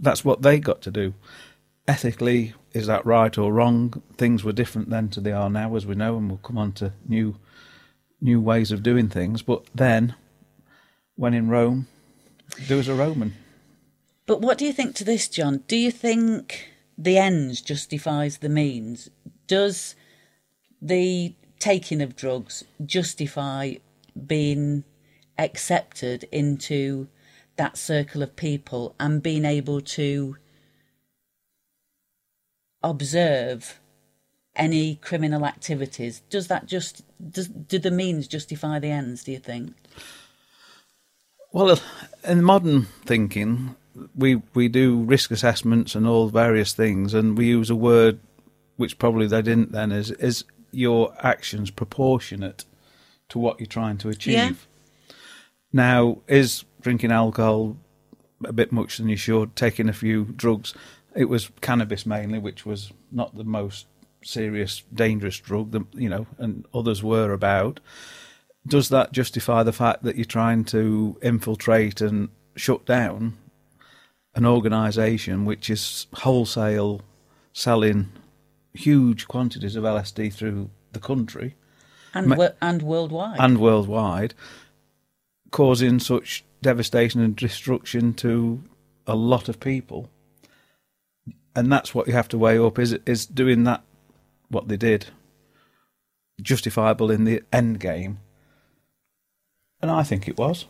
that's 0.00 0.24
what 0.24 0.42
they 0.42 0.58
got 0.58 0.82
to 0.82 0.90
do. 0.90 1.14
Ethically, 1.88 2.54
is 2.72 2.86
that 2.86 3.06
right 3.06 3.36
or 3.38 3.52
wrong? 3.52 4.02
Things 4.16 4.42
were 4.42 4.52
different 4.52 4.90
then 4.90 5.08
to 5.10 5.20
they 5.20 5.32
are 5.32 5.48
now, 5.48 5.76
as 5.76 5.86
we 5.86 5.94
know, 5.94 6.16
and 6.16 6.28
we'll 6.28 6.38
come 6.38 6.58
on 6.58 6.72
to 6.72 6.92
new 7.08 7.36
new 8.20 8.40
ways 8.40 8.72
of 8.72 8.82
doing 8.82 9.08
things. 9.08 9.42
But 9.42 9.66
then, 9.74 10.14
when 11.14 11.34
in 11.34 11.48
Rome, 11.48 11.86
there 12.66 12.76
was 12.76 12.88
a 12.88 12.94
Roman. 12.94 13.34
But 14.26 14.40
what 14.40 14.58
do 14.58 14.64
you 14.64 14.72
think 14.72 14.96
to 14.96 15.04
this, 15.04 15.28
John? 15.28 15.62
Do 15.68 15.76
you 15.76 15.90
think 15.90 16.70
the 16.98 17.18
ends 17.18 17.60
justifies 17.60 18.38
the 18.38 18.48
means? 18.48 19.08
Does 19.46 19.94
the 20.82 21.34
taking 21.58 22.02
of 22.02 22.16
drugs 22.16 22.64
justify 22.84 23.74
being 24.26 24.84
accepted 25.38 26.24
into 26.32 27.08
that 27.56 27.78
circle 27.78 28.22
of 28.22 28.36
people 28.36 28.94
and 28.98 29.22
being 29.22 29.44
able 29.44 29.80
to 29.80 30.36
observe 32.90 33.80
any 34.54 34.96
criminal 34.96 35.44
activities 35.44 36.22
does 36.30 36.48
that 36.48 36.66
just 36.66 37.02
does 37.30 37.48
do 37.48 37.78
the 37.78 37.90
means 37.90 38.26
justify 38.26 38.78
the 38.78 38.90
ends 38.90 39.24
do 39.24 39.32
you 39.32 39.38
think 39.38 39.74
well 41.52 41.78
in 42.24 42.42
modern 42.42 42.82
thinking 43.04 43.76
we 44.14 44.42
we 44.54 44.68
do 44.68 45.02
risk 45.02 45.30
assessments 45.30 45.94
and 45.94 46.06
all 46.06 46.28
various 46.28 46.72
things, 46.72 47.14
and 47.14 47.36
we 47.36 47.46
use 47.46 47.70
a 47.70 47.76
word 47.76 48.20
which 48.76 48.98
probably 48.98 49.26
they 49.26 49.42
didn't 49.42 49.72
then 49.72 49.92
is 49.92 50.10
is 50.12 50.44
your 50.72 51.14
actions 51.20 51.70
proportionate 51.70 52.64
to 53.28 53.38
what 53.38 53.58
you're 53.58 53.66
trying 53.66 53.98
to 53.98 54.08
achieve. 54.08 54.34
Yeah. 54.34 54.50
Now, 55.72 56.18
is 56.28 56.64
drinking 56.80 57.12
alcohol 57.12 57.76
a 58.44 58.52
bit 58.52 58.72
much 58.72 58.98
than 58.98 59.08
you 59.08 59.16
should? 59.16 59.56
Taking 59.56 59.88
a 59.88 59.94
few 59.94 60.26
drugs, 60.26 60.74
it 61.16 61.28
was 61.28 61.50
cannabis 61.60 62.06
mainly, 62.06 62.38
which 62.38 62.66
was 62.66 62.92
not 63.10 63.34
the 63.34 63.44
most 63.44 63.86
serious, 64.22 64.82
dangerous 64.92 65.38
drug, 65.38 65.70
that, 65.72 65.84
you 65.94 66.08
know, 66.08 66.26
and 66.38 66.66
others 66.74 67.02
were 67.02 67.32
about. 67.32 67.80
Does 68.66 68.88
that 68.88 69.12
justify 69.12 69.62
the 69.62 69.72
fact 69.72 70.02
that 70.02 70.16
you're 70.16 70.24
trying 70.24 70.64
to 70.66 71.18
infiltrate 71.22 72.00
and 72.00 72.28
shut 72.56 72.84
down 72.84 73.36
an 74.34 74.44
organisation 74.44 75.44
which 75.44 75.70
is 75.70 76.06
wholesale 76.12 77.00
selling 77.52 78.08
huge 78.74 79.26
quantities 79.28 79.76
of 79.76 79.84
LSD 79.84 80.32
through 80.32 80.70
the 80.92 81.00
country 81.00 81.54
and 82.12 82.52
and 82.60 82.82
worldwide 82.82 83.38
and 83.40 83.58
worldwide, 83.58 84.34
causing 85.50 85.98
such 85.98 86.44
devastation 86.62 87.20
and 87.20 87.36
destruction 87.36 88.12
to 88.14 88.62
a 89.06 89.14
lot 89.14 89.48
of 89.48 89.60
people. 89.60 90.10
And 91.56 91.72
that's 91.72 91.94
what 91.94 92.06
you 92.06 92.12
have 92.12 92.28
to 92.28 92.38
weigh 92.38 92.58
up: 92.58 92.78
is 92.78 92.92
is 93.06 93.26
doing 93.26 93.64
that 93.64 93.82
what 94.48 94.68
they 94.68 94.76
did 94.76 95.06
justifiable 96.40 97.10
in 97.10 97.24
the 97.24 97.42
end 97.52 97.80
game? 97.80 98.18
And 99.80 99.90
I 99.90 100.02
think 100.02 100.28
it 100.28 100.38
was. 100.38 100.66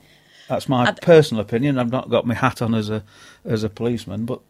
That's 0.49 0.69
my 0.69 0.87
I'd, 0.87 1.03
personal 1.03 1.43
opinion. 1.43 1.79
I've 1.79 1.91
not 1.91 2.09
got 2.09 2.27
my 2.27 2.35
hat 2.35 2.63
on 2.63 2.75
as 2.75 2.89
a 2.89 3.05
as 3.45 3.65
a 3.65 3.69
policeman, 3.69 4.25
but 4.25 4.41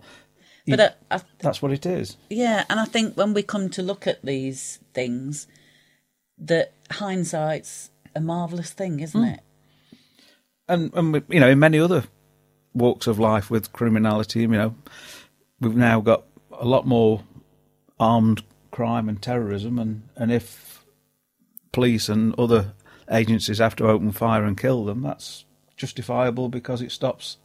but 0.66 0.80
uh, 0.80 0.91
I, 1.11 1.20
that's 1.39 1.62
what 1.62 1.72
it 1.72 1.87
is. 1.87 2.16
Yeah, 2.28 2.64
and 2.68 2.78
I 2.78 2.84
think 2.84 3.16
when 3.16 3.34
we 3.34 3.43
come 3.43 3.70
to 3.70 3.82
look 3.82 4.07
at 4.07 4.22
these 4.22 4.78
things, 4.93 5.47
that 6.39 6.72
hindsight's 6.91 7.91
a 8.14 8.20
marvelous 8.20 8.70
thing, 8.70 9.01
isn't 9.01 9.20
mm. 9.20 9.34
it? 9.34 9.41
And 10.68 10.93
and 10.95 11.22
you 11.28 11.41
know, 11.41 11.49
in 11.49 11.59
many 11.59 11.78
other 11.78 12.05
walks 12.74 13.07
of 13.07 13.18
life 13.18 13.51
with 13.51 13.72
criminality, 13.72 14.41
you 14.41 14.49
know, 14.49 14.74
we've 15.61 15.77
now 15.77 16.01
got 16.01 16.25
a 16.53 16.65
lot 16.67 16.87
more 16.87 17.23
armed 17.99 18.43
crime 18.71 19.09
and 19.09 19.21
terrorism, 19.23 19.79
and 19.79 20.03
and 20.17 20.31
if 20.33 20.85
police 21.73 22.09
and 22.09 22.35
other 22.39 22.73
agencies 23.11 23.59
have 23.59 23.77
to 23.77 23.89
open 23.89 24.13
fire 24.13 24.45
and 24.45 24.59
kill 24.59 24.85
them, 24.85 25.03
that's 25.03 25.45
justifiable 25.77 26.49
because 26.49 26.81
it 26.83 26.91
stops 26.93 27.37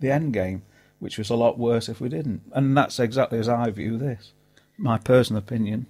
the 0.00 0.10
end 0.10 0.32
game, 0.32 0.62
which 0.98 1.18
was 1.18 1.30
a 1.30 1.36
lot 1.36 1.58
worse 1.58 1.88
if 1.88 2.00
we 2.00 2.08
didn't. 2.08 2.42
And 2.52 2.76
that's 2.76 2.98
exactly 2.98 3.38
as 3.38 3.48
I 3.48 3.70
view 3.70 3.98
this. 3.98 4.32
My 4.78 4.98
personal 4.98 5.38
opinion. 5.38 5.86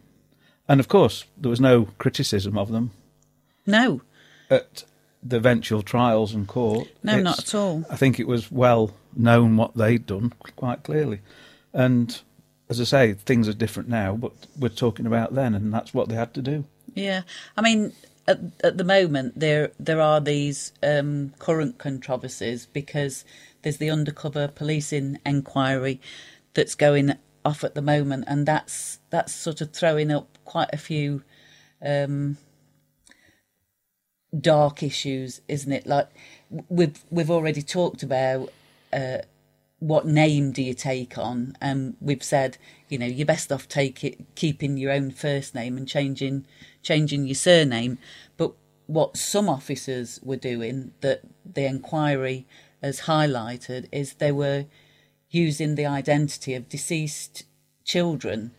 And 0.68 0.80
of 0.80 0.88
course, 0.88 1.24
there 1.36 1.50
was 1.50 1.60
no 1.60 1.86
criticism 1.98 2.58
of 2.58 2.70
them 2.72 2.90
No, 3.66 4.00
at 4.50 4.84
the 5.22 5.36
eventual 5.36 5.82
trials 5.82 6.34
and 6.34 6.46
court. 6.46 6.88
no, 7.02 7.12
It's- 7.18 7.24
not 7.24 7.38
at 7.38 7.54
all. 7.54 7.84
I 7.90 7.96
think 7.96 8.18
it 8.20 8.26
was 8.28 8.50
well 8.50 8.92
known 9.16 9.56
what 9.56 9.74
they'd 9.74 10.06
done 10.06 10.32
quite 10.56 10.82
clearly. 10.82 11.20
And 11.72 12.20
as 12.68 12.80
I 12.80 12.84
say, 12.84 13.12
things 13.14 13.48
are 13.48 13.52
different 13.52 13.88
now, 13.88 14.14
but 14.14 14.32
we're 14.58 14.68
talking 14.68 15.06
about 15.06 15.34
then, 15.34 15.54
and 15.54 15.72
that's 15.72 15.94
what 15.94 16.08
they 16.08 16.14
had 16.14 16.34
to 16.34 16.42
do. 16.42 16.64
Yeah, 16.94 17.22
I 17.56 17.62
mean, 17.62 17.92
at, 18.26 18.40
at 18.64 18.78
the 18.78 18.84
moment 18.84 19.38
there 19.38 19.70
there 19.78 20.00
are 20.00 20.20
these 20.20 20.72
um, 20.82 21.32
current 21.38 21.78
controversies 21.78 22.66
because 22.66 23.24
there's 23.62 23.78
the 23.78 23.90
undercover 23.90 24.48
policing 24.48 25.18
inquiry 25.24 26.00
that's 26.54 26.74
going 26.74 27.14
off 27.44 27.62
at 27.62 27.74
the 27.74 27.82
moment, 27.82 28.24
and 28.26 28.46
that's 28.46 28.98
that's 29.10 29.32
sort 29.32 29.60
of 29.60 29.72
throwing 29.72 30.10
up 30.10 30.38
quite 30.44 30.70
a 30.72 30.76
few 30.76 31.22
um, 31.84 32.38
dark 34.38 34.82
issues, 34.82 35.40
isn't 35.48 35.72
it? 35.72 35.86
Like 35.86 36.08
we've 36.68 36.98
we've 37.10 37.30
already 37.30 37.62
talked 37.62 38.02
about. 38.02 38.50
What 39.78 40.06
name 40.06 40.52
do 40.52 40.62
you 40.62 40.72
take 40.72 41.18
on? 41.18 41.54
And 41.60 41.96
we've 42.00 42.22
said, 42.22 42.56
you 42.88 42.98
know, 42.98 43.06
you're 43.06 43.26
best 43.26 43.52
off 43.52 43.68
take 43.68 44.02
it, 44.04 44.34
keeping 44.34 44.78
your 44.78 44.90
own 44.90 45.10
first 45.10 45.54
name 45.54 45.76
and 45.76 45.86
changing 45.86 46.46
changing 46.82 47.26
your 47.26 47.34
surname. 47.34 47.98
But 48.36 48.52
what 48.86 49.16
some 49.16 49.48
officers 49.48 50.20
were 50.22 50.36
doing 50.36 50.92
that 51.00 51.22
the 51.44 51.66
inquiry 51.66 52.46
has 52.82 53.02
highlighted 53.02 53.86
is 53.92 54.14
they 54.14 54.32
were 54.32 54.66
using 55.30 55.74
the 55.74 55.86
identity 55.86 56.54
of 56.54 56.68
deceased 56.68 57.44
children, 57.84 58.52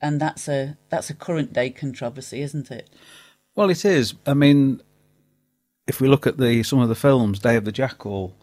and 0.00 0.20
that's 0.20 0.48
a 0.48 0.76
that's 0.88 1.10
a 1.10 1.14
current 1.14 1.52
day 1.52 1.70
controversy, 1.70 2.40
isn't 2.42 2.70
it? 2.70 2.90
Well, 3.54 3.70
it 3.70 3.84
is. 3.84 4.14
I 4.26 4.34
mean, 4.34 4.82
if 5.86 6.00
we 6.00 6.08
look 6.08 6.26
at 6.26 6.38
the 6.38 6.62
some 6.62 6.80
of 6.80 6.88
the 6.88 6.94
films, 6.94 7.38
Day 7.38 7.56
of 7.56 7.64
the 7.64 7.72
Jackal, 7.72 8.34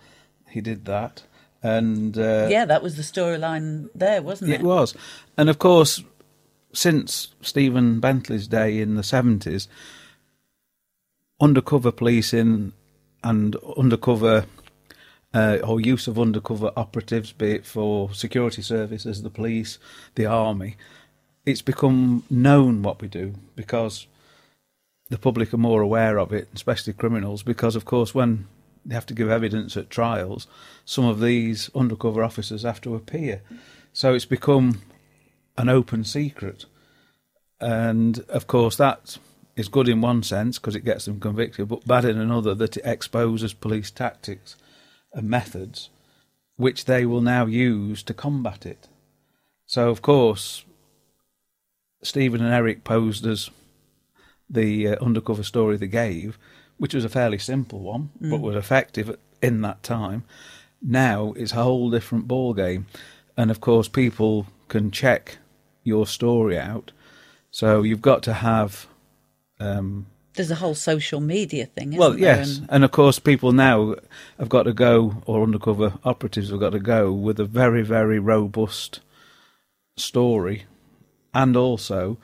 he 0.50 0.62
did 0.62 0.86
that, 0.86 1.24
and 1.64 2.18
uh, 2.18 2.48
yeah, 2.50 2.66
that 2.66 2.84
was 2.84 2.98
the 2.98 3.04
storyline 3.04 3.88
there, 3.96 4.22
wasn't 4.22 4.52
it? 4.52 4.60
It 4.60 4.64
was. 4.64 4.94
And 5.38 5.50
of 5.50 5.60
course, 5.60 6.04
since 6.74 7.30
Stephen 7.42 8.02
Bentley's 8.02 8.48
day 8.48 8.80
in 8.80 8.96
the 8.96 9.02
70s, 9.02 9.68
undercover 11.40 11.92
policing 11.92 12.74
and 13.24 13.56
undercover 13.78 14.46
uh, 15.34 15.58
or 15.64 15.80
use 15.80 16.08
of 16.08 16.20
undercover 16.20 16.72
operatives, 16.76 17.32
be 17.32 17.52
it 17.52 17.66
for 17.66 18.14
security 18.14 18.62
services, 18.62 19.24
the 19.24 19.30
police, 19.30 19.80
the 20.16 20.26
army, 20.26 20.76
it's 21.46 21.62
become 21.62 22.24
known 22.30 22.82
what 22.84 23.02
we 23.02 23.08
do 23.08 23.34
because 23.56 24.06
the 25.10 25.18
public 25.18 25.54
are 25.54 25.58
more 25.58 25.82
aware 25.82 26.20
of 26.20 26.34
it, 26.34 26.50
especially 26.54 26.94
criminals, 26.94 27.42
because 27.44 27.76
of 27.76 27.86
course 27.86 28.14
when 28.14 28.48
they 28.86 28.96
have 28.96 29.06
to 29.08 29.14
give 29.14 29.30
evidence 29.30 29.78
at 29.78 29.90
trials, 29.90 30.48
some 30.86 31.06
of 31.06 31.20
these 31.20 31.70
undercover 31.76 32.24
officers 32.24 32.64
have 32.64 32.82
to 32.82 32.96
appear. 32.96 33.42
So 33.94 34.14
it's 34.14 34.26
become 34.26 34.82
an 35.58 35.70
open 35.70 36.04
secret. 36.04 36.66
And 37.60 38.20
of 38.30 38.48
course, 38.48 38.76
that 38.78 39.18
is 39.56 39.68
good 39.68 39.88
in 39.88 40.02
one 40.02 40.24
sense 40.24 40.58
because 40.58 40.76
it 40.76 40.86
gets 40.86 41.06
them 41.06 41.20
convicted, 41.20 41.68
but 41.68 41.88
bad 41.88 42.06
in 42.06 42.20
another 42.20 42.56
that 42.56 42.78
it 42.78 42.86
exposes 42.86 43.54
police 43.54 43.92
tactics 43.92 44.56
and 45.14 45.30
methods 45.30 45.90
which 46.56 46.86
they 46.86 47.06
will 47.06 47.22
now 47.22 47.46
use 47.46 48.04
to 48.04 48.14
combat 48.14 48.66
it. 48.66 48.88
So, 49.66 49.90
of 49.90 50.02
course, 50.02 50.66
Stephen 52.04 52.44
and 52.44 52.54
Eric 52.54 52.84
posed 52.84 53.26
as 53.26 53.50
the 54.50 54.90
uh, 54.90 54.96
undercover 55.04 55.44
story 55.44 55.78
they 55.78 55.88
gave, 55.88 56.38
which 56.78 56.94
was 56.94 57.06
a 57.06 57.10
fairly 57.10 57.38
simple 57.38 57.80
one, 57.80 58.10
but 58.20 58.42
was 58.42 58.56
effective 58.56 59.16
in 59.42 59.62
that 59.62 59.84
time. 59.84 60.24
Now 60.82 61.34
it's 61.38 61.52
a 61.54 61.64
whole 61.64 61.90
different 61.90 62.28
ball 62.28 62.54
game, 62.54 62.88
and 63.38 63.50
of 63.52 63.62
course, 63.62 63.88
people 63.88 64.48
can 64.68 64.92
check 64.92 65.38
your 65.84 66.06
story 66.08 66.58
out. 66.58 66.92
So 67.52 67.84
you've 67.84 68.02
got 68.02 68.24
to 68.24 68.34
have 68.34 68.88
um, 69.60 70.08
There's 70.36 70.52
a 70.52 70.56
whole 70.56 70.76
social 70.76 71.20
media 71.22 71.68
thing, 71.68 71.90
isn't 71.90 72.00
well, 72.00 72.18
yes, 72.18 72.58
And- 72.58 72.68
and 72.70 72.84
of 72.84 72.92
course, 72.92 73.20
people 73.20 73.52
now 73.54 73.96
have 74.40 74.50
got 74.50 74.64
to 74.64 74.74
go, 74.74 75.22
or 75.26 75.44
undercover 75.44 75.94
operatives 76.04 76.50
have 76.50 76.60
got 76.60 76.72
to 76.72 76.80
go 76.80 77.12
with 77.14 77.40
a 77.40 77.46
very, 77.46 77.84
very 77.84 78.20
robust 78.20 79.00
story, 79.96 80.64
and 81.34 81.56
also 81.56 82.18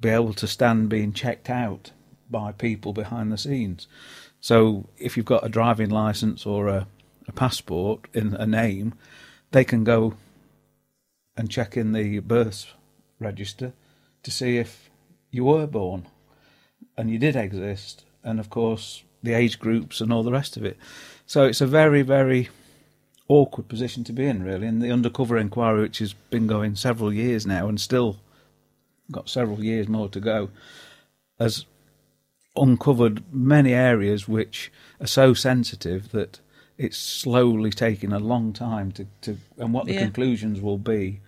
be 0.00 0.08
able 0.08 0.34
to 0.34 0.46
stand 0.46 0.88
being 0.88 1.12
checked 1.12 1.48
out 1.50 1.92
by 2.30 2.52
people 2.52 2.92
behind 2.92 3.32
the 3.32 3.38
scenes. 3.38 3.86
So, 4.40 4.88
if 4.98 5.16
you've 5.16 5.26
got 5.26 5.44
a 5.44 5.48
driving 5.48 5.90
license 5.90 6.46
or 6.46 6.68
a, 6.68 6.86
a 7.26 7.32
passport 7.32 8.06
in 8.14 8.34
a 8.34 8.46
name, 8.46 8.94
they 9.50 9.64
can 9.64 9.84
go 9.84 10.14
and 11.36 11.50
check 11.50 11.76
in 11.76 11.92
the 11.92 12.20
birth 12.20 12.66
register 13.18 13.72
to 14.22 14.30
see 14.30 14.58
if 14.58 14.90
you 15.30 15.44
were 15.44 15.66
born 15.66 16.06
and 16.96 17.10
you 17.10 17.18
did 17.18 17.36
exist, 17.36 18.04
and 18.22 18.40
of 18.40 18.50
course 18.50 19.02
the 19.22 19.34
age 19.34 19.58
groups 19.58 20.00
and 20.00 20.12
all 20.12 20.22
the 20.22 20.32
rest 20.32 20.56
of 20.56 20.64
it. 20.64 20.76
So 21.26 21.44
it's 21.44 21.60
a 21.60 21.66
very, 21.66 22.02
very 22.02 22.48
awkward 23.28 23.68
position 23.68 24.04
to 24.04 24.12
be 24.12 24.26
in, 24.26 24.42
really. 24.42 24.66
And 24.66 24.80
the 24.82 24.90
undercover 24.90 25.36
inquiry, 25.36 25.82
which 25.82 25.98
has 25.98 26.12
been 26.12 26.46
going 26.46 26.76
several 26.76 27.12
years 27.12 27.46
now 27.46 27.68
and 27.68 27.80
still 27.80 28.16
got 29.10 29.28
several 29.28 29.62
years 29.62 29.88
more 29.88 30.08
to 30.08 30.20
go, 30.20 30.50
has 31.38 31.66
uncovered 32.62 33.22
many 33.32 33.72
areas 33.72 34.28
which 34.28 34.70
are 35.00 35.06
so 35.06 35.34
sensitive 35.34 36.10
that 36.12 36.40
it's 36.76 36.96
slowly 36.96 37.70
taking 37.70 38.12
a 38.12 38.18
long 38.18 38.52
time 38.52 38.92
to, 38.92 39.06
to 39.22 39.36
and 39.58 39.72
what 39.72 39.86
the 39.86 39.94
Yeah. 39.94 40.00
conclusions 40.04 40.60
will 40.60 40.78
be, 40.78 41.20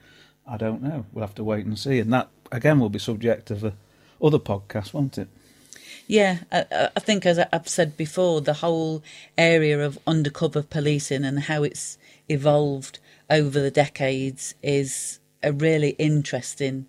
I 0.46 0.56
don't 0.56 0.82
know. 0.82 1.06
We'll 1.12 1.24
have 1.24 1.34
to 1.36 1.44
wait 1.44 1.66
and 1.66 1.78
see. 1.78 1.98
And 1.98 2.12
that, 2.12 2.28
again, 2.52 2.78
will 2.78 2.88
be 2.88 2.98
subject 2.98 3.50
of 3.50 3.64
a 3.64 3.72
other 4.22 4.38
podcast, 4.38 4.92
won't 4.92 5.18
it? 5.18 5.28
Yeah, 6.06 6.38
I, 6.52 6.88
I 6.96 7.00
think 7.00 7.24
as 7.24 7.38
I've 7.52 7.68
said 7.68 7.96
before, 7.96 8.40
the 8.40 8.54
whole 8.54 9.02
area 9.38 9.84
of 9.84 9.98
undercover 10.06 10.62
policing 10.62 11.24
and 11.24 11.40
how 11.40 11.62
it's 11.62 11.98
evolved 12.28 12.98
over 13.28 13.60
the 13.60 13.70
decades 13.70 14.54
is 14.62 15.20
a 15.42 15.52
really 15.52 15.90
interesting 15.90 16.86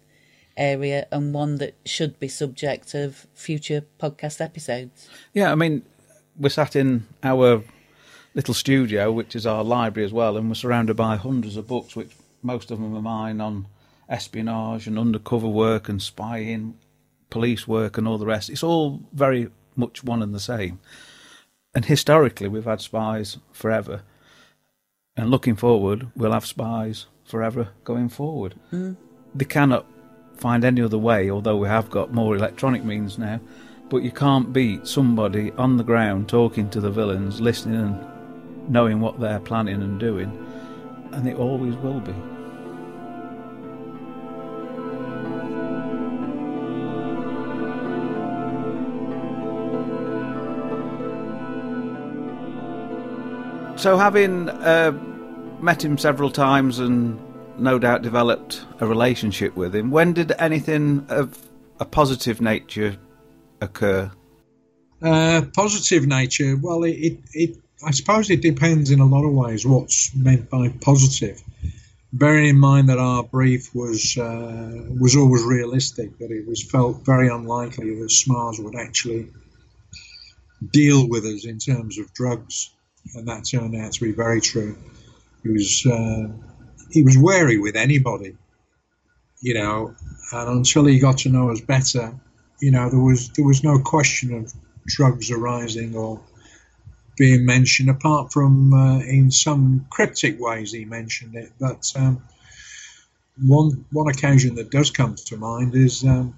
area 0.57 1.07
and 1.11 1.33
one 1.33 1.57
that 1.57 1.75
should 1.85 2.19
be 2.19 2.27
subject 2.27 2.93
of 2.93 3.27
future 3.33 3.83
podcast 3.99 4.41
episodes. 4.41 5.09
Yeah, 5.33 5.51
I 5.51 5.55
mean, 5.55 5.83
we're 6.37 6.49
sat 6.49 6.75
in 6.75 7.07
our 7.23 7.63
little 8.33 8.53
studio, 8.53 9.11
which 9.11 9.35
is 9.35 9.45
our 9.45 9.63
library 9.63 10.05
as 10.05 10.13
well, 10.13 10.37
and 10.37 10.49
we're 10.49 10.55
surrounded 10.55 10.95
by 10.95 11.15
hundreds 11.15 11.57
of 11.57 11.67
books, 11.67 11.95
which 11.95 12.11
most 12.41 12.71
of 12.71 12.79
them 12.79 12.95
are 12.95 13.01
mine 13.01 13.41
on 13.41 13.67
espionage 14.09 14.87
and 14.87 14.99
undercover 14.99 15.47
work 15.47 15.87
and 15.89 16.01
spying, 16.01 16.77
police 17.29 17.67
work, 17.67 17.97
and 17.97 18.07
all 18.07 18.17
the 18.17 18.25
rest. 18.25 18.49
It's 18.49 18.63
all 18.63 19.01
very 19.13 19.49
much 19.75 20.03
one 20.03 20.21
and 20.21 20.33
the 20.33 20.39
same. 20.39 20.79
And 21.73 21.85
historically, 21.85 22.47
we've 22.47 22.65
had 22.65 22.81
spies 22.81 23.37
forever. 23.51 24.03
And 25.15 25.29
looking 25.29 25.55
forward, 25.55 26.07
we'll 26.15 26.33
have 26.33 26.45
spies 26.45 27.07
forever 27.23 27.69
going 27.83 28.09
forward. 28.09 28.55
Mm. 28.71 28.97
They 29.33 29.45
cannot 29.45 29.85
find 30.41 30.65
any 30.65 30.81
other 30.81 30.97
way, 30.97 31.29
although 31.29 31.55
we 31.55 31.67
have 31.67 31.91
got 31.91 32.11
more 32.13 32.35
electronic 32.35 32.83
means 32.83 33.19
now. 33.19 33.39
But 33.89 34.01
you 34.01 34.11
can't 34.11 34.51
beat 34.51 34.87
somebody 34.87 35.51
on 35.51 35.77
the 35.77 35.83
ground 35.83 36.27
talking 36.27 36.67
to 36.71 36.81
the 36.81 36.89
villains, 36.89 37.39
listening 37.39 37.79
and 37.79 38.71
knowing 38.71 38.99
what 38.99 39.19
they're 39.19 39.39
planning 39.39 39.83
and 39.83 39.99
doing. 39.99 40.31
And 41.11 41.27
it 41.27 41.37
always 41.37 41.75
will 41.75 41.99
be. 41.99 42.15
So, 53.77 53.97
having 53.97 54.49
uh, 54.49 54.91
met 55.59 55.83
him 55.83 55.97
several 55.97 56.31
times 56.31 56.79
and 56.79 57.19
no 57.61 57.79
doubt 57.79 58.01
developed 58.01 58.65
a 58.79 58.85
relationship 58.85 59.55
with 59.55 59.75
him, 59.75 59.91
when 59.91 60.13
did 60.13 60.33
anything 60.39 61.05
of 61.09 61.37
a 61.79 61.85
positive 61.85 62.41
nature 62.41 62.97
occur? 63.61 64.11
Uh, 65.01 65.41
positive 65.55 66.05
nature. 66.05 66.57
Well, 66.61 66.83
it, 66.83 66.91
it, 66.91 67.19
it, 67.33 67.57
I 67.85 67.91
suppose 67.91 68.29
it 68.29 68.41
depends 68.41 68.91
in 68.91 68.99
a 68.99 69.05
lot 69.05 69.25
of 69.25 69.33
ways 69.33 69.65
what's 69.65 70.13
meant 70.15 70.49
by 70.49 70.69
positive. 70.81 71.41
Bearing 72.13 72.47
in 72.47 72.59
mind 72.59 72.89
that 72.89 72.99
our 72.99 73.23
brief 73.23 73.73
was 73.73 74.17
uh, 74.17 74.83
was 74.99 75.15
always 75.15 75.43
realistic, 75.43 76.17
that 76.17 76.29
it 76.29 76.45
was 76.45 76.61
felt 76.61 77.05
very 77.05 77.29
unlikely 77.29 77.99
that 78.01 78.11
Smiles 78.11 78.59
would 78.59 78.75
actually 78.75 79.29
deal 80.71 81.07
with 81.07 81.25
us 81.25 81.45
in 81.45 81.57
terms 81.57 81.97
of 81.97 82.13
drugs, 82.13 82.71
and 83.15 83.27
that 83.27 83.45
turned 83.45 83.75
out 83.75 83.93
to 83.93 84.01
be 84.01 84.11
very 84.11 84.41
true. 84.41 84.77
He 85.41 85.49
was 85.49 85.85
uh, 85.85 86.27
he 86.91 87.03
was 87.03 87.17
wary 87.17 87.57
with 87.57 87.75
anybody 87.75 88.35
you 89.41 89.55
know, 89.55 89.95
and 90.31 90.49
until 90.49 90.85
he 90.85 90.99
got 90.99 91.17
to 91.19 91.29
know 91.29 91.49
us 91.49 91.59
better, 91.59 92.13
you 92.61 92.71
know, 92.71 92.89
there 92.89 92.99
was 92.99 93.29
there 93.29 93.45
was 93.45 93.63
no 93.63 93.79
question 93.79 94.33
of 94.33 94.53
drugs 94.85 95.31
arising 95.31 95.95
or 95.95 96.21
being 97.17 97.45
mentioned, 97.45 97.89
apart 97.89 98.31
from 98.31 98.73
uh, 98.73 98.99
in 98.99 99.31
some 99.31 99.87
cryptic 99.89 100.39
ways 100.39 100.71
he 100.71 100.85
mentioned 100.85 101.35
it. 101.35 101.51
But 101.59 101.91
um, 101.95 102.23
one 103.43 103.85
one 103.91 104.07
occasion 104.07 104.55
that 104.55 104.69
does 104.69 104.91
come 104.91 105.15
to 105.15 105.37
mind 105.37 105.75
is 105.75 106.03
um, 106.03 106.35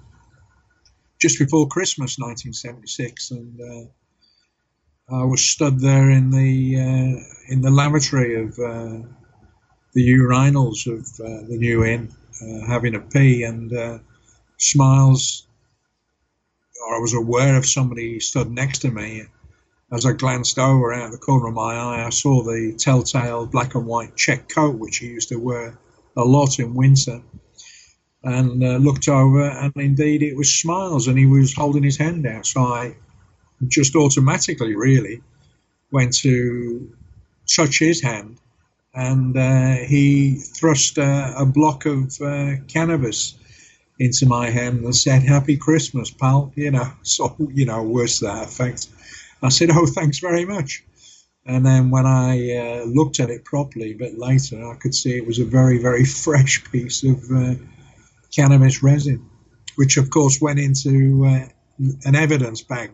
just 1.20 1.38
before 1.39 1.68
Christmas, 1.68 2.18
1976, 2.18 3.32
and 3.32 3.62
uh, 3.62 5.14
I 5.14 5.26
was 5.26 5.43
stood 5.43 5.80
there 5.80 6.10
in 6.10 6.32
the 6.32 6.78
uh, 6.78 7.51
in 7.51 7.62
the 7.62 7.70
lavatory 7.70 8.41
of 8.41 8.58
uh, 8.58 9.08
the 9.94 10.08
urinals 10.10 10.88
of 10.88 11.02
uh, 11.20 11.48
the 11.48 11.58
new 11.58 11.84
inn, 11.86 12.10
uh, 12.41 12.66
having 12.68 12.96
a 12.96 13.00
pee, 13.00 13.44
and 13.44 13.72
uh, 13.74 14.00
Smiles. 14.58 15.48
I 16.91 17.00
was 17.00 17.14
aware 17.14 17.56
of 17.56 17.66
somebody 17.66 18.20
stood 18.20 18.52
next 18.52 18.80
to 18.80 18.91
me. 18.91 19.24
As 19.91 20.06
I 20.06 20.14
glanced 20.14 20.58
over 20.58 20.91
out 20.94 21.06
of 21.06 21.12
the 21.12 21.18
corner 21.18 21.48
of 21.48 21.54
my 21.54 21.76
eye, 21.76 22.06
I 22.06 22.10
saw 22.10 22.41
the 22.41 22.76
telltale 22.78 23.46
black 23.46 23.76
and 23.76 23.86
white 23.86 24.16
check 24.16 24.50
coat 24.50 24.80
which 24.80 24.98
he 24.98 25.08
used 25.08 25.30
to 25.30 25.36
wear 25.36 25.78
a 26.18 26.24
lot 26.24 26.60
in 26.60 26.74
winter, 26.74 27.22
and 28.24 28.64
uh, 28.64 28.78
looked 28.78 29.08
over, 29.08 29.44
and 29.44 29.74
indeed 29.76 30.24
it 30.24 30.36
was 30.36 30.54
Smiles, 30.54 31.08
and 31.08 31.18
he 31.18 31.26
was 31.26 31.54
holding 31.54 31.84
his 31.84 31.98
hand 31.98 32.26
out. 32.26 32.46
So 32.46 32.62
I 32.62 32.96
just 33.68 33.96
automatically, 33.96 34.76
really, 34.76 35.22
went 35.91 36.16
to 36.18 36.91
touch 37.48 37.80
his 37.80 38.02
hand, 38.02 38.39
and 38.94 39.36
uh, 39.38 39.76
he 39.76 40.36
thrust 40.36 41.00
uh, 41.00 41.34
a 41.38 41.46
block 41.46 41.86
of 41.86 42.20
uh, 42.22 42.56
cannabis 42.68 43.36
into 44.00 44.26
my 44.26 44.50
hand 44.50 44.84
and 44.84 44.96
said, 44.96 45.24
"Happy 45.24 45.58
Christmas, 45.58 46.12
pal." 46.12 46.52
You 46.56 46.72
know, 46.72 46.91
so 47.04 47.36
you 47.54 47.66
know, 47.66 47.84
words 47.84 48.20
to 48.20 48.26
that 48.26 48.48
effect. 48.48 48.88
I 49.41 49.50
said, 49.50 49.70
"Oh, 49.72 49.86
thanks 49.86 50.20
very 50.20 50.46
much." 50.46 50.84
And 51.46 51.66
then 51.66 51.89
when 51.89 52.06
I 52.06 52.56
uh, 52.56 52.84
looked 52.86 53.20
at 53.20 53.30
it 53.30 53.44
properly 53.44 53.91
a 53.91 53.96
bit 53.96 54.18
later, 54.18 54.66
I 54.66 54.76
could 54.76 54.96
see 54.96 55.18
it 55.18 55.28
was 55.28 55.39
a 55.39 55.46
very, 55.46 55.78
very 55.78 56.06
fresh 56.26 56.64
piece 56.72 57.04
of 57.04 57.22
uh, 57.32 57.56
cannabis 58.34 58.82
resin, 58.82 59.30
which 59.76 59.98
of 59.98 60.10
course 60.10 60.39
went 60.39 60.60
into 60.60 61.26
uh, 61.26 61.48
an 62.06 62.16
evidence 62.16 62.62
bag 62.62 62.91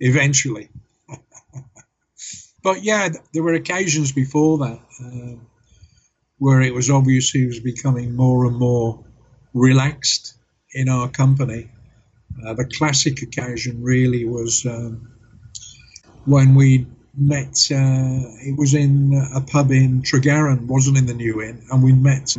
eventually. 0.00 0.68
But 2.64 2.82
yeah, 2.82 3.10
there 3.32 3.42
were 3.42 3.52
occasions 3.52 4.10
before 4.10 4.58
that 4.58 4.80
uh, 5.04 5.38
where 6.38 6.62
it 6.62 6.74
was 6.74 6.90
obvious 6.90 7.30
he 7.30 7.46
was 7.46 7.60
becoming 7.60 8.16
more 8.16 8.46
and 8.46 8.56
more 8.56 9.04
relaxed 9.52 10.34
in 10.72 10.88
our 10.88 11.08
company. 11.08 11.70
Uh, 12.44 12.54
the 12.54 12.64
classic 12.64 13.22
occasion 13.22 13.82
really 13.82 14.24
was 14.24 14.66
um, 14.66 15.12
when 16.24 16.54
we 16.54 16.86
met. 17.16 17.68
Uh, 17.70 18.24
it 18.48 18.56
was 18.58 18.74
in 18.74 19.12
a 19.34 19.42
pub 19.42 19.70
in 19.70 20.02
Tregaron, 20.02 20.66
wasn't 20.66 20.96
in 20.96 21.06
the 21.06 21.14
New 21.14 21.42
Inn, 21.42 21.62
and 21.70 21.82
we 21.82 21.92
met 21.92 22.34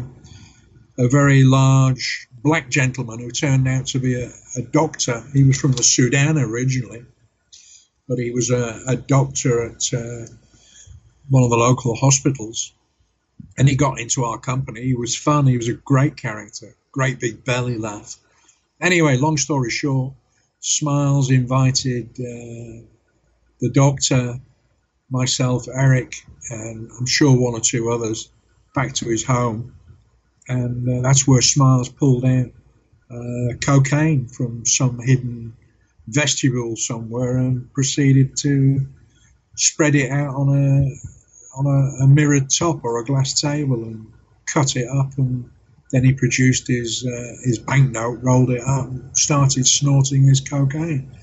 a 0.98 1.08
very 1.08 1.44
large 1.44 2.28
black 2.44 2.70
gentleman 2.70 3.20
who 3.20 3.30
turned 3.32 3.68
out 3.68 3.86
to 3.88 4.00
be 4.00 4.22
a, 4.22 4.32
a 4.58 4.62
doctor. 4.64 5.24
He 5.34 5.44
was 5.44 5.60
from 5.60 5.74
the 5.74 5.84
Sudan 5.84 6.38
originally, 6.38 7.06
but 8.08 8.20
he 8.20 8.32
was 8.32 8.50
a, 8.52 8.82
a 8.88 8.96
doctor 8.96 9.66
at 9.66 9.94
uh, 9.94 10.26
one 11.30 11.44
of 11.44 11.50
the 11.50 11.58
local 11.58 11.96
hospitals. 11.96 12.74
And 13.58 13.68
he 13.68 13.76
got 13.76 14.00
into 14.00 14.24
our 14.24 14.38
company. 14.38 14.82
He 14.82 14.96
was 14.96 15.16
fun. 15.16 15.48
He 15.48 15.58
was 15.58 15.70
a 15.70 15.74
great 15.74 16.18
character, 16.18 16.76
great 16.92 17.20
big 17.20 17.44
belly 17.44 17.78
laugh. 17.78 18.18
Anyway, 18.82 19.18
long 19.18 19.38
story 19.38 19.70
short, 19.70 20.14
Smiles 20.60 21.32
invited 21.32 22.10
uh, 22.20 22.86
the 23.60 23.70
doctor 23.74 24.40
myself, 25.10 25.68
Eric, 25.74 26.16
and 26.50 26.90
I'm 26.98 27.06
sure 27.06 27.36
one 27.36 27.54
or 27.54 27.62
two 27.62 27.92
others 27.92 28.30
back 28.74 28.94
to 28.96 29.06
his 29.06 29.24
home. 29.24 29.76
And 30.48 30.88
uh, 30.90 31.02
that's 31.02 31.28
where 31.28 31.42
Smiles 31.42 31.90
pulled 31.90 32.26
out 32.26 32.52
uh, 33.10 33.56
cocaine 33.62 34.28
from 34.28 34.66
some 34.66 35.00
hidden 35.00 35.56
vestibule 36.08 36.76
somewhere 36.76 37.38
and 37.38 37.72
proceeded 37.74 38.38
to 38.38 38.86
spread 39.56 39.96
it 39.96 40.12
out 40.12 40.36
on 40.36 40.50
a 40.50 41.58
on 41.58 41.66
a, 41.66 42.04
a 42.04 42.08
mirrored 42.08 42.50
top 42.50 42.84
or 42.84 43.00
a 43.00 43.06
glass 43.06 43.40
table 43.40 43.84
and 43.84 44.12
cut 44.46 44.76
it 44.76 44.88
up 44.88 45.18
and 45.18 45.50
then 45.92 46.04
he 46.04 46.14
produced 46.14 46.68
his 46.68 47.06
uh, 47.06 47.36
his 47.44 47.60
banknote, 47.60 48.20
rolled 48.22 48.50
it 48.50 48.62
up, 48.66 48.90
started 49.14 49.66
snorting 49.66 50.24
his 50.24 50.42
cocaine 50.42 51.16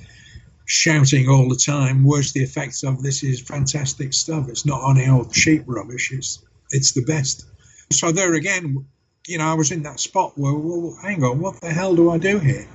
shouting 0.72 1.28
all 1.28 1.48
the 1.48 1.56
time 1.56 2.02
was 2.04 2.32
the 2.32 2.42
effects 2.42 2.82
of 2.82 3.02
this 3.02 3.22
is 3.22 3.40
fantastic 3.40 4.12
stuff. 4.12 4.48
It's 4.48 4.64
not 4.64 4.82
only 4.82 5.06
old 5.06 5.32
cheap 5.32 5.64
rubbish, 5.66 6.10
it's, 6.12 6.42
it's 6.70 6.92
the 6.92 7.02
best. 7.02 7.44
So 7.92 8.12
there 8.12 8.32
again, 8.34 8.86
you 9.26 9.38
know, 9.38 9.44
I 9.44 9.54
was 9.54 9.70
in 9.70 9.82
that 9.82 10.00
spot 10.00 10.32
where, 10.36 10.54
well, 10.54 10.96
hang 11.02 11.22
on, 11.24 11.40
what 11.40 11.60
the 11.60 11.70
hell 11.70 11.94
do 11.94 12.10
I 12.10 12.18
do 12.18 12.38
here? 12.38 12.66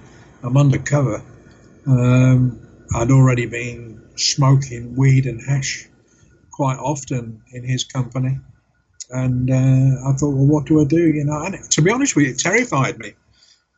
I'm 0.43 0.57
undercover. 0.57 1.23
Um, 1.87 2.59
I'd 2.95 3.11
already 3.11 3.45
been 3.45 4.01
smoking 4.15 4.95
weed 4.95 5.25
and 5.25 5.41
hash 5.41 5.87
quite 6.51 6.77
often 6.77 7.41
in 7.53 7.63
his 7.63 7.83
company. 7.83 8.39
And 9.09 9.49
uh, 9.49 10.09
I 10.09 10.13
thought, 10.13 10.35
well, 10.35 10.47
what 10.47 10.65
do 10.65 10.81
I 10.81 10.85
do? 10.85 11.07
You 11.07 11.23
know, 11.23 11.43
and 11.43 11.55
to 11.71 11.81
be 11.81 11.91
honest 11.91 12.15
with 12.15 12.25
you, 12.25 12.31
it 12.31 12.39
terrified 12.39 12.99
me. 12.99 13.13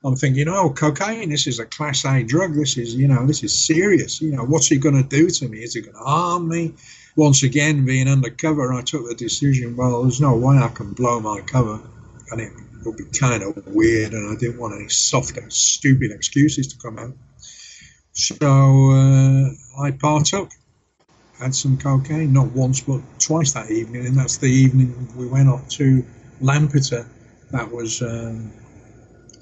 I'm 0.03 0.16
thinking, 0.16 0.47
oh, 0.47 0.70
cocaine, 0.70 1.30
this 1.30 1.45
is 1.45 1.60
a 1.60 1.66
class 1.66 2.05
A 2.05 2.24
drug. 2.24 2.55
This 2.55 2.78
is, 2.78 2.95
you 2.95 3.07
know, 3.07 3.26
this 3.28 3.43
is 3.43 3.53
serious. 3.53 4.22
You 4.22 4.32
know, 4.32 4.45
what's 4.45 4.68
he 4.68 4.78
going 4.78 4.95
to 4.95 5.07
do 5.07 5.30
to 5.30 5.49
me? 5.49 5.60
Is 5.60 5.74
he 5.76 5.82
going 5.82 5.93
to 5.93 5.99
harm 5.99 6.47
me? 6.47 6.74
Once 7.18 7.43
again, 7.43 7.86
being 7.86 8.07
undercover, 8.07 8.72
I 8.74 8.82
took 8.82 9.07
the 9.07 9.16
decision, 9.16 9.76
well, 9.76 10.03
there's 10.03 10.22
no 10.22 10.38
way 10.38 10.57
I 10.57 10.70
can 10.70 10.93
blow 10.93 11.20
my 11.20 11.41
cover. 11.41 11.82
And 12.32 12.39
it 12.39 12.53
would 12.86 12.95
be 12.95 13.05
kind 13.20 13.43
of 13.43 13.68
weird, 13.68 14.14
and 14.14 14.32
I 14.32 14.39
didn't 14.39 14.57
want 14.57 14.76
any 14.76 14.88
soft, 14.88 15.38
and 15.38 15.51
stupid 15.51 16.12
excuses 16.12 16.68
to 16.68 16.78
come 16.78 16.97
out. 16.97 17.14
So 18.14 18.36
uh, 18.91 19.49
I 19.82 19.91
partook, 19.91 20.51
had 21.39 21.55
some 21.55 21.78
cocaine, 21.78 22.34
not 22.34 22.51
once, 22.51 22.82
but 22.82 23.01
twice 23.20 23.53
that 23.53 23.72
evening. 23.72 24.05
And 24.05 24.18
that's 24.18 24.38
the 24.38 24.47
evening 24.51 25.07
we 25.16 25.28
went 25.28 25.49
off 25.49 25.68
to 25.70 26.05
Lampeter. 26.41 27.07
That 27.51 27.72
was. 27.72 28.01
Um, 28.01 28.51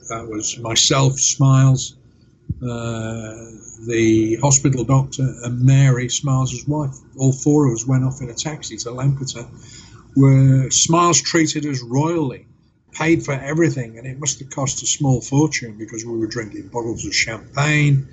that 0.09 0.28
was 0.28 0.57
myself, 0.59 1.20
Smiles, 1.20 1.95
uh, 2.61 3.36
the 3.88 4.38
hospital 4.41 4.84
doctor, 4.84 5.28
and 5.43 5.61
Mary, 5.61 6.09
Smiles' 6.09 6.65
wife. 6.68 6.95
All 7.18 7.34
four 7.34 7.68
of 7.68 7.74
us 7.74 7.86
went 7.86 8.03
off 8.03 8.22
in 8.22 8.30
a 8.30 8.34
taxi 8.34 8.78
to 8.78 8.91
Lampeter, 8.91 9.43
where 10.15 10.72
Smiles 10.72 11.22
treated 11.22 11.65
us 11.65 11.82
royally, 11.84 12.47
paid 12.93 13.24
for 13.24 13.34
everything, 13.34 13.97
and 13.97 14.07
it 14.07 14.20
must 14.20 14.39
have 14.39 14.49
cost 14.49 14.82
a 14.84 14.88
small 14.88 15.22
fortune 15.22 15.78
because 15.78 16.05
we 16.05 16.18
were 16.18 16.28
drinking 16.28 16.70
bottles 16.70 17.05
of 17.05 17.13
champagne 17.13 18.07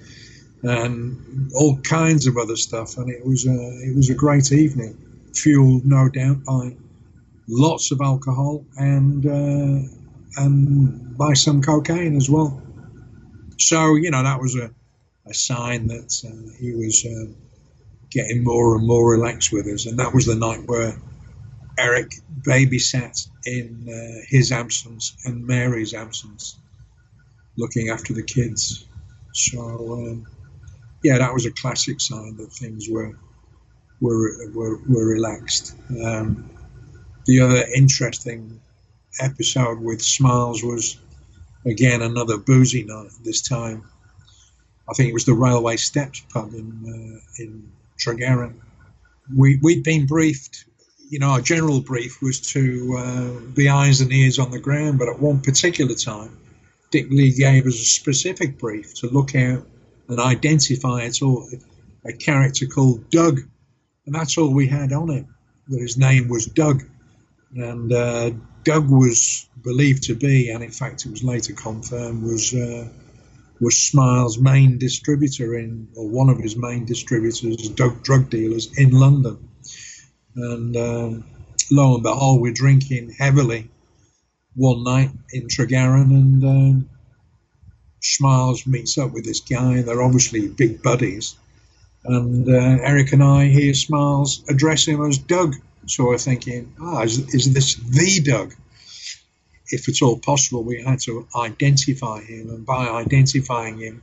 and 0.65 1.53
all 1.55 1.77
kinds 1.79 2.27
of 2.27 2.37
other 2.37 2.57
stuff, 2.57 2.97
and 2.97 3.11
it 3.11 3.25
was 3.25 3.47
a 3.47 3.59
it 3.89 3.95
was 3.97 4.11
a 4.11 4.15
great 4.15 4.53
evening, 4.53 4.97
fueled 5.35 5.85
no 5.85 6.09
doubt 6.09 6.45
by 6.45 6.75
lots 7.49 7.91
of 7.93 8.01
alcohol 8.01 8.65
and. 8.77 9.27
Uh, 9.27 9.89
and 10.37 11.17
buy 11.17 11.33
some 11.33 11.63
cocaine 11.63 12.17
as 12.17 12.29
well. 12.29 12.61
So, 13.59 13.95
you 13.95 14.11
know, 14.11 14.23
that 14.23 14.41
was 14.41 14.57
a, 14.57 14.71
a 15.27 15.35
sign 15.35 15.87
that 15.89 16.13
uh, 16.27 16.57
he 16.59 16.73
was 16.73 17.07
uh, 17.07 17.33
getting 18.11 18.43
more 18.43 18.77
and 18.77 18.87
more 18.87 19.13
relaxed 19.13 19.53
with 19.53 19.67
us. 19.67 19.87
And 19.87 19.99
that 19.99 20.13
was 20.13 20.27
the 20.27 20.35
night 20.35 20.63
where 20.67 20.97
Eric 21.79 22.15
babysat 22.43 23.29
in 23.47 23.89
uh, 23.89 24.25
his 24.29 24.53
absence 24.53 25.17
and 25.25 25.47
Mary's 25.47 25.95
absence, 25.95 26.59
looking 27.57 27.91
after 27.91 28.13
the 28.13 28.23
kids. 28.23 28.87
So, 29.33 29.61
um, 29.61 30.27
yeah, 31.05 31.19
that 31.19 31.35
was 31.35 31.45
a 31.45 31.53
classic 31.53 32.01
sign 32.01 32.37
that 32.39 32.51
things 32.51 32.89
were 32.89 33.13
were 34.01 34.51
were, 34.55 34.79
were 34.89 35.07
relaxed. 35.07 35.77
Um, 36.03 36.51
the 37.27 37.41
other 37.41 37.65
interesting 37.77 38.61
episode 39.21 39.81
with 39.81 40.03
Smiles 40.03 40.65
was 40.65 40.99
again 41.67 42.01
another 42.01 42.39
boozy 42.39 42.85
night. 42.85 43.11
This 43.23 43.43
time, 43.43 43.85
I 44.89 44.95
think 44.95 45.11
it 45.11 45.15
was 45.15 45.27
the 45.27 45.35
Railway 45.35 45.77
Steps 45.77 46.21
pub 46.33 46.55
in 46.55 46.73
uh, 46.89 47.43
in 47.43 47.71
Tregaron. 47.99 48.55
We 49.37 49.59
we'd 49.63 49.85
been 49.85 50.07
briefed. 50.07 50.65
You 51.11 51.19
know, 51.19 51.29
our 51.29 51.43
general 51.43 51.83
brief 51.83 52.23
was 52.23 52.41
to 52.53 52.97
uh, 52.99 53.51
be 53.53 53.69
eyes 53.69 54.01
and 54.01 54.11
ears 54.11 54.39
on 54.39 54.51
the 54.51 54.59
ground, 54.59 54.99
but 54.99 55.09
at 55.09 55.21
one 55.21 55.43
particular 55.43 55.95
time, 55.95 56.35
Dick 56.91 57.11
Lee 57.11 57.31
gave 57.31 57.67
us 57.67 57.75
a 57.75 57.85
specific 57.85 58.59
brief 58.59 58.95
to 58.95 59.09
look 59.09 59.35
out 59.35 59.67
and 60.09 60.21
identify 60.21 61.03
it 61.03 61.23
all, 61.23 61.49
a 62.05 62.13
character 62.13 62.67
called 62.67 63.11
Doug, 63.11 63.41
and 64.07 64.15
that's 64.15 64.37
all 64.39 64.53
we 64.53 64.67
had 64.67 64.93
on 64.93 65.11
him. 65.11 65.35
That 65.69 65.81
his 65.81 65.97
name 65.97 66.29
was 66.29 66.47
Doug, 66.47 66.83
and 67.57 67.93
uh, 67.93 68.31
Doug 68.65 68.91
was 68.91 69.49
believed 69.63 70.03
to 70.05 70.15
be, 70.15 70.51
and 70.51 70.63
in 70.63 70.71
fact 70.71 71.07
it 71.07 71.11
was 71.11 71.25
later 71.25 71.55
confirmed, 71.55 72.23
was 72.23 72.53
uh, 72.55 72.89
was 73.61 73.79
Smiles' 73.79 74.39
main 74.39 74.79
distributor 74.79 75.57
in, 75.59 75.89
or 75.97 76.09
one 76.09 76.29
of 76.29 76.39
his 76.39 76.57
main 76.57 76.85
distributors, 76.85 77.69
drug, 77.71 78.03
drug 78.03 78.29
dealers 78.29 78.77
in 78.77 78.91
London. 78.91 79.49
And 80.37 80.77
um, 80.77 81.25
lo 81.71 81.95
and 81.95 82.03
behold, 82.03 82.41
we're 82.41 82.53
drinking 82.53 83.15
heavily 83.19 83.71
one 84.55 84.85
night 84.85 85.11
in 85.33 85.49
Tregaron, 85.49 86.11
and 86.11 86.45
um, 86.45 86.91
Smiles 88.05 88.67
meets 88.67 88.99
up 88.99 89.13
with 89.13 89.25
this 89.25 89.41
guy. 89.41 89.83
They're 89.83 90.03
obviously 90.03 90.49
big 90.49 90.83
buddies. 90.83 91.37
And 92.05 92.47
uh, 92.49 92.83
Eric 92.83 93.13
and 93.13 93.25
I 93.25 93.47
hear 93.47 93.73
Smiles 93.73 94.45
address 94.49 94.87
him 94.87 95.05
as 95.05 95.19
Doug. 95.19 95.55
So 95.87 96.05
we're 96.05 96.19
thinking, 96.19 96.75
ah, 96.81 97.03
is, 97.03 97.35
is 97.35 97.55
this 97.55 97.77
the 97.77 98.21
Doug? 98.21 98.55
If 99.69 99.89
it's 99.89 100.03
all 100.03 100.19
possible, 100.19 100.63
we 100.63 100.83
had 100.83 101.01
to 101.01 101.27
identify 101.35 102.21
him. 102.21 102.51
And 102.51 102.67
by 102.67 102.89
identifying 102.89 103.79
him, 103.79 104.03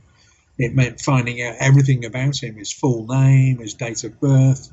it 0.58 0.74
meant 0.74 1.00
finding 1.00 1.40
out 1.42 1.56
everything 1.60 2.04
about 2.04 2.42
him 2.42 2.56
his 2.56 2.72
full 2.72 3.06
name, 3.06 3.58
his 3.58 3.74
date 3.74 4.02
of 4.02 4.20
birth, 4.20 4.72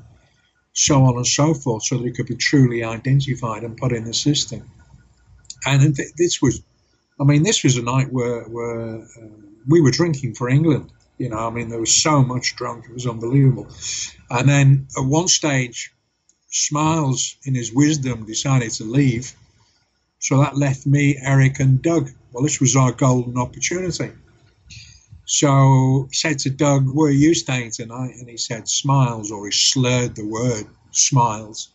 so 0.72 1.04
on 1.04 1.16
and 1.16 1.26
so 1.26 1.54
forth, 1.54 1.84
so 1.84 1.98
that 1.98 2.04
he 2.04 2.12
could 2.12 2.26
be 2.26 2.36
truly 2.36 2.82
identified 2.82 3.62
and 3.62 3.76
put 3.76 3.92
in 3.92 4.04
the 4.04 4.14
system. 4.14 4.68
And 5.64 5.96
this 6.16 6.42
was, 6.42 6.62
I 7.20 7.24
mean, 7.24 7.42
this 7.42 7.62
was 7.62 7.76
a 7.76 7.82
night 7.82 8.10
where, 8.10 8.44
where 8.44 8.96
uh, 8.96 9.28
we 9.68 9.80
were 9.82 9.90
drinking 9.90 10.34
for 10.34 10.48
England. 10.48 10.90
You 11.18 11.28
know, 11.28 11.46
I 11.46 11.50
mean, 11.50 11.68
there 11.68 11.78
was 11.78 11.94
so 11.94 12.22
much 12.22 12.56
drunk, 12.56 12.86
it 12.86 12.94
was 12.94 13.06
unbelievable. 13.06 13.68
And 14.30 14.48
then 14.48 14.88
at 14.96 15.04
one 15.04 15.28
stage, 15.28 15.92
Smiles, 16.52 17.36
in 17.44 17.54
his 17.54 17.72
wisdom, 17.72 18.24
decided 18.24 18.70
to 18.72 18.84
leave. 18.84 19.34
So 20.18 20.38
that 20.38 20.56
left 20.56 20.86
me, 20.86 21.18
Eric, 21.22 21.60
and 21.60 21.80
Doug. 21.80 22.10
Well, 22.32 22.42
this 22.42 22.58
was 22.58 22.74
our 22.74 22.92
golden 22.92 23.38
opportunity. 23.38 24.12
So 25.26 26.08
said 26.10 26.38
to 26.40 26.50
Doug, 26.50 26.88
Where 26.92 27.08
are 27.08 27.12
you 27.12 27.34
staying 27.34 27.70
tonight? 27.70 28.14
And 28.18 28.28
he 28.28 28.36
said, 28.36 28.68
Smiles, 28.68 29.30
or 29.30 29.46
he 29.46 29.52
slurred 29.52 30.16
the 30.16 30.26
word 30.26 30.66
smiles. 30.90 31.68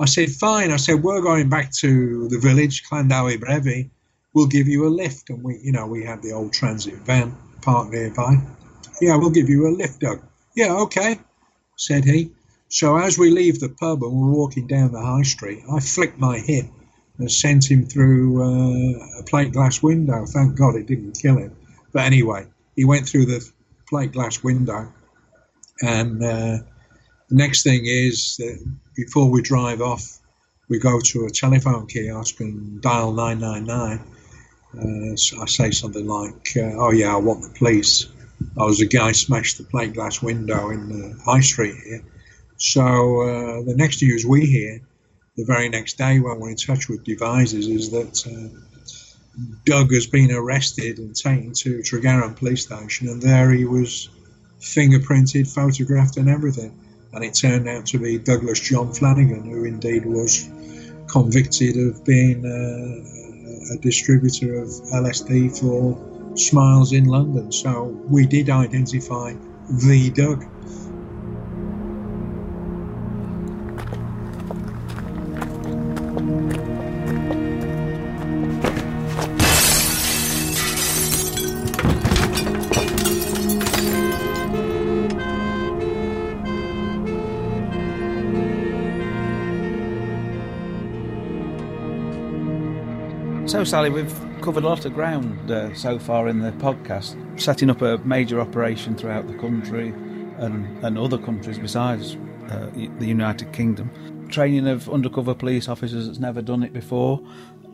I 0.00 0.06
said, 0.06 0.30
Fine. 0.30 0.72
I 0.72 0.76
said, 0.76 1.02
We're 1.02 1.20
going 1.20 1.48
back 1.50 1.72
to 1.80 2.28
the 2.28 2.38
village, 2.38 2.84
Llanddewi 2.84 3.38
Brefi. 3.38 3.90
We'll 4.38 4.46
give 4.46 4.68
you 4.68 4.86
a 4.86 4.88
lift. 5.02 5.30
And 5.30 5.42
we, 5.42 5.58
you 5.58 5.72
know, 5.72 5.88
we 5.88 6.04
had 6.04 6.22
the 6.22 6.30
old 6.30 6.52
transit 6.52 6.94
van 6.94 7.36
parked 7.60 7.90
nearby. 7.90 8.36
Yeah, 9.00 9.16
we'll 9.16 9.30
give 9.30 9.48
you 9.48 9.66
a 9.66 9.74
lift, 9.74 9.98
Doug. 9.98 10.22
Yeah, 10.54 10.74
okay, 10.82 11.18
said 11.74 12.04
he. 12.04 12.30
So 12.68 12.96
as 12.96 13.18
we 13.18 13.30
leave 13.30 13.58
the 13.58 13.68
pub 13.68 14.04
and 14.04 14.12
we're 14.12 14.30
walking 14.30 14.68
down 14.68 14.92
the 14.92 15.02
high 15.02 15.22
street, 15.22 15.64
I 15.68 15.80
flicked 15.80 16.20
my 16.20 16.38
hip 16.38 16.66
and 17.18 17.28
sent 17.28 17.68
him 17.68 17.86
through 17.86 18.40
uh, 18.40 19.18
a 19.18 19.24
plate 19.24 19.52
glass 19.52 19.82
window. 19.82 20.24
Thank 20.24 20.56
God 20.56 20.76
it 20.76 20.86
didn't 20.86 21.18
kill 21.20 21.38
him. 21.38 21.56
But 21.92 22.04
anyway, 22.04 22.46
he 22.76 22.84
went 22.84 23.08
through 23.08 23.26
the 23.26 23.44
plate 23.88 24.12
glass 24.12 24.44
window. 24.44 24.92
And 25.82 26.22
uh, 26.22 26.58
the 27.28 27.34
next 27.34 27.64
thing 27.64 27.86
is 27.86 28.36
that 28.38 28.64
before 28.94 29.28
we 29.28 29.42
drive 29.42 29.82
off, 29.82 30.20
we 30.68 30.78
go 30.78 31.00
to 31.00 31.24
a 31.24 31.30
telephone 31.30 31.88
kiosk 31.88 32.38
and 32.38 32.80
dial 32.80 33.10
999. 33.10 34.14
Uh, 34.76 35.16
so 35.16 35.40
I 35.40 35.46
say 35.46 35.70
something 35.70 36.06
like, 36.06 36.56
uh, 36.56 36.76
"Oh 36.76 36.92
yeah, 36.92 37.14
I 37.14 37.18
want 37.18 37.42
the 37.42 37.58
police." 37.58 38.06
I 38.56 38.64
was 38.64 38.80
a 38.80 38.86
guy 38.86 39.12
smashed 39.12 39.58
the 39.58 39.64
plate 39.64 39.94
glass 39.94 40.22
window 40.22 40.70
in 40.70 40.88
the 40.88 41.18
high 41.24 41.40
street 41.40 41.74
here. 41.84 42.02
So 42.56 42.82
uh, 42.82 43.62
the 43.62 43.74
next 43.76 44.02
news 44.02 44.24
we 44.26 44.46
hear, 44.46 44.80
the 45.36 45.44
very 45.44 45.68
next 45.68 45.98
day 45.98 46.20
when 46.20 46.38
we're 46.38 46.50
in 46.50 46.56
touch 46.56 46.88
with 46.88 47.04
Devizes, 47.04 47.66
is 47.66 47.90
that 47.90 48.26
uh, 48.26 48.48
Doug 49.64 49.92
has 49.92 50.06
been 50.06 50.32
arrested 50.32 50.98
and 50.98 51.14
taken 51.14 51.52
to 51.54 51.78
Tregaron 51.78 52.36
police 52.36 52.62
station, 52.62 53.08
and 53.08 53.22
there 53.22 53.50
he 53.52 53.64
was 53.64 54.08
fingerprinted, 54.60 55.52
photographed, 55.52 56.16
and 56.16 56.28
everything. 56.28 56.76
And 57.12 57.24
it 57.24 57.34
turned 57.34 57.68
out 57.68 57.86
to 57.86 57.98
be 57.98 58.18
Douglas 58.18 58.60
John 58.60 58.92
Flanagan, 58.92 59.44
who 59.44 59.64
indeed 59.64 60.04
was 60.04 60.48
convicted 61.06 61.76
of 61.76 62.04
being 62.04 62.44
uh, 62.44 63.17
a 63.70 63.76
distributor 63.78 64.58
of 64.60 64.68
LSD 64.92 65.58
for 65.58 66.36
Smiles 66.36 66.92
in 66.92 67.06
London. 67.06 67.50
So 67.52 67.84
we 68.08 68.26
did 68.26 68.50
identify 68.50 69.34
the 69.68 70.10
Doug. 70.10 70.44
So, 93.48 93.64
Sally, 93.64 93.88
we've 93.88 94.14
covered 94.42 94.62
a 94.64 94.68
lot 94.68 94.84
of 94.84 94.92
ground 94.92 95.50
uh, 95.50 95.74
so 95.74 95.98
far 95.98 96.28
in 96.28 96.40
the 96.40 96.52
podcast, 96.52 97.16
setting 97.40 97.70
up 97.70 97.80
a 97.80 97.96
major 98.04 98.42
operation 98.42 98.94
throughout 98.94 99.26
the 99.26 99.32
country 99.38 99.88
and, 100.36 100.84
and 100.84 100.98
other 100.98 101.16
countries 101.16 101.58
besides 101.58 102.18
uh, 102.50 102.68
the 102.98 103.06
United 103.06 103.54
Kingdom. 103.54 103.90
Training 104.28 104.68
of 104.68 104.90
undercover 104.90 105.34
police 105.34 105.66
officers 105.66 106.06
that's 106.06 106.18
never 106.18 106.42
done 106.42 106.62
it 106.62 106.74
before. 106.74 107.26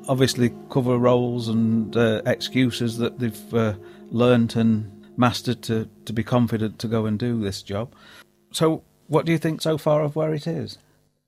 Obviously, 0.06 0.54
cover 0.70 0.96
roles 0.96 1.48
and 1.48 1.96
uh, 1.96 2.22
excuses 2.24 2.98
that 2.98 3.18
they've 3.18 3.54
uh, 3.54 3.74
learnt 4.10 4.54
and 4.54 4.88
mastered 5.16 5.60
to, 5.62 5.90
to 6.04 6.12
be 6.12 6.22
confident 6.22 6.78
to 6.78 6.86
go 6.86 7.04
and 7.04 7.18
do 7.18 7.40
this 7.40 7.62
job. 7.62 7.92
So, 8.52 8.84
what 9.08 9.26
do 9.26 9.32
you 9.32 9.38
think 9.38 9.60
so 9.60 9.76
far 9.76 10.04
of 10.04 10.14
where 10.14 10.34
it 10.34 10.46
is? 10.46 10.78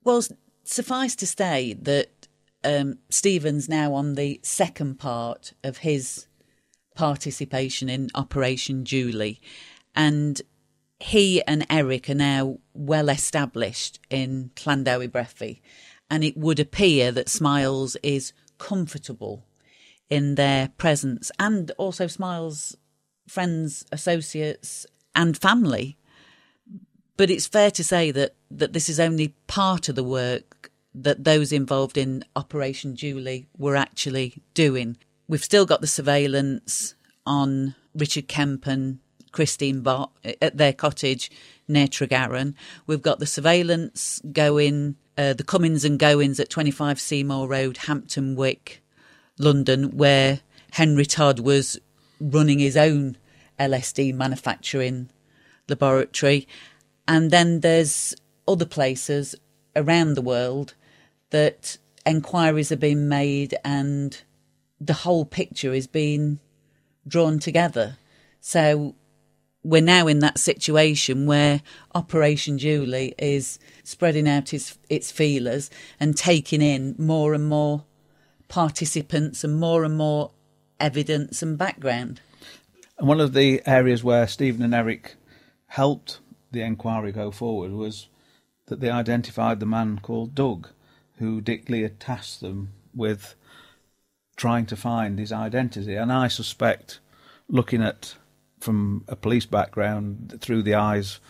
Well, 0.05 0.23
suffice 0.63 1.17
to 1.17 1.27
say 1.27 1.73
that 1.83 2.11
um, 2.67 2.99
Stephen's 3.09 3.69
now 3.69 3.95
on 3.95 4.15
the 4.15 4.41
second 4.43 4.99
part 4.99 5.53
of 5.63 5.79
his 5.79 6.27
participation 6.95 7.89
in 7.89 8.11
Operation 8.15 8.85
Julie, 8.85 9.41
and 9.95 10.43
he 10.99 11.43
and 11.45 11.65
Eric 11.71 12.11
are 12.11 12.15
now 12.15 12.59
well 12.75 13.09
established 13.09 14.01
in 14.11 14.51
Llanddewi 14.57 15.09
Brefi, 15.09 15.61
and 16.11 16.25
it 16.25 16.37
would 16.37 16.59
appear 16.59 17.13
that 17.13 17.29
Smiles 17.29 17.97
is 18.03 18.33
comfortable 18.59 19.45
in 20.11 20.35
their 20.35 20.69
presence, 20.77 21.31
and 21.39 21.71
also 21.79 22.07
Smiles' 22.07 22.77
friends, 23.29 23.85
associates, 23.93 24.87
and 25.15 25.37
family. 25.37 25.97
But 27.17 27.31
it's 27.31 27.47
fair 27.47 27.71
to 27.71 27.85
say 27.85 28.11
that, 28.11 28.35
that 28.51 28.73
this 28.73 28.89
is 28.89 29.01
only 29.01 29.35
part 29.47 29.89
of 29.89 29.95
the 29.95 30.05
work 30.05 30.71
that 30.97 31.25
those 31.25 31.53
involved 31.53 31.99
in 31.99 32.25
Operation 32.35 32.97
Julie 32.97 33.47
were 33.59 33.77
actually 33.77 34.43
doing. 34.55 34.97
We've 35.29 35.45
still 35.45 35.67
got 35.67 35.83
the 35.83 35.87
surveillance 35.87 36.95
on 37.27 37.75
Richard 37.95 38.29
Kemp 38.29 38.67
and 38.67 38.99
Christine 39.31 39.83
Bott 39.83 40.11
at 40.41 40.57
their 40.57 40.73
cottage 40.73 41.31
near 41.69 41.87
Tregaron. 41.87 42.55
We've 42.87 43.03
got 43.03 43.19
the 43.19 43.27
surveillance 43.27 44.23
going, 44.33 44.97
uh, 45.19 45.35
the 45.35 45.45
comings 45.45 45.85
and 45.85 45.99
goings 45.99 46.41
at 46.41 46.49
25 46.49 46.99
Seymour 46.99 47.47
Road, 47.47 47.77
Hampton 47.77 48.35
Wick, 48.35 48.83
London, 49.39 49.97
where 49.97 50.41
Henry 50.73 51.05
Todd 51.05 51.41
was 51.41 51.79
running 52.19 52.59
his 52.59 52.77
own 52.77 53.19
LSD 53.61 54.15
manufacturing 54.15 55.11
laboratory. 55.69 56.49
And 57.07 57.31
then 57.31 57.61
there's 57.61 58.15
other 58.49 58.65
places 58.65 59.35
around 59.75 60.15
the 60.15 60.23
world 60.23 60.75
that 61.31 61.79
enquiries 62.05 62.71
are 62.71 62.77
being 62.77 63.09
made 63.09 63.55
and 63.65 64.23
the 64.81 64.93
whole 64.93 65.25
picture 65.25 65.73
is 65.73 65.87
being 65.87 66.39
drawn 67.07 67.39
together. 67.39 67.97
So 68.41 68.95
we're 69.63 69.83
now 69.83 70.07
in 70.07 70.21
that 70.21 70.39
situation 70.39 71.27
where 71.27 71.61
Operation 71.95 72.59
Julie 72.59 73.15
is 73.19 73.59
spreading 73.83 74.29
out 74.29 74.55
its, 74.55 74.79
its 74.89 75.11
feelers 75.11 75.71
and 75.99 76.17
taking 76.17 76.63
in 76.63 76.95
more 76.99 77.35
and 77.35 77.49
more 77.49 77.85
participants 78.49 79.43
and 79.43 79.59
more 79.59 79.83
and 79.83 79.97
more 79.97 80.31
evidence 80.79 81.43
and 81.43 81.59
background. 81.59 82.21
And 82.99 83.09
one 83.09 83.21
of 83.21 83.33
the 83.33 83.61
areas 83.67 84.05
where 84.05 84.29
Stephen 84.29 84.63
and 84.63 84.75
Eric 84.75 85.17
helped 85.67 86.21
the 86.53 86.63
inquiry 86.63 87.13
go 87.13 87.31
forward 87.31 87.73
was 87.73 88.09
that 88.67 88.81
they 88.81 88.91
identified 88.91 89.59
the 89.59 89.67
man 89.67 89.99
called 89.99 90.35
Doug 90.35 90.69
who 91.19 91.41
Dick 91.41 91.69
Lee 91.69 91.83
had 91.83 92.01
tasked 92.01 92.41
them 92.41 92.73
with 92.95 93.35
trying 94.37 94.67
to 94.67 94.77
find 94.77 95.19
his 95.19 95.33
identity. 95.33 95.95
And 95.95 96.13
I 96.13 96.29
suspect, 96.29 97.01
looking 97.49 97.83
at 97.83 98.15
from 98.61 99.05
a 99.09 99.17
police 99.17 99.47
background 99.47 100.39
through 100.41 100.63
the 100.63 100.75
eyes 100.75 101.21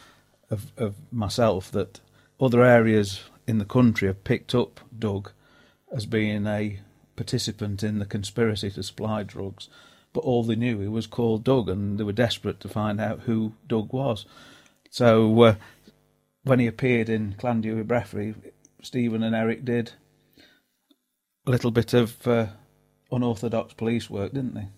of, 0.50 0.72
of 0.76 0.94
myself, 1.12 1.70
that 1.72 2.00
other 2.40 2.62
areas 2.62 3.22
in 3.46 3.58
the 3.58 3.64
country 3.64 4.08
have 4.08 4.24
picked 4.24 4.54
up 4.54 4.80
Doug 4.96 5.32
as 5.92 6.06
being 6.06 6.46
a 6.46 6.80
participant 7.14 7.82
in 7.82 7.98
the 7.98 8.06
conspiracy 8.06 8.70
to 8.70 8.82
supply 8.82 9.22
drugs, 9.22 9.68
but 10.12 10.20
all 10.20 10.42
they 10.42 10.56
knew 10.56 10.80
he 10.80 10.88
was 10.88 11.06
called 11.06 11.44
Doug, 11.44 11.68
and 11.68 11.98
they 11.98 12.04
were 12.04 12.12
desperate 12.12 12.60
to 12.60 12.68
find 12.68 13.00
out 13.00 13.20
who 13.20 13.52
Doug 13.66 13.92
was. 13.92 14.26
So 14.90 15.42
uh, 15.42 15.54
when 16.44 16.58
he 16.58 16.66
appeared 16.66 17.08
in 17.08 17.34
Llanddewi 17.34 17.84
Brefi, 17.84 18.34
Stephen 18.82 19.22
and 19.22 19.34
Eric 19.34 19.64
did 19.64 19.92
a 21.46 21.50
little 21.50 21.70
bit 21.70 21.94
of 21.94 22.26
uh, 22.26 22.46
unorthodox 23.10 23.74
police 23.74 24.10
work, 24.10 24.32
didn't 24.32 24.54
they? 24.54 24.68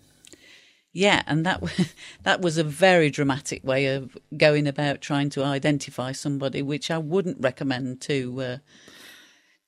Yeah, 0.92 1.22
and 1.26 1.44
that 1.46 1.62
that 2.22 2.40
was 2.40 2.59
a 2.59 2.64
very 2.64 3.11
dramatic 3.11 3.62
way 3.64 3.86
of 3.94 4.16
going 4.36 4.66
about 4.66 5.01
trying 5.01 5.30
to 5.30 5.44
identify 5.44 6.12
somebody, 6.12 6.62
which 6.62 6.90
I 6.90 6.99
wouldn't 6.99 7.38
recommend 7.40 8.01
to 8.03 8.40
uh, 8.40 8.57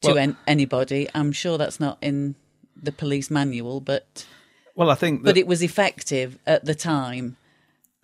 to 0.02 0.08
Well- 0.08 0.18
an, 0.18 0.36
anybody. 0.46 1.08
I'm 1.14 1.32
sure 1.32 1.58
that's 1.58 1.80
not 1.80 1.98
in 2.00 2.34
the 2.82 2.92
police 2.92 3.30
manual, 3.30 3.80
but 3.80 4.26
Well, 4.74 4.90
I 4.90 4.94
think 4.94 5.22
that, 5.22 5.30
but 5.30 5.36
it 5.36 5.46
was 5.46 5.62
effective 5.62 6.38
at 6.46 6.64
the 6.64 6.74
time. 6.74 7.36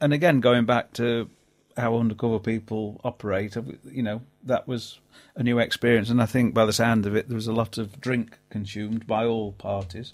and 0.01 0.13
again, 0.13 0.41
going 0.41 0.67
back 0.67 0.93
to 0.95 1.31
how 1.77 1.97
undercover 1.97 2.39
people 2.39 3.01
operate, 3.05 3.57
you 3.85 4.03
know, 4.03 4.23
that 4.45 4.67
was 4.67 4.99
a 5.35 5.43
new 5.43 5.59
experience. 5.59 6.09
And 6.11 6.23
I 6.23 6.27
think 6.27 6.55
by 6.55 6.65
the 6.65 6.73
sound 6.73 7.07
of 7.07 7.15
it, 7.15 7.29
there 7.29 7.37
was 7.37 7.47
a 7.47 7.53
lot 7.53 7.79
of 7.79 8.01
drink 8.01 8.39
consumed 8.51 9.07
by 9.07 9.25
all 9.25 9.53
parties 9.53 10.13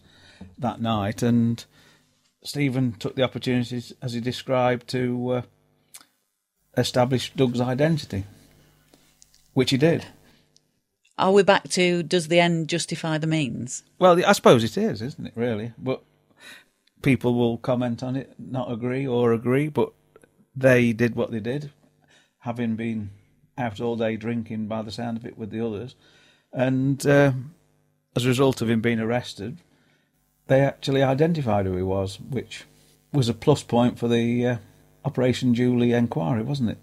that 0.58 0.80
night. 0.80 1.22
And 1.22 1.64
Stephen 2.44 2.92
took 2.92 3.14
the 3.14 3.22
opportunity, 3.22 3.82
as 4.02 4.12
he 4.12 4.20
described, 4.20 4.88
to 4.88 5.30
uh, 5.30 5.42
establish 6.76 7.32
Doug's 7.34 7.60
identity, 7.60 8.24
which 9.52 9.70
he 9.70 9.76
did. 9.76 10.06
Are 11.18 11.32
we 11.32 11.42
back 11.42 11.68
to 11.70 12.02
does 12.02 12.28
the 12.28 12.40
end 12.40 12.68
justify 12.68 13.18
the 13.18 13.26
means? 13.26 13.84
Well, 13.98 14.24
I 14.26 14.32
suppose 14.32 14.64
it 14.64 14.76
is, 14.76 15.00
isn't 15.02 15.26
it, 15.26 15.34
really? 15.36 15.72
But 15.78 16.02
people 17.02 17.34
will 17.34 17.58
comment 17.58 18.02
on 18.02 18.16
it, 18.16 18.32
not 18.38 18.72
agree 18.72 19.06
or 19.06 19.32
agree, 19.32 19.68
but 19.68 19.92
they 20.54 20.92
did 20.92 21.14
what 21.14 21.30
they 21.30 21.40
did, 21.40 21.70
having 22.40 22.76
been 22.76 23.10
out 23.58 23.80
all 23.80 23.96
day 23.96 24.16
drinking 24.16 24.66
by 24.66 24.82
the 24.82 24.90
sound 24.90 25.18
of 25.18 25.26
it 25.26 25.38
with 25.38 25.50
the 25.50 25.64
others. 25.64 25.94
And 26.52 27.04
uh, 27.06 27.32
as 28.14 28.24
a 28.24 28.28
result 28.28 28.60
of 28.60 28.68
him 28.68 28.80
being 28.80 29.00
arrested, 29.00 29.58
they 30.46 30.60
actually 30.60 31.02
identified 31.02 31.66
who 31.66 31.76
he 31.76 31.82
was, 31.82 32.20
which 32.20 32.64
was 33.12 33.28
a 33.28 33.34
plus 33.34 33.62
point 33.62 33.98
for 33.98 34.08
the 34.08 34.46
uh, 34.46 34.56
Operation 35.04 35.54
Julie 35.54 35.92
inquiry, 35.92 36.42
wasn't 36.42 36.70
it? 36.70 36.78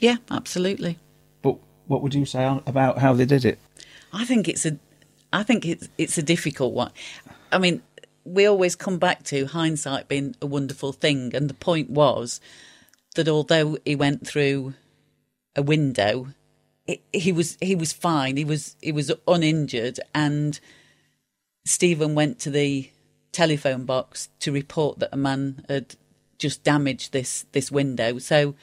Yeah, 0.00 0.16
absolutely. 0.30 0.98
But 1.42 1.56
what 1.86 2.02
would 2.02 2.14
you 2.14 2.24
say 2.24 2.44
about 2.66 2.98
how 2.98 3.12
they 3.12 3.24
did 3.24 3.44
it? 3.44 3.58
I 4.12 4.24
think 4.24 4.48
it's 4.48 4.66
a, 4.66 4.78
I 5.32 5.42
think 5.42 5.64
it's 5.64 5.88
it's 5.96 6.18
a 6.18 6.22
difficult 6.22 6.74
one. 6.74 6.92
I 7.50 7.58
mean, 7.58 7.82
we 8.24 8.46
always 8.46 8.76
come 8.76 8.98
back 8.98 9.22
to 9.24 9.46
hindsight 9.46 10.08
being 10.08 10.34
a 10.42 10.46
wonderful 10.46 10.92
thing, 10.92 11.34
and 11.34 11.48
the 11.48 11.54
point 11.54 11.90
was 11.90 12.40
that 13.14 13.28
although 13.28 13.78
he 13.84 13.94
went 13.94 14.26
through 14.26 14.74
a 15.54 15.62
window, 15.62 16.28
it, 16.86 17.02
he 17.12 17.32
was 17.32 17.58
he 17.60 17.74
was 17.74 17.92
fine. 17.92 18.36
He 18.36 18.44
was 18.44 18.76
he 18.80 18.92
was 18.92 19.12
uninjured, 19.28 20.00
and 20.14 20.58
Stephen 21.64 22.14
went 22.14 22.38
to 22.40 22.50
the 22.50 22.90
telephone 23.30 23.84
box 23.84 24.28
to 24.40 24.52
report 24.52 24.98
that 24.98 25.08
a 25.12 25.16
man 25.16 25.64
had 25.68 25.96
just 26.38 26.62
damaged 26.62 27.12
this 27.12 27.46
this 27.52 27.70
window. 27.70 28.18
So 28.18 28.54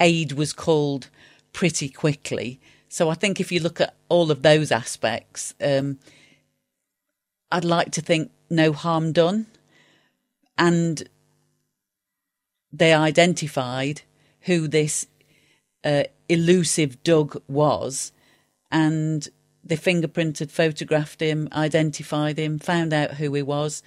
aid 0.00 0.32
was 0.32 0.52
called 0.52 1.08
pretty 1.52 1.88
quickly. 1.88 2.60
So 2.88 3.08
I 3.08 3.14
think 3.14 3.40
if 3.40 3.52
you 3.52 3.60
look 3.60 3.80
at 3.80 3.94
all 4.08 4.30
of 4.30 4.42
those 4.42 4.70
aspects, 4.70 5.54
um, 5.62 5.98
I'd 7.50 7.64
like 7.64 7.90
to 7.92 8.00
think 8.00 8.30
no 8.50 8.72
harm 8.72 9.12
done, 9.12 9.46
and 10.58 11.08
they 12.72 12.92
identified 12.92 14.02
who 14.42 14.66
this 14.66 15.06
uh, 15.84 16.04
elusive 16.28 17.02
Doug 17.02 17.40
was, 17.48 18.12
and 18.70 19.28
they 19.64 19.76
fingerprinted, 19.76 20.50
photographed 20.50 21.20
him, 21.20 21.48
identified 21.52 22.38
him, 22.38 22.58
found 22.58 22.92
out 22.92 23.12
who 23.14 23.32
he 23.34 23.42
was, 23.42 23.82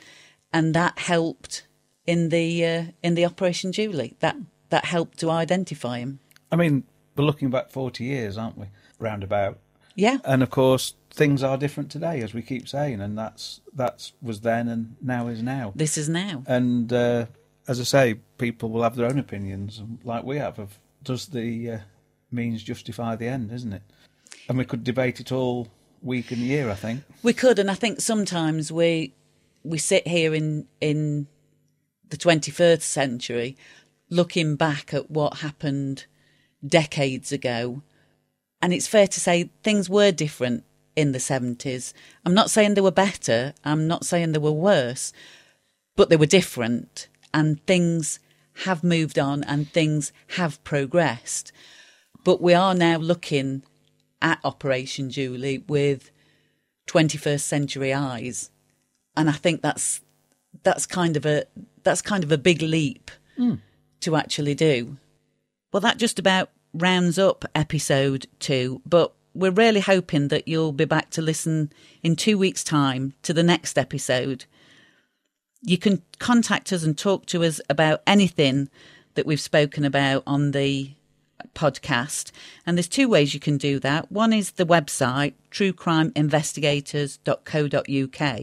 and 0.53 0.73
that 0.73 0.99
helped 0.99 1.67
in 2.05 2.29
the 2.29 2.65
uh, 2.65 2.83
in 3.01 3.15
the 3.15 3.25
Operation 3.25 3.71
Julie. 3.71 4.15
That 4.19 4.37
that 4.69 4.85
helped 4.85 5.19
to 5.19 5.29
identify 5.29 5.99
him. 5.99 6.19
I 6.51 6.55
mean, 6.55 6.83
we're 7.15 7.25
looking 7.25 7.49
back 7.49 7.71
40 7.71 8.03
years, 8.03 8.37
aren't 8.37 8.57
we? 8.57 8.67
Roundabout. 8.99 9.59
Yeah, 9.95 10.17
and 10.25 10.43
of 10.43 10.49
course 10.49 10.95
things 11.15 11.41
are 11.41 11.57
different 11.57 11.89
today 11.89 12.19
as 12.21 12.33
we 12.33 12.41
keep 12.41 12.67
saying 12.67 12.99
and 12.99 13.17
that's 13.17 13.61
that's 13.73 14.11
was 14.21 14.41
then 14.41 14.67
and 14.67 14.97
now 15.01 15.27
is 15.27 15.41
now 15.41 15.71
this 15.73 15.97
is 15.97 16.09
now. 16.09 16.43
and 16.45 16.91
uh, 16.91 17.25
as 17.67 17.79
i 17.79 17.83
say 17.83 18.13
people 18.37 18.69
will 18.69 18.83
have 18.83 18.95
their 18.95 19.07
own 19.07 19.19
opinions 19.19 19.81
like 20.03 20.23
we 20.23 20.37
have 20.37 20.59
of 20.59 20.79
does 21.03 21.27
the 21.27 21.71
uh, 21.71 21.77
means 22.31 22.63
justify 22.63 23.15
the 23.15 23.27
end 23.27 23.51
isn't 23.51 23.73
it 23.73 23.83
and 24.49 24.57
we 24.57 24.65
could 24.65 24.83
debate 24.83 25.19
it 25.19 25.31
all 25.31 25.67
week 26.01 26.31
and 26.31 26.41
year 26.41 26.69
i 26.69 26.75
think 26.75 27.03
We 27.23 27.33
could, 27.33 27.57
and 27.59 27.71
I 27.71 27.73
think 27.73 28.01
sometimes 28.01 28.71
we 28.71 29.13
we 29.63 29.77
sit 29.79 30.07
here 30.07 30.33
in 30.35 30.67
in 30.79 31.27
the 32.09 32.17
twenty 32.17 32.51
first 32.51 32.87
century, 32.91 33.57
looking 34.09 34.55
back 34.55 34.93
at 34.93 35.09
what 35.09 35.37
happened 35.39 36.05
decades 36.63 37.31
ago, 37.31 37.81
and 38.61 38.73
it's 38.73 38.87
fair 38.87 39.07
to 39.07 39.19
say 39.19 39.49
things 39.63 39.89
were 39.89 40.11
different 40.11 40.63
in 40.95 41.11
the 41.13 41.19
seventies. 41.19 41.93
I'm 42.23 42.35
not 42.35 42.51
saying 42.51 42.75
they 42.75 42.81
were 42.81 42.91
better. 42.91 43.53
I'm 43.63 43.87
not 43.87 44.05
saying 44.05 44.31
they 44.31 44.39
were 44.39 44.51
worse, 44.51 45.11
but 45.95 46.09
they 46.09 46.17
were 46.17 46.27
different, 46.27 47.07
and 47.35 47.63
things 47.67 48.19
have 48.63 48.83
moved 48.83 49.19
on, 49.19 49.43
and 49.43 49.69
things 49.69 50.13
have 50.29 50.63
progressed. 50.63 51.51
But 52.23 52.41
we 52.41 52.53
are 52.53 52.73
now 52.73 52.97
looking 52.97 53.63
at 54.21 54.39
Operation 54.43 55.11
Julie 55.11 55.63
with 55.67 56.09
21st 56.87 57.41
century 57.41 57.93
eyes. 57.93 58.49
And 59.17 59.29
i 59.29 59.33
think 59.33 59.61
that's 59.61 60.01
that's 60.63 60.85
kind 60.85 61.15
of 61.17 61.25
a 61.25 61.45
that's 61.83 62.01
kind 62.01 62.23
of 62.23 62.31
a 62.31 62.37
big 62.37 62.61
leap 62.61 63.11
hmm. 63.37 63.55
to 64.01 64.15
actually 64.15 64.55
do. 64.55 64.97
Well 65.71 65.81
that 65.81 65.97
just 65.97 66.19
about 66.19 66.49
rounds 66.73 67.17
up 67.17 67.45
episode 67.53 68.27
2 68.39 68.81
but 68.85 69.13
we're 69.33 69.51
really 69.51 69.79
hoping 69.79 70.27
that 70.29 70.47
you'll 70.47 70.73
be 70.73 70.85
back 70.85 71.09
to 71.11 71.21
listen 71.21 71.71
in 72.03 72.15
2 72.15 72.37
weeks 72.37 72.63
time 72.65 73.13
to 73.21 73.33
the 73.33 73.43
next 73.43 73.77
episode 73.77 74.45
you 75.61 75.77
can 75.77 76.01
contact 76.19 76.73
us 76.73 76.83
and 76.83 76.97
talk 76.97 77.25
to 77.27 77.43
us 77.43 77.61
about 77.69 78.01
anything 78.05 78.69
that 79.15 79.25
we've 79.25 79.41
spoken 79.41 79.85
about 79.85 80.23
on 80.27 80.51
the 80.51 80.91
podcast. 81.53 82.31
And 82.65 82.77
there's 82.77 82.87
two 82.87 83.09
ways 83.09 83.33
you 83.33 83.39
can 83.39 83.57
do 83.57 83.79
that. 83.79 84.11
One 84.11 84.33
is 84.33 84.51
the 84.51 84.65
website, 84.65 85.33
truecrimeinvestigators.co.uk, 85.51 88.41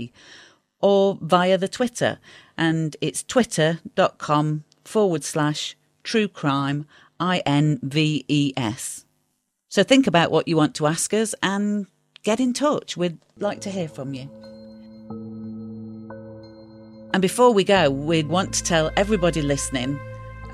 or 0.81 1.19
via 1.21 1.59
the 1.59 1.69
Twitter. 1.69 2.19
And 2.57 2.97
it's 3.01 3.23
twitter.com 3.23 4.65
forward 4.85 5.23
slash 5.25 5.77
truecrime, 6.05 6.85
I-N-V-E-S. 7.21 9.05
So 9.69 9.83
think 9.83 10.07
about 10.07 10.31
what 10.31 10.49
you 10.49 10.57
want 10.57 10.75
to 10.77 10.87
ask 10.87 11.13
us 11.15 11.35
and 11.43 11.87
get 12.23 12.41
in 12.41 12.53
touch. 12.53 12.97
We'd 12.97 13.19
like 13.39 13.61
to 13.63 13.71
hear 13.71 13.89
from 13.89 14.15
you. 14.15 14.29
And 17.13 17.21
before 17.21 17.53
we 17.53 17.63
go, 17.63 17.91
we'd 17.91 18.29
want 18.29 18.55
to 18.55 18.63
tell 18.63 18.91
everybody 18.97 19.43
listening 19.43 20.01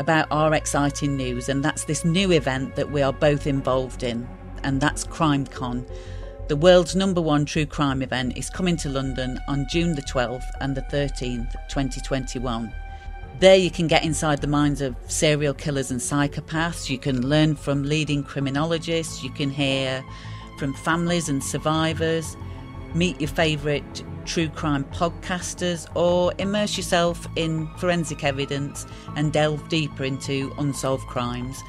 about 0.01 0.27
our 0.33 0.53
exciting 0.55 1.17
news, 1.17 1.49
and 1.49 1.65
that's 1.65 1.85
this 1.85 2.05
new 2.05 2.33
event 2.33 2.75
that 2.75 2.91
we 2.91 3.01
are 3.01 3.13
both 3.13 3.47
involved 3.47 4.03
in, 4.03 4.29
and 4.65 4.81
that's 4.81 5.05
CrimeCon. 5.05 5.89
The 6.49 6.57
world's 6.57 6.97
number 6.97 7.21
one 7.21 7.45
true 7.45 7.65
crime 7.65 8.03
event 8.03 8.37
is 8.37 8.51
coming 8.51 8.77
to 8.79 8.89
London 8.89 9.39
on 9.47 9.69
June 9.71 9.95
the 9.95 10.03
12th 10.03 10.51
and 10.61 10.77
the 10.77 10.83
13th, 10.83 11.53
2021. 11.69 12.73
There, 13.39 13.57
you 13.57 13.71
can 13.71 13.87
get 13.87 14.05
inside 14.05 14.41
the 14.41 14.49
minds 14.49 14.81
of 14.81 14.97
serial 15.07 15.55
killers 15.55 15.93
and 15.93 16.01
psychopaths. 16.01 16.91
You 16.91 16.99
can 16.99 17.29
learn 17.29 17.55
from 17.55 17.85
leading 17.85 18.25
criminologists. 18.25 19.23
You 19.23 19.31
can 19.31 19.51
hear 19.51 20.05
from 20.59 20.75
families 20.75 21.29
and 21.29 21.45
survivors. 21.45 22.37
Meet 22.95 23.21
your 23.21 23.29
favourite 23.29 24.03
true 24.25 24.49
crime 24.49 24.85
podcasters 24.85 25.87
or 25.95 26.33
immerse 26.39 26.77
yourself 26.77 27.27
in 27.37 27.67
forensic 27.77 28.25
evidence 28.25 28.87
and 29.17 29.33
delve 29.33 29.69
deeper 29.69 30.05
into 30.05 30.55
unsolved 30.59 31.07
crimes. 31.07 31.63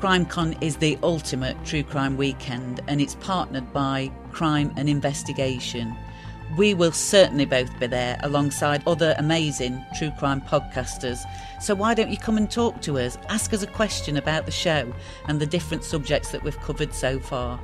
CrimeCon 0.00 0.60
is 0.62 0.76
the 0.76 0.96
ultimate 1.02 1.56
true 1.64 1.82
crime 1.82 2.16
weekend 2.16 2.80
and 2.86 3.00
it's 3.00 3.16
partnered 3.16 3.72
by 3.72 4.12
Crime 4.30 4.72
and 4.76 4.88
Investigation. 4.88 5.96
We 6.56 6.72
will 6.72 6.92
certainly 6.92 7.44
both 7.44 7.76
be 7.80 7.88
there 7.88 8.16
alongside 8.22 8.82
other 8.86 9.14
amazing 9.18 9.84
true 9.98 10.12
crime 10.18 10.40
podcasters. 10.40 11.18
So 11.60 11.74
why 11.74 11.94
don't 11.94 12.10
you 12.10 12.16
come 12.16 12.36
and 12.36 12.48
talk 12.48 12.80
to 12.82 12.98
us? 12.98 13.18
Ask 13.28 13.52
us 13.52 13.62
a 13.62 13.66
question 13.66 14.16
about 14.16 14.46
the 14.46 14.52
show 14.52 14.92
and 15.26 15.40
the 15.40 15.46
different 15.46 15.82
subjects 15.82 16.30
that 16.30 16.44
we've 16.44 16.60
covered 16.60 16.94
so 16.94 17.18
far. 17.18 17.60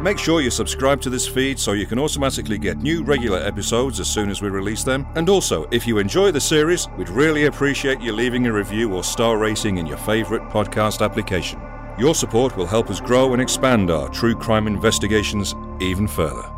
Make 0.00 0.18
sure 0.18 0.40
you 0.40 0.50
subscribe 0.50 1.00
to 1.02 1.10
this 1.10 1.28
feed 1.28 1.58
so 1.58 1.72
you 1.72 1.86
can 1.86 1.98
automatically 1.98 2.58
get 2.58 2.78
new 2.78 3.04
regular 3.04 3.38
episodes 3.38 4.00
as 4.00 4.08
soon 4.08 4.30
as 4.30 4.42
we 4.42 4.48
release 4.48 4.84
them. 4.84 5.06
And 5.14 5.28
also, 5.28 5.68
if 5.70 5.86
you 5.86 5.98
enjoy 5.98 6.32
the 6.32 6.40
series, 6.40 6.88
we'd 6.96 7.08
really 7.08 7.44
appreciate 7.44 8.00
you 8.00 8.12
leaving 8.12 8.46
a 8.46 8.52
review 8.52 8.92
or 8.92 9.04
star 9.04 9.38
rating 9.38 9.78
in 9.78 9.86
your 9.86 9.98
favourite 9.98 10.50
podcast 10.50 11.04
application. 11.04 11.60
Your 11.98 12.14
support 12.14 12.56
will 12.56 12.66
help 12.66 12.90
us 12.90 13.00
grow 13.00 13.32
and 13.32 13.40
expand 13.40 13.90
our 13.90 14.08
true 14.10 14.34
crime 14.34 14.66
investigations 14.66 15.54
even 15.80 16.06
further. 16.06 16.50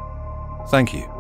Thank 0.69 0.93
you. 0.93 1.18